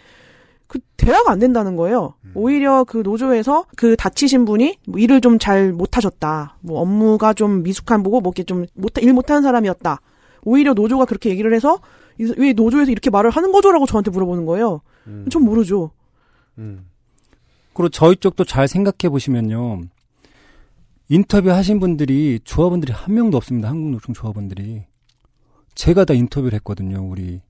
그 0.68 0.80
대화가 0.96 1.32
안 1.32 1.40
된다는 1.40 1.76
거예요. 1.76 2.14
오히려 2.34 2.86
그 2.86 3.00
노조에서 3.04 3.66
그 3.76 3.96
다치신 3.98 4.46
분이 4.46 4.78
뭐 4.88 5.00
일을 5.00 5.20
좀 5.20 5.38
잘 5.38 5.74
못하셨다. 5.74 6.58
뭐 6.62 6.80
업무가 6.80 7.34
좀 7.34 7.62
미숙한 7.64 8.04
보고 8.04 8.22
뭐 8.22 8.32
이렇게 8.34 8.44
좀일 8.44 9.14
못하는 9.14 9.42
사람이었다. 9.42 10.00
오히려 10.44 10.74
노조가 10.74 11.06
그렇게 11.06 11.30
얘기를 11.30 11.54
해서 11.54 11.80
이- 12.20 12.34
왜 12.38 12.54
노조에서 12.54 12.90
이렇게 12.92 13.10
말을 13.10 13.32
하는 13.32 13.52
거죠라고 13.52 13.86
저한테 13.86 14.12
물어보는 14.12 14.46
거예요. 14.46 14.82
전 15.30 15.44
모르죠. 15.44 15.92
그리고 17.74 17.90
저희 17.90 18.16
쪽도 18.16 18.44
잘 18.46 18.68
생각해 18.68 19.10
보시면요. 19.10 19.82
인터뷰 21.10 21.52
하신 21.52 21.80
분들이 21.80 22.40
조합원들이 22.44 22.94
한 22.94 23.14
명도 23.16 23.38
없습니다. 23.38 23.70
한국노총 23.70 24.14
조합원들이. 24.14 24.84
제가 25.76 26.06
다 26.06 26.14
인터뷰를 26.14 26.56
했거든요. 26.56 27.06
우리 27.06 27.42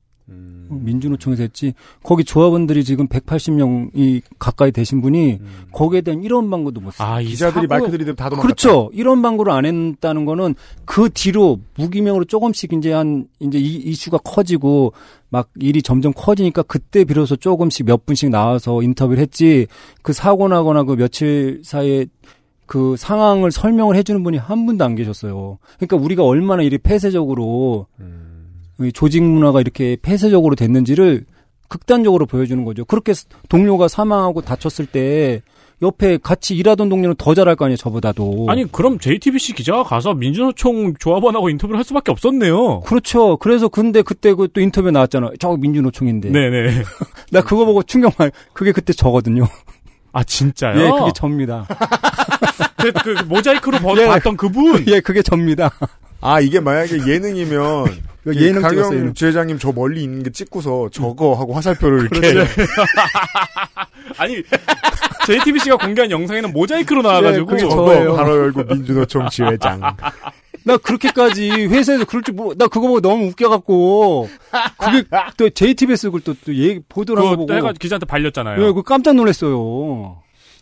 민주노총에서 0.69 1.43
했지 1.43 1.73
거기 2.03 2.23
조합원들이 2.23 2.83
지금 2.83 3.07
180명이 3.07 4.21
가까이 4.39 4.71
되신 4.71 5.01
분이 5.01 5.39
거기에 5.71 6.01
대한 6.01 6.23
이런 6.23 6.49
방구도 6.49 6.81
못 6.81 6.91
써. 6.91 7.03
아, 7.03 7.21
이 7.21 7.25
기자들이 7.25 7.67
마이크 7.67 7.91
들이대면 7.91 8.15
다 8.15 8.29
도망갔다. 8.29 8.41
그렇죠. 8.41 8.89
이런 8.93 9.21
방구를 9.21 9.51
안 9.51 9.65
했다는 9.65 10.25
거는 10.25 10.55
그 10.85 11.09
뒤로 11.13 11.59
무기명으로 11.75 12.25
조금씩 12.25 12.73
이제 12.73 12.91
한 12.93 13.27
이제 13.39 13.59
이 13.59 13.75
이슈가 13.75 14.19
커지고 14.19 14.93
막 15.29 15.49
일이 15.59 15.81
점점 15.81 16.13
커지니까 16.15 16.63
그때 16.63 17.03
비로소 17.03 17.35
조금씩 17.35 17.85
몇 17.85 18.05
분씩 18.05 18.29
나와서 18.29 18.81
인터뷰를 18.81 19.21
했지 19.21 19.67
그 20.01 20.13
사고 20.13 20.47
나거나 20.47 20.83
그 20.83 20.95
며칠 20.95 21.61
사이에 21.63 22.05
그 22.65 22.95
상황을 22.97 23.51
설명을 23.51 23.97
해주는 23.97 24.23
분이 24.23 24.37
한 24.37 24.65
분도 24.65 24.85
안 24.85 24.95
계셨어요. 24.95 25.57
그러니까 25.77 25.97
우리가 25.97 26.23
얼마나 26.23 26.63
일이 26.63 26.77
폐쇄적으로 26.77 27.87
이 27.99 28.03
조직 28.91 29.21
문화가 29.23 29.59
이렇게 29.61 29.97
폐쇄적으로 30.01 30.55
됐는지를 30.55 31.25
극단적으로 31.67 32.25
보여주는 32.25 32.63
거죠. 32.65 32.83
그렇게 32.85 33.13
동료가 33.49 33.87
사망하고 33.87 34.41
다쳤을 34.41 34.85
때 34.87 35.41
옆에 35.81 36.17
같이 36.21 36.55
일하던 36.55 36.89
동료는 36.89 37.15
더 37.17 37.33
잘할 37.33 37.55
거 37.55 37.65
아니에요, 37.65 37.77
저보다도. 37.77 38.45
아니 38.49 38.71
그럼 38.71 38.99
JTBC 38.99 39.53
기자가 39.53 39.83
가서 39.83 40.13
민주노총 40.13 40.93
조합원하고 40.99 41.49
인터뷰를 41.49 41.77
할 41.77 41.83
수밖에 41.83 42.11
없었네요. 42.11 42.81
그렇죠. 42.81 43.37
그래서 43.37 43.67
근데 43.67 44.01
그때 44.03 44.33
그 44.33 44.47
또 44.53 44.61
인터뷰 44.61 44.91
나왔잖아. 44.91 45.31
저 45.39 45.55
민주노총인데. 45.57 46.29
네네. 46.29 46.83
나 47.31 47.41
그거 47.41 47.65
보고 47.65 47.81
충격만. 47.83 48.31
그게 48.53 48.71
그때 48.71 48.93
저거든요. 48.93 49.45
아 50.11 50.23
진짜요? 50.23 50.79
예, 50.79 50.89
그게 50.91 51.11
접니다. 51.15 51.65
그, 52.77 52.91
그 52.91 53.23
모자이크로 53.27 53.79
버- 53.79 53.97
예. 53.99 54.05
봤던 54.07 54.37
그분. 54.37 54.83
예, 54.87 54.99
그게 54.99 55.21
접니다. 55.21 55.71
아 56.19 56.39
이게 56.41 56.59
만약에 56.59 57.07
예능이면 57.07 57.85
이거 58.23 58.35
예능 58.35 58.61
찍었어요, 58.61 58.81
강영 58.81 58.93
예능. 58.97 59.13
지회장님 59.13 59.57
저 59.59 59.71
멀리 59.71 60.03
있는 60.03 60.23
게 60.23 60.29
찍고서 60.29 60.89
저거 60.91 61.33
하고 61.33 61.53
화살표를 61.53 62.01
이렇게 62.11 62.33
그렇죠. 62.33 62.51
아니 64.17 64.43
JTBC가 65.25 65.77
공개한 65.77 66.11
영상에는 66.11 66.51
모자이크로 66.51 67.01
나와가지고 67.01 67.41
예, 67.41 67.45
그게 67.45 67.69
저거 67.69 67.93
저예요. 67.93 68.15
바로 68.15 68.37
열고 68.37 68.63
민주노총 68.65 69.29
지회장. 69.29 69.81
나 70.63 70.77
그렇게까지 70.77 71.49
회사에서 71.67 72.05
그럴 72.05 72.21
줄 72.21 72.35
모, 72.35 72.53
나 72.53 72.67
그거 72.67 72.81
보고 72.87 73.01
너무 73.01 73.25
웃겨갖고. 73.27 74.29
그게 74.77 75.03
또 75.37 75.49
JTBS 75.49 76.07
그걸 76.07 76.21
또, 76.21 76.35
또 76.45 76.53
얘기, 76.53 76.79
보도를 76.87 77.23
그거 77.23 77.35
보고. 77.35 77.53
해가 77.53 77.73
기자한테 77.73 78.05
발렸잖아요. 78.05 78.61
예, 78.61 78.65
그거 78.67 78.83
깜짝 78.83 79.15
놀랐어요. 79.15 80.17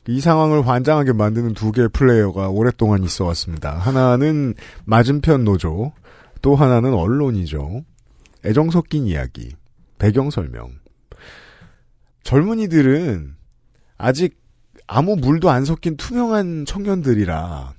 이 0.07 0.21
상황을 0.21 0.65
환장하게 0.65 1.11
만드는 1.13 1.53
두 1.53 1.73
개의 1.73 1.89
플레이어가 1.89 2.47
오랫동안 2.47 3.03
있어 3.03 3.25
왔습니다. 3.25 3.73
하나는 3.73 4.53
맞은편 4.85 5.43
노조, 5.43 5.91
또 6.41 6.55
하나는 6.55 6.93
언론이죠. 6.93 7.83
애정 8.45 8.69
섞인 8.71 9.05
이야기, 9.05 9.55
배경 9.97 10.29
설명. 10.29 10.71
젊은이들은 12.23 13.35
아직 13.97 14.37
아무 14.87 15.15
물도 15.15 15.49
안 15.49 15.65
섞인 15.65 15.97
투명한 15.97 16.65
청년들이라 16.65 17.73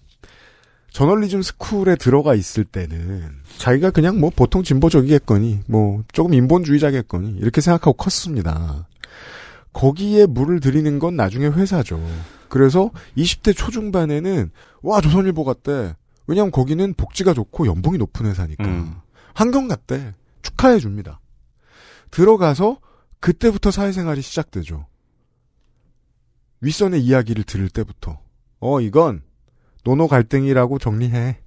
저널리즘 0.93 1.43
스쿨에 1.43 1.97
들어가 1.97 2.35
있을 2.35 2.65
때는 2.65 3.31
자기가 3.59 3.91
그냥 3.91 4.19
뭐 4.19 4.31
보통 4.35 4.63
진보적이겠거니, 4.63 5.61
뭐 5.67 6.03
조금 6.13 6.35
인본주의자겠거니, 6.35 7.37
이렇게 7.39 7.61
생각하고 7.61 7.93
컸습니다. 7.93 8.89
거기에 9.73 10.27
물을 10.27 10.59
들이는 10.59 10.99
건 10.99 11.15
나중에 11.15 11.47
회사죠. 11.47 12.01
그래서 12.49 12.91
20대 13.17 13.57
초중반에는 13.57 14.51
와 14.83 15.01
조선일보 15.01 15.45
같대. 15.45 15.95
왜냐하면 16.31 16.53
거기는 16.53 16.95
복지가 16.95 17.35
좋고 17.35 17.67
연봉이 17.67 17.99
높은 17.99 18.27
회사니까. 18.27 18.65
음. 18.65 18.95
환경 19.35 19.67
같대. 19.67 20.15
축하해 20.43 20.79
줍니다. 20.79 21.21
들어가서 22.13 22.79
그때부터 23.19 23.73
사회생활이 23.73 24.23
시작되죠. 24.23 24.87
윗선의 26.61 27.03
이야기를 27.03 27.43
들을 27.43 27.69
때부터. 27.69 28.21
어 28.61 28.81
이건 28.81 29.23
노노 29.83 30.07
갈등이라고 30.07 30.79
정리해. 30.79 31.41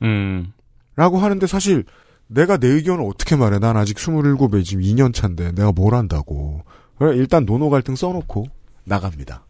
음. 0.00 0.50
라고 0.96 1.18
하는데 1.18 1.46
사실 1.46 1.84
내가 2.26 2.56
내 2.56 2.68
의견을 2.68 3.04
어떻게 3.04 3.36
말해? 3.36 3.58
난 3.58 3.76
아직 3.76 3.98
27에 3.98 4.64
지금 4.64 4.82
2년 4.82 5.12
차인데 5.12 5.52
내가 5.52 5.72
뭘 5.72 5.94
한다고. 5.94 6.62
그래, 6.96 7.14
일단 7.18 7.44
노노 7.44 7.68
갈등 7.68 7.96
써놓고 7.96 8.46
나갑니다. 8.84 9.44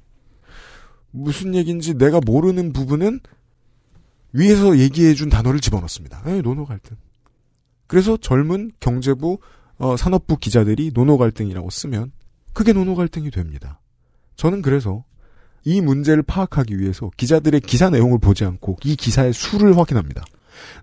무슨 1.12 1.54
얘기인지 1.54 1.94
내가 1.94 2.18
모르는 2.24 2.72
부분은 2.72 3.20
위에서 4.32 4.78
얘기해준 4.78 5.28
단어를 5.28 5.60
집어넣습니다. 5.60 6.22
에이, 6.26 6.42
노노 6.42 6.64
갈등. 6.66 6.96
그래서 7.86 8.16
젊은 8.16 8.70
경제부, 8.80 9.38
어, 9.78 9.96
산업부 9.96 10.36
기자들이 10.36 10.92
노노 10.94 11.18
갈등이라고 11.18 11.70
쓰면 11.70 12.12
그게 12.52 12.72
노노 12.72 12.94
갈등이 12.94 13.30
됩니다. 13.30 13.80
저는 14.36 14.62
그래서 14.62 15.04
이 15.64 15.80
문제를 15.80 16.22
파악하기 16.22 16.78
위해서 16.78 17.10
기자들의 17.16 17.60
기사 17.60 17.90
내용을 17.90 18.18
보지 18.18 18.44
않고 18.44 18.76
이 18.84 18.96
기사의 18.96 19.32
수를 19.32 19.76
확인합니다. 19.76 20.24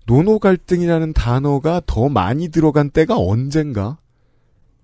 노노 0.06 0.38
갈등이라는 0.38 1.12
단어가 1.12 1.80
더 1.86 2.08
많이 2.08 2.48
들어간 2.48 2.90
때가 2.90 3.16
언젠가 3.16 3.98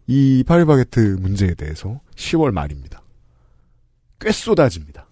이 0.07 0.45
파리바게트 0.47 1.19
문제에 1.21 1.55
대해서 1.55 2.01
10월 2.17 2.53
말입니다. 2.53 3.03
꽤 4.21 4.31
쏟아집니다. 4.33 5.04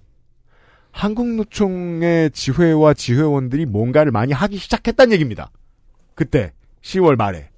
한국노총의 0.93 2.31
지회와 2.31 2.95
지회원들이 2.95 3.67
뭔가를 3.67 4.13
많이 4.13 4.33
하기 4.33 4.57
시작했다는 4.57 5.13
얘기입니다. 5.15 5.51
그때 6.15 6.53
10월 6.83 7.17
말에 7.17 7.49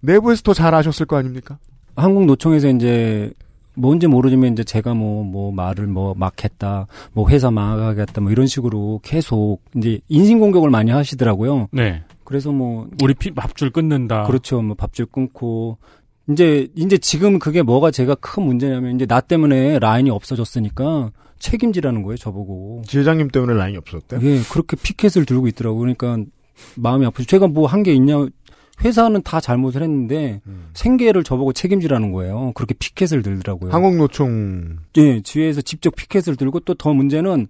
내부에서 0.00 0.42
더 0.42 0.52
잘 0.52 0.74
아셨을 0.74 1.06
거 1.06 1.16
아닙니까? 1.16 1.58
한국 1.96 2.26
노총에서 2.26 2.68
이제 2.68 3.32
뭔지 3.74 4.06
모르지만 4.06 4.52
이제 4.52 4.62
제가 4.64 4.94
뭐뭐 4.94 5.52
말을 5.52 5.86
뭐 5.86 6.14
막 6.14 6.44
했다, 6.44 6.86
뭐 7.12 7.28
회사 7.30 7.50
망하겠다, 7.50 8.20
뭐 8.20 8.30
이런 8.30 8.46
식으로 8.46 9.00
계속 9.02 9.60
이제 9.76 10.00
인신 10.08 10.38
공격을 10.40 10.70
많이 10.70 10.90
하시더라고요. 10.90 11.68
네. 11.72 12.02
그래서 12.24 12.52
뭐 12.52 12.88
우리 13.02 13.14
피, 13.14 13.30
밥줄 13.32 13.70
끊는다. 13.70 14.24
그렇죠. 14.24 14.60
뭐 14.62 14.74
밥줄 14.76 15.06
끊고 15.06 15.78
이제 16.28 16.68
이제 16.74 16.98
지금 16.98 17.38
그게 17.38 17.62
뭐가 17.62 17.90
제가 17.90 18.14
큰 18.16 18.44
문제냐면 18.44 18.94
이제 18.96 19.06
나 19.06 19.20
때문에 19.20 19.78
라인이 19.78 20.10
없어졌으니까 20.10 21.10
책임지라는 21.44 22.02
거예요, 22.02 22.16
저보고. 22.16 22.82
지회장님 22.86 23.28
때문에 23.28 23.54
라인이 23.54 23.76
없었대? 23.78 24.18
예, 24.22 24.40
그렇게 24.50 24.76
피켓을 24.76 25.26
들고 25.26 25.46
있더라고. 25.48 25.78
그러니까 25.78 26.16
마음이 26.76 27.04
아프죠. 27.06 27.26
제가 27.26 27.46
뭐 27.48 27.66
한 27.66 27.82
게 27.82 27.92
있냐? 27.94 28.26
회사는 28.84 29.22
다 29.22 29.40
잘못을 29.40 29.82
했는데 29.84 30.40
생계를 30.74 31.22
저보고 31.22 31.52
책임지라는 31.52 32.10
거예요. 32.10 32.50
그렇게 32.56 32.74
피켓을 32.74 33.22
들더라고요. 33.22 33.70
한국노총 33.72 34.78
예, 34.96 35.20
지회에서 35.22 35.60
직접 35.60 35.94
피켓을 35.94 36.34
들고 36.36 36.58
또 36.60 36.74
더 36.74 36.92
문제는 36.92 37.46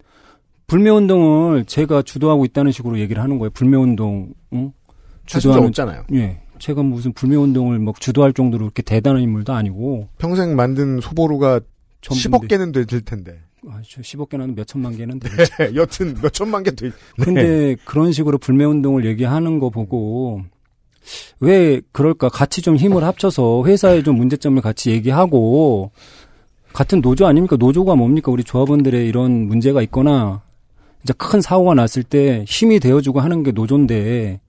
불매운동을 0.67 1.65
제가 1.65 2.03
주도하고 2.03 2.45
있다는 2.45 2.73
식으로 2.73 2.99
얘기를 2.99 3.23
하는 3.23 3.39
거예요. 3.39 3.51
불매운동, 3.51 4.35
응? 4.55 4.73
적 5.27 5.47
없잖아요. 5.51 6.05
예. 6.15 6.41
제가 6.59 6.83
무슨 6.83 7.13
불매운동을 7.13 7.79
뭐 7.79 7.95
주도할 7.99 8.33
정도로 8.33 8.65
그렇게 8.67 8.83
대단한 8.83 9.23
인물도 9.23 9.53
아니고. 9.53 10.09
평생 10.19 10.57
만든 10.57 11.01
소보루가 11.01 11.61
전부인데. 12.03 12.47
10억 12.47 12.49
개는 12.49 12.73
될 12.73 12.87
텐데. 12.87 13.41
아, 13.69 13.81
저 13.89 14.03
10억 14.03 14.29
개는 14.29 14.55
몇 14.55 14.67
천만 14.67 14.97
개는 14.97 15.19
되 15.19 15.29
네, 15.29 15.75
여튼 15.77 16.15
몇 16.21 16.33
천만 16.33 16.63
개 16.63 16.71
돼. 16.71 16.91
네. 17.19 17.25
근데 17.25 17.77
그런 17.85 18.13
식으로 18.13 18.39
불매 18.39 18.65
운동을 18.65 19.07
얘기하는 19.07 19.59
거 19.59 19.71
보고 19.71 20.43
왜 21.41 21.81
그럴까? 21.93 22.29
같이 22.29 22.63
좀 22.63 22.77
힘을 22.77 23.05
합쳐서 23.05 23.65
회사의 23.65 24.05
좀 24.05 24.17
문제점을 24.17 24.61
같이 24.61 24.91
얘기하고 24.91 25.91
같은 26.73 27.01
노조 27.01 27.27
아닙니까? 27.27 27.57
노조가 27.57 27.95
뭡니까? 27.95 28.33
우리 28.33 28.45
조합원들의 28.45 29.07
이런 29.07 29.47
문제가 29.47 29.81
있거나 29.83 30.43
이제 31.03 31.15
큰 31.17 31.41
사고가 31.41 31.75
났을 31.75 32.03
때 32.03 32.45
힘이 32.47 32.81
되어주고 32.81 33.21
하는 33.21 33.43
게 33.43 33.53
노조인데 33.53 34.41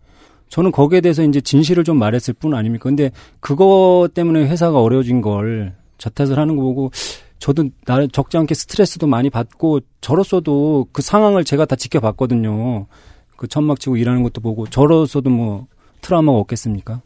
저는 0.49 0.71
거기에 0.71 1.01
대해서 1.01 1.23
이제 1.23 1.41
진실을 1.41 1.83
좀 1.83 1.99
말했을 1.99 2.33
뿐 2.33 2.53
아닙니까? 2.53 2.83
근데 2.83 3.11
그거 3.39 4.09
때문에 4.13 4.47
회사가 4.47 4.81
어려워진 4.81 5.21
걸 5.21 5.73
자탓을 5.97 6.37
하는 6.37 6.55
거 6.55 6.63
보고 6.63 6.91
저도 7.39 7.69
나 7.85 8.05
적지 8.07 8.37
않게 8.37 8.55
스트레스도 8.55 9.07
많이 9.07 9.29
받고 9.29 9.81
저로서도 10.01 10.87
그 10.91 11.01
상황을 11.01 11.43
제가 11.43 11.65
다 11.65 11.75
지켜봤거든요. 11.75 12.87
그 13.37 13.47
천막 13.47 13.79
치고 13.79 13.97
일하는 13.97 14.23
것도 14.23 14.41
보고 14.41 14.67
저로서도 14.67 15.29
뭐 15.29 15.67
트라우마가 16.01 16.37
없겠습니까? 16.39 17.01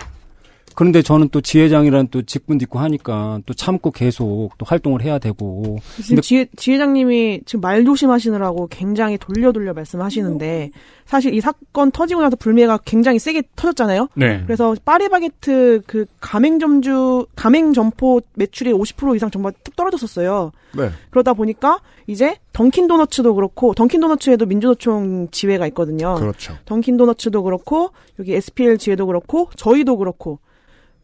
그런데 0.76 1.02
저는 1.02 1.30
또 1.30 1.42
지회장이라는 1.42 2.08
또 2.12 2.22
직분도 2.22 2.64
있고 2.64 2.80
하니까 2.80 3.40
또 3.46 3.54
참고 3.54 3.92
계속 3.92 4.52
또 4.58 4.66
활동을 4.66 5.04
해야 5.04 5.20
되고. 5.20 5.78
지금 6.02 6.22
지회, 6.22 6.48
지회장님이 6.56 7.42
지금 7.46 7.62
말 7.62 7.84
조심하시느라고 7.84 8.68
굉장히 8.68 9.18
돌려 9.18 9.52
돌려 9.52 9.74
말씀하시는데 9.74 10.72
사실 11.06 11.34
이 11.34 11.42
사건 11.42 11.92
터지고 11.92 12.22
나서 12.22 12.36
불매가 12.36 12.80
굉장히 12.86 13.20
세게 13.20 13.44
터졌잖아요. 13.56 14.10
네. 14.16 14.44
그래서 14.46 14.76
파리바게트 14.86 15.82
그 15.88 16.06
가맹점주 16.20 17.28
가맹점포 17.36 18.22
매출이 18.36 18.72
50% 18.72 19.16
이상 19.16 19.32
정말 19.32 19.54
뚝 19.64 19.76
떨어졌었어요. 19.76 20.52
네. 20.78 20.92
그러다 21.10 21.34
보니까 21.34 21.80
이제 22.08 22.38
던킨 22.54 22.88
도너츠도 22.88 23.36
그렇고 23.36 23.74
던킨 23.74 24.02
도너츠에도 24.02 24.46
민주노총 24.46 25.30
지회가 25.32 25.68
있거든요. 25.68 26.16
그렇죠. 26.16 26.56
던킨 26.66 26.98
도너츠도 26.98 27.44
그렇고 27.44 27.92
여기 28.20 28.34
SPL 28.36 28.78
지회도 28.78 29.08
그렇고 29.08 29.50
저희도 29.56 29.98
그렇고 29.98 30.40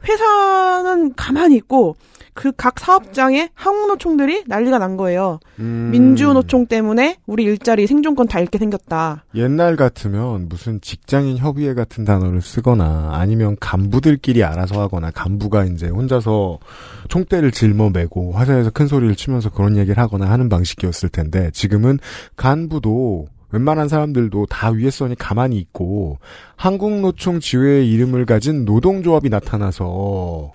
회사는 0.08 1.14
가만히 1.16 1.56
있고 1.58 1.96
그 2.36 2.52
각 2.52 2.80
사업장에 2.80 3.50
한국노총들이 3.54 4.44
난리가 4.48 4.78
난 4.78 4.98
거예요. 4.98 5.40
음. 5.60 5.90
민주노총 5.92 6.68
때문에 6.68 7.18
우리 7.26 7.44
일자리 7.44 7.88
생존권 7.88 8.28
다 8.28 8.40
잃게 8.40 8.58
생겼다. 8.58 9.24
옛날 9.36 9.76
같으면 9.78 10.50
무슨 10.50 10.82
직장인 10.82 11.38
협의회 11.38 11.74
같은 11.74 12.04
단어를 12.04 12.42
쓰거나 12.42 13.12
아니면 13.14 13.56
간부들끼리 13.60 14.44
알아서 14.44 14.82
하거나 14.82 15.12
간부가 15.12 15.64
이제 15.66 15.88
혼자서 15.88 16.60
총대를 17.08 17.52
짊어매고 17.52 18.34
화장에서 18.34 18.70
큰 18.70 18.88
소리를 18.88 19.16
치면서 19.16 19.50
그런 19.50 19.78
얘기를 19.78 19.98
하거나 19.98 20.30
하는 20.30 20.50
방식이었을 20.50 21.10
텐데 21.10 21.52
지금은 21.54 22.00
간부도 22.36 23.28
웬만한 23.56 23.88
사람들도 23.88 24.48
다 24.48 24.70
위에 24.70 24.90
선이 24.90 25.16
가만히 25.16 25.58
있고 25.58 26.20
한국노총 26.58 27.40
지회의 27.40 27.90
이름을 27.90 28.26
가진 28.26 28.66
노동조합이 28.66 29.30
나타나서 29.30 30.52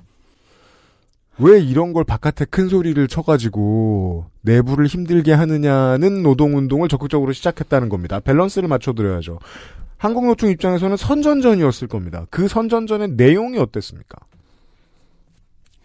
왜 1.38 1.58
이런 1.58 1.94
걸 1.94 2.04
바깥에 2.04 2.44
큰 2.44 2.68
소리를 2.68 3.08
쳐가지고 3.08 4.26
내부를 4.42 4.86
힘들게 4.86 5.32
하느냐는 5.32 6.22
노동운동을 6.22 6.88
적극적으로 6.88 7.32
시작했다는 7.32 7.88
겁니다. 7.88 8.20
밸런스를 8.20 8.68
맞춰드려야죠. 8.68 9.38
한국노총 9.96 10.50
입장에서는 10.50 10.98
선전전이었을 10.98 11.88
겁니다. 11.88 12.26
그 12.28 12.48
선전전의 12.48 13.12
내용이 13.12 13.58
어땠습니까? 13.58 14.18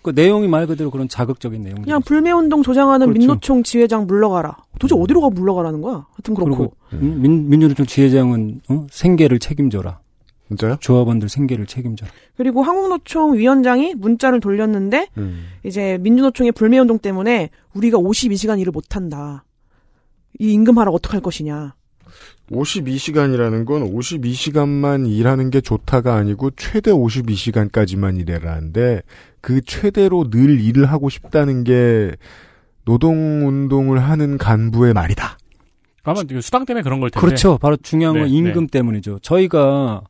그 0.01 0.11
내용이 0.13 0.49
말 0.49 0.68
그대로 0.68 0.91
그런 0.91 1.07
자극적인 1.07 1.63
내용. 1.63 1.82
그냥 1.82 2.01
불매운동 2.01 2.61
조장하는 2.61 3.07
그렇죠. 3.07 3.20
민노총 3.20 3.63
지회장 3.63 4.05
물러가라. 4.05 4.57
도대체 4.80 5.00
어디로 5.00 5.22
가 5.22 5.30
물러가라는 5.30 5.82
거야? 5.82 6.06
하여튼 6.12 6.34
그렇고. 6.34 6.76
민, 6.92 7.50
민주노총 7.50 7.86
지회장은 7.86 8.62
어? 8.70 8.88
생계를 8.90 9.40
책임져라. 9.40 10.00
진짜요? 10.48 10.78
조합원들 10.80 11.28
생계를 11.30 11.66
책임져라. 11.66 12.12
그리고 12.38 12.62
한국노총 12.62 13.36
위원장이 13.36 13.96
문자를 13.96 14.40
돌렸는데 14.40 15.08
음. 15.18 15.48
이제 15.64 15.98
민주노총의 16.02 16.52
불매운동 16.52 17.00
때문에 17.00 17.50
우리가 17.74 17.98
52시간 17.98 18.60
일을 18.60 18.72
못한다. 18.72 19.44
이 20.40 20.52
임금 20.52 20.78
하락 20.78 20.94
어떡할 20.94 21.22
것이냐. 21.22 21.74
52시간이라는 22.52 23.66
건 23.66 23.92
52시간만 23.92 25.10
일하는 25.10 25.50
게 25.50 25.62
좋다가 25.62 26.16
아니고 26.16 26.52
최대 26.52 26.92
52시간까지만 26.92 28.20
일해라는데 28.20 29.02
그 29.42 29.62
최대로 29.62 30.30
늘 30.30 30.60
일을 30.60 30.86
하고 30.86 31.10
싶다는 31.10 31.64
게 31.64 32.16
노동운동을 32.86 34.00
하는 34.00 34.38
간부의 34.38 34.94
말이다. 34.94 35.38
아마 36.04 36.22
수당 36.42 36.66
때문에 36.66 36.84
그런 36.84 37.00
걸 37.00 37.10
텐데. 37.10 37.26
그렇죠. 37.26 37.58
바로 37.58 37.76
중요한 37.78 38.16
건 38.18 38.26
네, 38.26 38.30
임금 38.30 38.68
네. 38.68 38.72
때문이죠. 38.72 39.20
저희가 39.20 40.02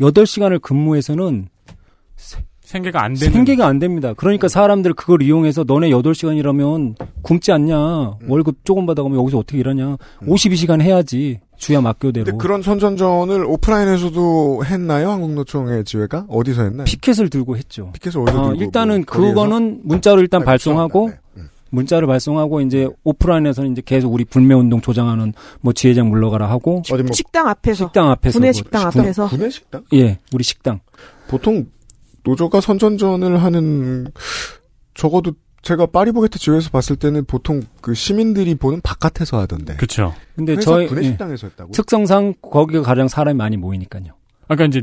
8시간을 0.00 0.60
근무해서는 0.60 1.48
생계가 2.64 3.04
안 3.04 3.14
되는. 3.14 3.32
생계가 3.32 3.66
안 3.66 3.78
됩니다. 3.78 4.14
그러니까 4.16 4.48
사람들 4.48 4.94
그걸 4.94 5.22
이용해서 5.22 5.64
너네 5.64 5.90
8시간이라면 5.90 6.96
굶지 7.22 7.52
않냐. 7.52 7.76
월급 8.26 8.64
조금 8.64 8.86
받아가면 8.86 9.18
여기서 9.20 9.38
어떻게 9.38 9.58
일하냐. 9.58 9.96
52시간 10.22 10.80
해야지. 10.80 11.40
주야 11.56 11.80
맡교대로. 11.80 12.24
근데 12.24 12.38
그런 12.38 12.62
선전전을 12.62 13.44
오프라인에서도 13.44 14.64
했나요? 14.64 15.10
한국노총의 15.10 15.84
지회가? 15.84 16.26
어디서 16.28 16.62
했나요? 16.62 16.84
피켓을 16.84 17.30
들고 17.30 17.56
했죠. 17.56 17.92
피켓을 17.92 18.22
어디서 18.22 18.40
어, 18.40 18.48
들고 18.48 18.62
일단은 18.64 19.04
뭐? 19.06 19.28
그거는 19.28 19.80
문자로 19.84 20.20
일단 20.20 20.40
아니, 20.40 20.46
발송하고 20.46 21.12
문자를 21.74 22.06
발송하고 22.06 22.60
이제 22.60 22.88
오프라인에서는 23.04 23.72
이제 23.72 23.82
계속 23.84 24.12
우리 24.12 24.24
불매 24.24 24.54
운동 24.54 24.80
조장하는 24.80 25.32
뭐 25.60 25.72
지회장 25.72 26.08
물러가라 26.08 26.48
하고 26.48 26.82
어디 26.90 27.02
뭐 27.02 27.12
식당 27.12 27.48
앞에서. 27.48 27.86
식당 27.86 28.10
앞에서 28.10 28.38
구내 28.38 28.48
뭐 28.48 28.52
식당 28.52 28.90
군- 28.90 29.00
앞에서. 29.02 29.28
구내 29.28 29.50
식당? 29.50 29.84
예, 29.94 30.18
우리 30.32 30.44
식당. 30.44 30.80
보통 31.28 31.66
노조가 32.24 32.60
선전전을 32.60 33.42
하는 33.42 34.06
적어도 34.94 35.32
제가 35.62 35.86
파리보게트 35.86 36.38
지회에서 36.38 36.70
봤을 36.70 36.96
때는 36.96 37.24
보통 37.24 37.62
그 37.80 37.94
시민들이 37.94 38.54
보는 38.54 38.80
바깥에서 38.82 39.38
하던데. 39.40 39.76
그렇죠. 39.76 40.14
근데 40.36 40.56
저희 40.58 40.86
구내 40.86 41.00
예. 41.02 41.04
식당에서 41.04 41.46
했다고? 41.48 41.72
특성상 41.72 42.34
거기가 42.42 42.82
가장 42.82 43.08
사람이 43.08 43.36
많이 43.36 43.56
모이니까요. 43.56 44.12
아까 44.48 44.64
이제 44.66 44.82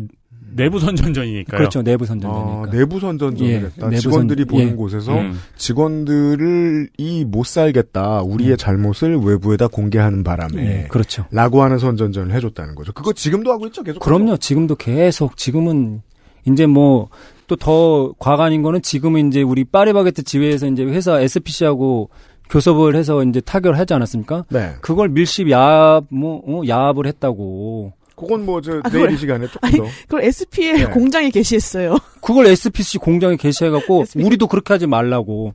내부 0.56 0.80
선전전이니까요. 0.80 1.58
그렇죠. 1.58 1.82
내부 1.82 2.06
선전전이니까. 2.06 2.68
아, 2.68 2.72
내부 2.72 3.00
선전전을 3.00 3.72
예, 3.94 3.98
직원들이 3.98 4.42
선- 4.44 4.48
보는 4.48 4.68
예. 4.70 4.74
곳에서 4.74 5.14
음. 5.18 5.40
직원들을 5.58 6.90
이 6.98 7.26
못 7.26 7.46
살겠다. 7.46 8.22
우리의 8.24 8.58
잘못을 8.58 9.18
외부에다 9.18 9.68
공개하는 9.68 10.24
바람에. 10.24 10.84
예, 10.84 10.88
그렇죠. 10.90 11.26
라고 11.32 11.62
하는 11.64 11.78
선전전을 11.78 12.34
해줬다는 12.36 12.76
거죠. 12.76 12.94
그거 12.94 13.14
지금도 13.14 13.52
하고 13.52 13.68
있죠, 13.68 13.84
계속. 13.84 14.00
그럼요. 14.00 14.38
지금도 14.38 14.76
계속 14.76 15.38
지금은 15.38 16.02
이제 16.48 16.66
뭐 16.66 17.10
또 17.48 17.56
더 17.58 18.14
과간인 18.18 18.62
거는 18.62 18.82
지금은 18.82 19.28
이제 19.28 19.42
우리 19.42 19.66
파리바게트 19.66 20.24
지회에서 20.24 20.68
이제 20.68 20.84
회사 20.86 21.20
SPC하고 21.20 22.10
교섭을 22.50 22.96
해서 22.96 23.24
이제 23.26 23.42
타결하지 23.42 23.94
않았습니까? 23.94 24.46
네. 24.50 24.74
그걸 24.82 25.10
밀십 25.10 25.50
야합 25.52 26.06
뭐 26.10 26.42
어, 26.48 26.62
야합을 26.66 27.08
했다고. 27.08 27.92
그건 28.22 28.46
뭐, 28.46 28.62
저, 28.62 28.74
아, 28.84 28.90
내일 28.90 28.92
그걸- 28.92 29.12
이 29.14 29.18
시간에 29.18 29.48
조금 29.48 29.60
아니, 29.68 29.78
더. 29.78 29.84
그걸 30.04 30.24
SPL 30.26 30.76
네. 30.78 30.86
공장에 30.86 31.30
게시했어요. 31.30 31.98
그걸 32.22 32.48
SPC 32.48 32.98
공장에 33.00 33.36
게시해갖고. 33.36 34.06
우리도 34.16 34.48
그렇게 34.48 34.74
하지 34.74 34.88
말라고. 34.88 35.54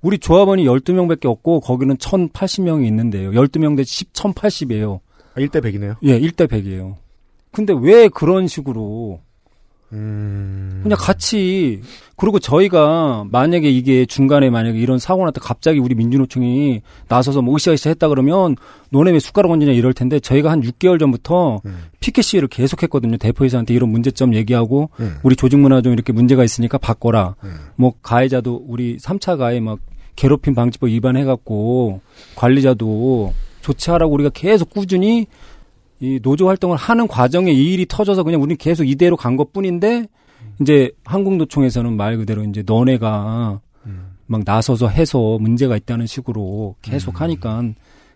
우리 0.00 0.18
조합원이 0.18 0.64
12명밖에 0.64 1.26
없고 1.26 1.60
거기는 1.60 1.96
1080명이 1.96 2.86
있는데요. 2.86 3.30
12명 3.32 3.76
대 3.76 3.82
10, 3.84 4.12
1080이에요. 4.12 5.00
아, 5.34 5.40
1대 5.40 5.60
100이네요. 5.62 5.96
예, 6.02 6.20
1대 6.20 6.46
100이에요. 6.46 6.94
근데 7.52 7.74
왜 7.80 8.08
그런 8.08 8.46
식으로 8.46 9.20
음. 9.92 10.80
그냥 10.82 10.98
같이 11.00 11.80
그리고 12.16 12.38
저희가 12.38 13.24
만약에 13.30 13.70
이게 13.70 14.04
중간에 14.04 14.50
만약에 14.50 14.78
이런 14.78 14.98
사고 14.98 15.24
났다 15.24 15.40
갑자기 15.40 15.78
우리 15.78 15.94
민주노총이 15.94 16.82
나서서 17.08 17.42
뭐 17.42 17.56
으쌰으쌰 17.56 17.90
했다 17.90 18.08
그러면 18.08 18.56
너네 18.90 19.12
왜 19.12 19.18
숟가락 19.18 19.50
얹느냐 19.50 19.72
이럴 19.72 19.94
텐데 19.94 20.20
저희가 20.20 20.50
한 20.50 20.60
6개월 20.60 20.98
전부터 20.98 21.62
음. 21.64 21.78
피켓 22.00 22.24
시위를 22.24 22.48
계속했거든요 22.48 23.16
대표이사한테 23.16 23.72
이런 23.72 23.90
문제점 23.90 24.34
얘기하고 24.34 24.90
음. 25.00 25.16
우리 25.22 25.36
조직 25.36 25.58
문화 25.58 25.80
좀 25.80 25.92
이렇게 25.92 26.12
문제가 26.12 26.44
있으니까 26.44 26.76
바꿔라 26.78 27.36
음. 27.44 27.56
뭐 27.76 27.94
가해자도 28.02 28.64
우리 28.66 28.98
3차 28.98 29.38
가해 29.38 29.60
막 29.60 29.78
괴롭힘 30.16 30.54
방지법 30.54 30.88
위반해갖고 30.88 32.00
관리자도 32.34 33.32
조치하라고 33.62 34.12
우리가 34.14 34.30
계속 34.34 34.70
꾸준히 34.70 35.26
이 36.00 36.20
노조 36.22 36.48
활동을 36.48 36.76
하는 36.76 37.08
과정에 37.08 37.50
이 37.52 37.72
일이 37.72 37.86
터져서 37.86 38.22
그냥 38.22 38.40
우리는 38.40 38.56
계속 38.56 38.84
이대로 38.84 39.16
간 39.16 39.36
것 39.36 39.52
뿐인데 39.52 40.06
이제 40.60 40.90
한국노총에서는 41.04 41.96
말 41.96 42.16
그대로 42.18 42.42
이제 42.44 42.62
너네가 42.64 43.60
막 44.26 44.42
나서서 44.44 44.88
해서 44.88 45.38
문제가 45.40 45.76
있다는 45.76 46.06
식으로 46.06 46.76
계속 46.82 47.20
하니까 47.20 47.62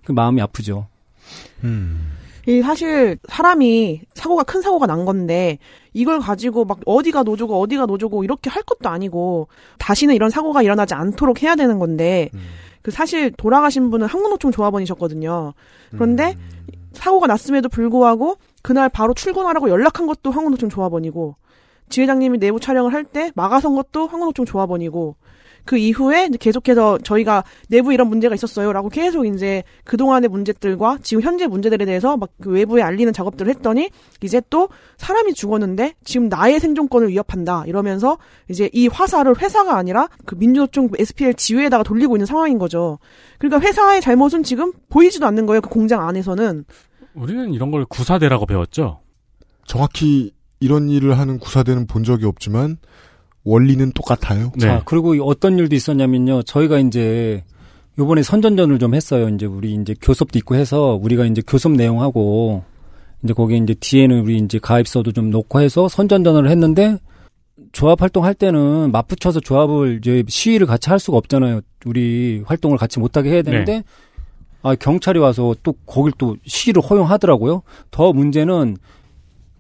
그 0.05 0.13
마음이 0.13 0.41
아프죠. 0.41 0.87
이 2.47 2.61
사실 2.61 3.19
사람이 3.29 4.01
사고가 4.15 4.43
큰 4.43 4.63
사고가 4.63 4.87
난 4.87 5.05
건데 5.05 5.59
이걸 5.93 6.19
가지고 6.19 6.65
막 6.65 6.81
어디가 6.85 7.23
노조고 7.23 7.61
어디가 7.61 7.87
노조고 7.87 8.25
이렇게 8.25 8.51
할 8.51 8.63
것도 8.65 8.89
아니고 8.89 9.47
다시는 9.79 10.15
이런 10.15 10.29
사고가 10.29 10.63
일어나지 10.63 10.95
않도록 10.95 11.43
해야 11.43 11.55
되는 11.55 11.79
건데 11.79 12.31
그 12.83 12.91
사실 12.91 13.31
돌아가신 13.31 13.91
분은 13.91 14.09
한국노총 14.09 14.51
조합원이셨거든요. 14.51 15.55
그런데 15.93 16.35
사고가 16.95 17.27
났음에도 17.27 17.69
불구하고 17.69 18.37
그날 18.63 18.89
바로 18.89 19.15
출근하라고 19.15 19.69
연락한 19.71 20.07
것도 20.07 20.31
한국노총 20.31 20.69
조합원이고 20.71 21.37
지회장님이 21.89 22.39
내부 22.39 22.59
촬영을 22.61 22.93
할 22.95 23.05
때 23.05 23.33
막아선 23.35 23.75
것도 23.75 24.07
한국노총 24.07 24.47
조합원이고 24.47 25.17
그 25.65 25.77
이후에 25.77 26.29
계속해서 26.29 26.99
저희가 26.99 27.45
내부에 27.69 27.95
이런 27.95 28.09
문제가 28.09 28.35
있었어요라고 28.35 28.89
계속 28.89 29.27
이제 29.27 29.63
그 29.85 29.97
동안의 29.97 30.29
문제들과 30.29 30.99
지금 31.03 31.23
현재 31.23 31.47
문제들에 31.47 31.85
대해서 31.85 32.17
막 32.17 32.33
그 32.43 32.51
외부에 32.51 32.83
알리는 32.83 33.13
작업들을 33.13 33.49
했더니 33.51 33.91
이제 34.23 34.43
또 34.51 34.69
사람이 34.99 35.35
죽었는데 35.35 35.95
지금 36.05 36.29
나의 36.29 36.61
생존권을 36.61 37.09
위협한다 37.09 37.65
이러면서 37.67 38.19
이제 38.51 38.69
이 38.73 38.89
화살을 38.89 39.41
회사가 39.41 39.77
아니라 39.77 40.09
그 40.27 40.35
민주노총 40.35 40.91
SPL 40.99 41.35
지회에다가 41.35 41.85
돌리고 41.85 42.17
있는 42.17 42.27
상황인 42.27 42.59
거죠. 42.59 42.99
그러니까 43.39 43.67
회사의 43.67 44.01
잘못은 44.01 44.43
지금 44.43 44.73
보이지도 44.89 45.27
않는 45.27 45.47
거예요. 45.47 45.61
그 45.61 45.69
공장 45.69 46.07
안에서는. 46.07 46.65
우리는 47.15 47.53
이런 47.53 47.71
걸 47.71 47.85
구사대라고 47.85 48.47
배웠죠. 48.47 49.01
정확히 49.67 50.33
이런 50.61 50.89
일을 50.89 51.19
하는 51.19 51.39
구사대는 51.39 51.87
본 51.87 52.05
적이 52.05 52.27
없지만 52.27 52.79
원리는 53.45 53.93
똑같아요. 53.93 54.53
네. 54.55 54.61
자, 54.61 54.83
그리고 54.85 55.15
어떤 55.25 55.59
일도 55.59 55.75
있었냐면요. 55.75 56.43
저희가 56.43 56.79
이제 56.79 57.43
요번에 57.99 58.23
선전전을 58.23 58.79
좀 58.79 58.95
했어요. 58.95 59.29
이제 59.29 59.47
우리 59.47 59.75
이제 59.75 59.95
교섭도 60.01 60.39
있고 60.39 60.55
해서 60.55 60.99
우리가 61.01 61.27
이제 61.27 61.43
교섭 61.47 61.73
내용하고 61.73 62.63
이제 63.23 63.35
거기 63.35 63.57
이제 63.57 63.75
뒤에는 63.79 64.21
우리 64.21 64.39
이제 64.39 64.59
가입서도 64.59 65.13
좀 65.13 65.31
놓고 65.31 65.61
해서 65.61 65.89
선전전을 65.89 66.49
했는데 66.51 66.99
조합 67.73 68.03
활동할 68.03 68.35
때는 68.35 68.93
맞붙여서 68.93 69.41
조합을 69.41 69.99
이제 69.99 70.25
시위를 70.27 70.67
같이 70.67 70.89
할 70.91 70.99
수가 70.99 71.19
없잖아요. 71.19 71.61
우리 71.85 72.43
활동을 72.47 72.79
같이 72.79 72.99
못하게 72.99 73.31
해야 73.31 73.43
되는데 73.43 73.85
아 74.63 74.75
경찰이 74.75 75.19
와서 75.19 75.55
또 75.63 75.73
거길 75.87 76.13
또 76.19 76.37
시위를 76.47 76.83
허용하더라고요. 76.83 77.63
더 77.91 78.13
문제는 78.13 78.77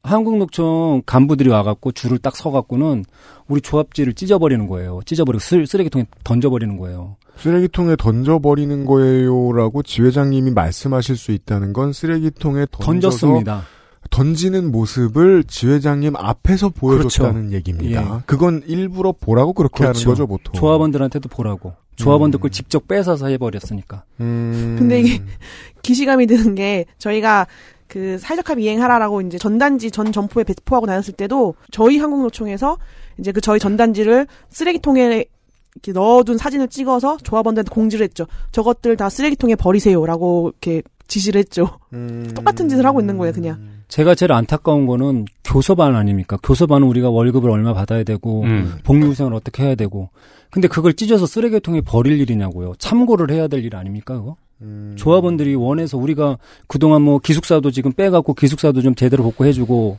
한국노총 0.02 1.02
간부들이 1.06 1.48
와갖고 1.48 1.92
줄을 1.92 2.18
딱 2.18 2.36
서갖고는 2.36 3.04
우리 3.48 3.60
조합지를 3.60 4.14
찢어버리는 4.14 4.66
거예요. 4.66 5.00
찢어버리고 5.06 5.40
쓰, 5.40 5.64
쓰레기통에 5.64 6.04
던져버리는 6.24 6.76
거예요. 6.76 7.16
쓰레기통에 7.36 7.96
던져버리는 7.96 8.84
거예요라고 8.84 9.82
지회장님이 9.82 10.50
말씀하실 10.50 11.16
수 11.16 11.32
있다는 11.32 11.72
건 11.72 11.92
쓰레기통에 11.92 12.66
던져서 12.70 13.18
던졌습니다. 13.18 13.62
던지는 14.10 14.70
모습을 14.70 15.44
지회장님 15.44 16.16
앞에서 16.16 16.68
보여줬다는 16.68 17.32
그렇죠. 17.48 17.56
얘기입니다. 17.56 18.16
예. 18.16 18.22
그건 18.26 18.62
일부러 18.66 19.12
보라고 19.12 19.52
그렇게 19.52 19.84
하는 19.84 19.92
그렇죠. 19.92 20.10
거죠, 20.10 20.26
보통. 20.26 20.52
조합원들한테도 20.54 21.28
보라고. 21.28 21.74
조합원들 21.96 22.38
음. 22.38 22.40
걸 22.40 22.50
직접 22.50 22.88
뺏어서 22.88 23.28
해버렸으니까. 23.28 24.04
음. 24.20 24.76
근데 24.78 25.00
이게 25.00 25.22
기시감이 25.82 26.26
드는 26.26 26.54
게 26.54 26.86
저희가 26.98 27.46
그 27.92 28.16
사회적 28.18 28.48
합의 28.48 28.64
이행하라라고 28.64 29.20
이제 29.20 29.36
전단지 29.36 29.90
전 29.90 30.12
점포에 30.12 30.44
배포하고 30.44 30.86
다녔을 30.86 31.12
때도 31.14 31.54
저희 31.70 31.98
한국노총에서 31.98 32.78
이제 33.18 33.32
그 33.32 33.42
저희 33.42 33.58
전단지를 33.58 34.26
쓰레기통에 34.48 35.26
이렇게 35.74 35.92
넣어둔 35.92 36.38
사진을 36.38 36.68
찍어서 36.68 37.18
조합원들한테 37.18 37.68
공지를 37.70 38.04
했죠. 38.04 38.24
저것들 38.52 38.96
다 38.96 39.10
쓰레기통에 39.10 39.56
버리세요라고 39.56 40.52
이렇게 40.54 40.80
지시를 41.06 41.38
했죠. 41.40 41.78
음. 41.92 42.30
똑같은 42.34 42.70
짓을 42.70 42.86
하고 42.86 42.98
있는 43.00 43.18
거예요, 43.18 43.34
그냥. 43.34 43.60
제가 43.88 44.14
제일 44.14 44.32
안타까운 44.32 44.86
거는 44.86 45.26
교섭안 45.44 45.94
아닙니까? 45.94 46.38
교섭안은 46.42 46.86
우리가 46.88 47.10
월급을 47.10 47.50
얼마 47.50 47.74
받아야 47.74 48.04
되고 48.04 48.40
음. 48.44 48.78
복리후생을 48.84 49.34
어떻게 49.34 49.64
해야 49.64 49.74
되고 49.74 50.08
근데 50.50 50.66
그걸 50.66 50.94
찢어서 50.94 51.26
쓰레기통에 51.26 51.82
버릴 51.82 52.18
일이냐고요. 52.20 52.72
참고를 52.78 53.30
해야 53.30 53.48
될 53.48 53.62
일 53.64 53.76
아닙니까 53.76 54.14
그거? 54.18 54.36
음. 54.62 54.94
조합원들이 54.96 55.54
원해서 55.54 55.98
우리가 55.98 56.38
그동안 56.66 57.02
뭐 57.02 57.18
기숙사도 57.18 57.70
지금 57.70 57.92
빼갖고 57.92 58.34
기숙사도 58.34 58.82
좀 58.82 58.94
제대로 58.94 59.24
복구해주고 59.24 59.98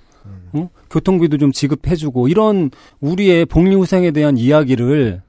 어? 0.53 0.69
교통비도 0.89 1.37
좀 1.37 1.51
지급해주고 1.51 2.27
이런 2.27 2.71
우리의 3.01 3.45
복리후생에 3.45 4.11
대한 4.11 4.37
이야기를 4.37 5.21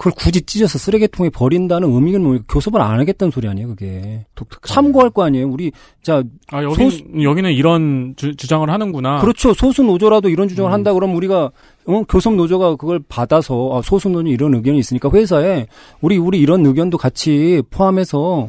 그걸 0.00 0.14
굳이 0.16 0.40
찢어서 0.40 0.78
쓰레기통에 0.78 1.28
버린다는 1.28 1.92
의미는 1.92 2.22
뭐 2.22 2.38
교섭을 2.48 2.80
안 2.80 2.98
하겠다는 3.00 3.30
소리 3.30 3.48
아니에요 3.48 3.68
그게 3.68 4.24
참고할 4.66 5.10
거 5.10 5.24
아니에요 5.24 5.46
우리 5.46 5.72
자 6.02 6.22
아, 6.50 6.62
여기, 6.62 7.04
여기는 7.22 7.52
이런 7.52 8.14
주, 8.16 8.34
주장을 8.34 8.68
하는구나. 8.70 9.20
그렇죠. 9.20 9.52
소수 9.52 9.82
노조라도 9.82 10.30
이런 10.30 10.48
주장을 10.48 10.70
음. 10.70 10.72
한다 10.72 10.94
그러면 10.94 11.16
우리가 11.16 11.50
어, 11.84 12.02
교섭 12.08 12.34
노조가 12.34 12.76
그걸 12.76 13.00
받아서 13.10 13.72
아, 13.74 13.82
소수 13.82 14.08
노조 14.08 14.30
이런 14.30 14.54
의견이 14.54 14.78
있으니까 14.78 15.10
회사에 15.10 15.66
우리 16.00 16.16
우리 16.16 16.40
이런 16.40 16.64
의견도 16.64 16.96
같이 16.96 17.62
포함해서 17.70 18.48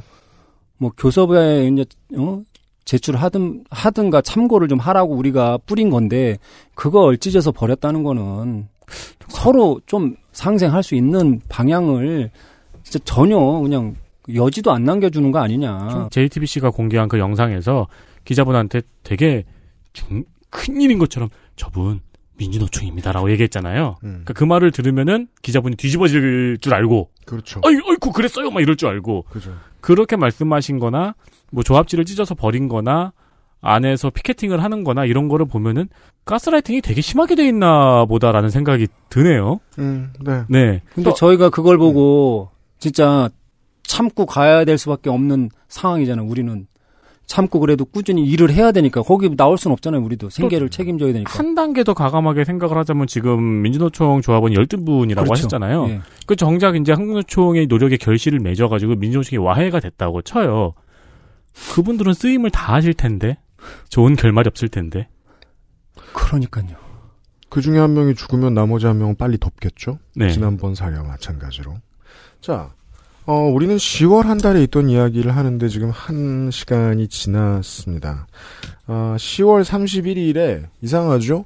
뭐 0.78 0.92
교섭에 0.98 1.68
이제 1.68 1.84
어? 2.16 2.42
제출하든 2.86 3.66
하든가 3.70 4.22
참고를 4.22 4.70
좀 4.70 4.80
하라고 4.80 5.16
우리가 5.16 5.58
뿌린 5.66 5.90
건데 5.90 6.38
그걸 6.76 7.18
찢어서 7.18 7.52
버렸다는 7.52 8.04
거는 8.04 8.70
서로 9.28 9.82
좀 9.86 10.16
상생할 10.32 10.84
수 10.84 10.96
있는 10.96 11.42
방향을 11.50 12.32
진짜 12.84 13.00
전혀 13.06 13.38
그냥 13.38 13.96
여지도 14.34 14.72
안 14.72 14.84
남겨주는 14.84 15.32
거 15.32 15.40
아니냐. 15.40 16.10
JTBC가 16.12 16.72
공개한 16.72 17.10
그 17.10 17.20
영상에서 17.20 17.88
기자분한테 18.26 18.82
되게 19.04 19.46
중, 19.94 20.24
큰일인 20.50 21.00
것처럼 21.00 21.30
저분 21.56 22.02
민주노총입니다라고 22.38 23.32
얘기했잖아요. 23.32 23.98
그러니까 24.00 24.34
그 24.34 24.44
말을 24.44 24.72
들으면은 24.72 25.28
기자분이 25.42 25.76
뒤집어질 25.76 26.58
줄 26.60 26.74
알고 26.74 27.10
그렇죠. 27.26 27.62
어이, 27.64 27.76
어이쿠 27.76 28.12
그랬어요 28.12 28.50
막 28.50 28.62
이럴 28.62 28.76
줄 28.76 28.90
알고 28.90 29.26
그죠. 29.30 29.56
그렇게 29.80 30.16
말씀하신 30.16 30.80
거나 30.80 31.16
뭐 31.52 31.64
조합지를 31.64 32.06
찢어서 32.06 32.36
버린 32.36 32.68
거나 32.68 33.14
안에서 33.62 34.10
피켓팅을 34.10 34.64
하는 34.64 34.84
거나 34.84 35.06
이런 35.06 35.28
거를 35.28 35.46
보면은 35.46 35.88
가스라이팅이 36.26 36.82
되게 36.82 37.02
심하게 37.02 37.36
돼 37.36 37.48
있나 37.48 38.06
보다라는 38.06 38.50
생각이 38.50 38.88
드네요. 39.10 39.60
음, 39.80 40.14
네. 40.20 40.44
네. 40.50 40.82
근데 40.94 41.12
저희가 41.16 41.50
그걸 41.50 41.78
보고 41.78 42.50
진짜 42.80 43.30
참고 43.84 44.26
가야 44.26 44.66
될 44.66 44.78
수밖에 44.78 45.10
없는 45.10 45.50
상황이잖아요. 45.68 46.26
우리는 46.26 46.68
참고 47.28 47.60
그래도 47.62 47.86
꾸준히 47.86 48.26
일을 48.26 48.52
해야 48.52 48.74
되니까 48.74 49.02
거기 49.02 49.34
나올 49.38 49.58
수는 49.58 49.72
없잖아요. 49.74 50.02
우리도 50.04 50.30
생계를 50.30 50.70
책임져야 50.70 51.14
되니까. 51.14 51.32
한 51.32 51.56
단계 51.56 51.84
더 51.84 51.94
가감하게 51.94 52.44
생각을 52.44 52.78
하자면 52.78 53.08
지금 53.08 53.62
민주노총 53.62 54.22
조합원 54.22 54.52
12분이라고 54.52 55.16
그렇죠. 55.16 55.32
하셨잖아요. 55.32 55.88
예. 55.88 56.02
그 56.26 56.36
정작 56.36 56.76
이제 56.76 56.92
한국노총의 56.92 57.68
노력의 57.68 58.00
결실을 58.00 58.40
맺어 58.40 58.68
가지고 58.68 58.96
민주노총이 58.96 59.38
와해가 59.38 59.80
됐다고 59.80 60.24
쳐요. 60.24 60.74
그분들은 61.74 62.14
쓰임을 62.14 62.50
다 62.50 62.74
하실 62.74 62.94
텐데 62.94 63.38
좋은 63.90 64.16
결말이 64.16 64.48
없을 64.48 64.70
텐데. 64.70 65.08
그러니까요. 66.14 66.76
그 67.50 67.62
중에 67.62 67.78
한 67.80 67.94
명이 67.94 68.16
죽으면 68.16 68.54
나머지 68.54 68.86
한 68.86 68.98
명은 68.98 69.16
빨리 69.16 69.38
덮겠죠? 69.38 70.00
네. 70.16 70.32
지난번 70.32 70.74
사례와 70.74 71.04
마찬가지로. 71.04 71.76
자, 72.40 72.72
어, 73.26 73.34
우리는 73.34 73.76
10월 73.76 74.24
한 74.24 74.38
달에 74.38 74.64
있던 74.64 74.90
이야기를 74.90 75.36
하는데 75.36 75.68
지금 75.68 75.90
한 75.90 76.50
시간이 76.52 77.08
지났습니다. 77.08 78.28
아, 78.88 79.16
10월 79.18 79.64
31일에 79.64 80.68
이상하죠? 80.82 81.46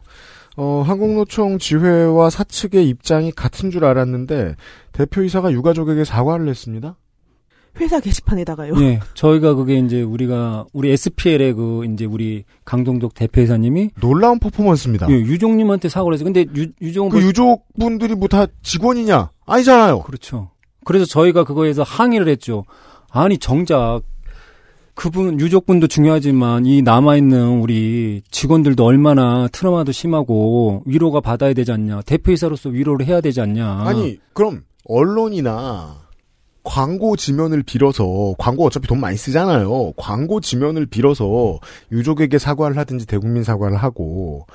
어, 0.57 0.83
한국노총 0.85 1.57
지회와 1.59 2.29
사측의 2.29 2.87
입장이 2.87 3.31
같은 3.31 3.71
줄 3.71 3.83
알았는데 3.83 4.55
대표이사가 4.93 5.51
유가족에게 5.51 6.05
사과를 6.05 6.47
했습니다. 6.47 6.95
회사 7.80 7.99
게시판에다가요. 7.99 8.73
예. 8.81 8.99
저희가 9.15 9.53
그게 9.56 9.77
이제 9.77 10.02
우리가 10.02 10.65
우리 10.73 10.91
SPL의 10.91 11.53
그 11.53 11.85
이제 11.85 12.06
우리 12.06 12.43
강동적 12.64 13.14
대표이사님이 13.14 13.91
놀라운 13.99 14.39
퍼포먼스입니다. 14.39 15.07
예, 15.10 15.14
유종님한테 15.14 15.89
사과를 15.89 16.14
했어요. 16.15 16.31
근데 16.31 16.45
유, 16.56 16.68
유종은 16.81 17.11
그 17.11 17.22
유족 17.22 17.65
분들이 17.80 18.15
뭐 18.15 18.27
다 18.27 18.47
직원이냐? 18.64 19.30
아니잖아요. 19.45 20.02
그렇죠. 20.02 20.49
그래서 20.84 21.06
저희가 21.06 21.43
그거에서 21.43 21.84
항의를 21.84 22.27
했죠. 22.30 22.65
아니 23.11 23.38
정작 23.38 24.02
그분 24.93 25.39
유족분도 25.41 25.88
중요하지만 25.88 26.65
이 26.65 26.81
남아 26.81 27.18
있는 27.18 27.60
우리 27.60 28.22
직원들도 28.31 28.84
얼마나 28.85 29.47
트라우마도 29.52 29.91
심하고 29.91 30.84
위로가 30.85 31.19
받아야 31.19 31.53
되지 31.53 31.72
않냐. 31.73 32.02
대표이사로서 32.03 32.69
위로를 32.69 33.06
해야 33.06 33.19
되지 33.19 33.41
않냐. 33.41 33.81
아니, 33.85 34.18
그럼 34.34 34.61
언론이나 34.85 35.97
광고 36.65 37.15
지면을 37.15 37.63
빌어서 37.63 38.33
광고 38.37 38.65
어차피 38.65 38.87
돈 38.87 38.99
많이 38.99 39.15
쓰잖아요. 39.15 39.93
광고 39.95 40.41
지면을 40.41 40.85
빌어서 40.87 41.59
유족에게 41.91 42.37
사과를 42.37 42.77
하든지 42.77 43.05
대국민 43.05 43.43
사과를 43.43 43.77
하고 43.77 44.47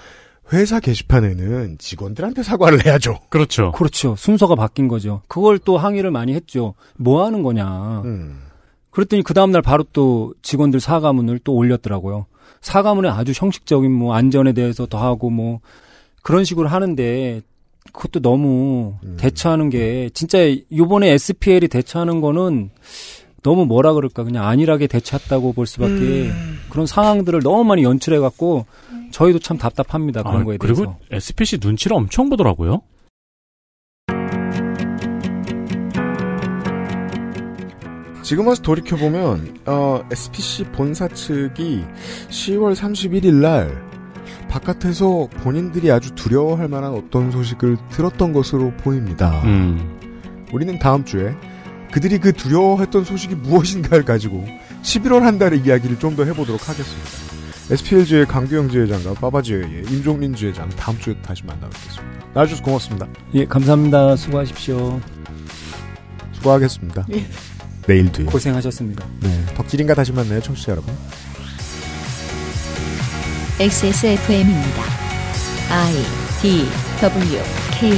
회사 0.52 0.80
게시판에는 0.80 1.78
직원들한테 1.78 2.42
사과를 2.42 2.84
해야죠. 2.84 3.20
그렇죠. 3.28 3.70
그렇죠. 3.72 4.16
순서가 4.16 4.56
바뀐 4.56 4.88
거죠. 4.88 5.22
그걸 5.28 5.58
또 5.58 5.78
항의를 5.78 6.10
많이 6.10 6.34
했죠. 6.34 6.74
뭐 6.96 7.24
하는 7.24 7.42
거냐. 7.42 8.02
음. 8.04 8.42
그랬더니 8.90 9.22
그 9.22 9.32
다음날 9.32 9.62
바로 9.62 9.84
또 9.92 10.34
직원들 10.42 10.80
사과문을 10.80 11.38
또 11.44 11.54
올렸더라고요. 11.54 12.26
사과문에 12.60 13.08
아주 13.08 13.32
형식적인 13.34 13.90
뭐 13.90 14.14
안전에 14.14 14.52
대해서 14.52 14.86
더 14.86 14.98
하고 14.98 15.30
뭐 15.30 15.60
그런 16.22 16.44
식으로 16.44 16.68
하는데 16.68 17.40
그것도 17.93 18.20
너무 18.20 18.94
대처하는 19.16 19.70
게 19.70 20.11
진짜 20.15 20.39
요번에 20.74 21.11
SPL이 21.11 21.69
대처하는 21.69 22.20
거는 22.20 22.70
너무 23.43 23.65
뭐라 23.65 23.94
그럴까 23.94 24.24
그냥 24.24 24.47
안일하게 24.47 24.86
대처했다고 24.86 25.55
볼 25.55 25.66
수밖에 25.66 26.31
그런 26.69 26.86
상황들을 26.86 27.40
너무 27.43 27.65
많이 27.65 27.82
연출해 27.82 28.19
갖고 28.19 28.66
저희도 29.11 29.39
참 29.39 29.59
답답합니다 29.59 30.23
그런 30.23 30.43
아, 30.43 30.44
거에 30.44 30.59
대해서. 30.59 30.82
그리고 30.82 30.97
SPC 31.11 31.59
눈치를 31.61 31.97
엄청 31.97 32.28
보더라고요. 32.28 32.82
지금 38.23 38.47
와서 38.47 38.62
돌이켜 38.62 38.97
보면, 38.97 39.59
어, 39.66 40.05
SPC 40.12 40.65
본사 40.66 41.09
측이 41.09 41.82
10월 42.28 42.77
31일 42.77 43.35
날, 43.35 43.89
바깥에서 44.51 45.28
본인들이 45.43 45.90
아주 45.93 46.14
두려워할 46.14 46.68
만한 46.68 46.93
어떤 46.93 47.31
소식을 47.31 47.78
들었던 47.90 48.32
것으로 48.32 48.72
보입니다. 48.78 49.40
음. 49.44 49.98
우리는 50.52 50.78
다음 50.78 51.05
주에 51.05 51.35
그들이 51.93 52.18
그 52.18 52.32
두려워했던 52.32 53.05
소식이 53.05 53.36
무엇인가를 53.36 54.05
가지고 54.05 54.44
11월 54.82 55.20
한 55.20 55.39
달의 55.39 55.60
이야기를 55.60 55.98
좀 55.98 56.16
더 56.16 56.24
해보도록 56.24 56.68
하겠습니다. 56.68 57.09
SPLG의 57.70 58.27
강규영 58.27 58.68
지회장과 58.68 59.14
빠바지회의 59.14 59.85
임종린 59.89 60.35
지회장 60.35 60.68
다음 60.70 60.98
주에 60.98 61.14
다시 61.22 61.44
만나뵙겠습니다. 61.44 62.27
나와주셔서 62.35 62.64
고맙습니다. 62.64 63.06
예, 63.35 63.44
감사합니다. 63.47 64.16
수고하십시오. 64.16 65.01
수고하겠습니다. 66.32 67.06
예. 67.12 67.24
내일도요. 67.86 68.27
고생하셨습니다. 68.27 69.06
네, 69.20 69.44
덕질인가 69.55 69.94
다시 69.94 70.12
만나요, 70.12 70.40
청취자 70.40 70.72
여러분. 70.72 70.93
XSFM입니다. 73.60 74.82
I 75.68 75.92
D 76.40 76.66
W 77.02 77.42
K 77.72 77.90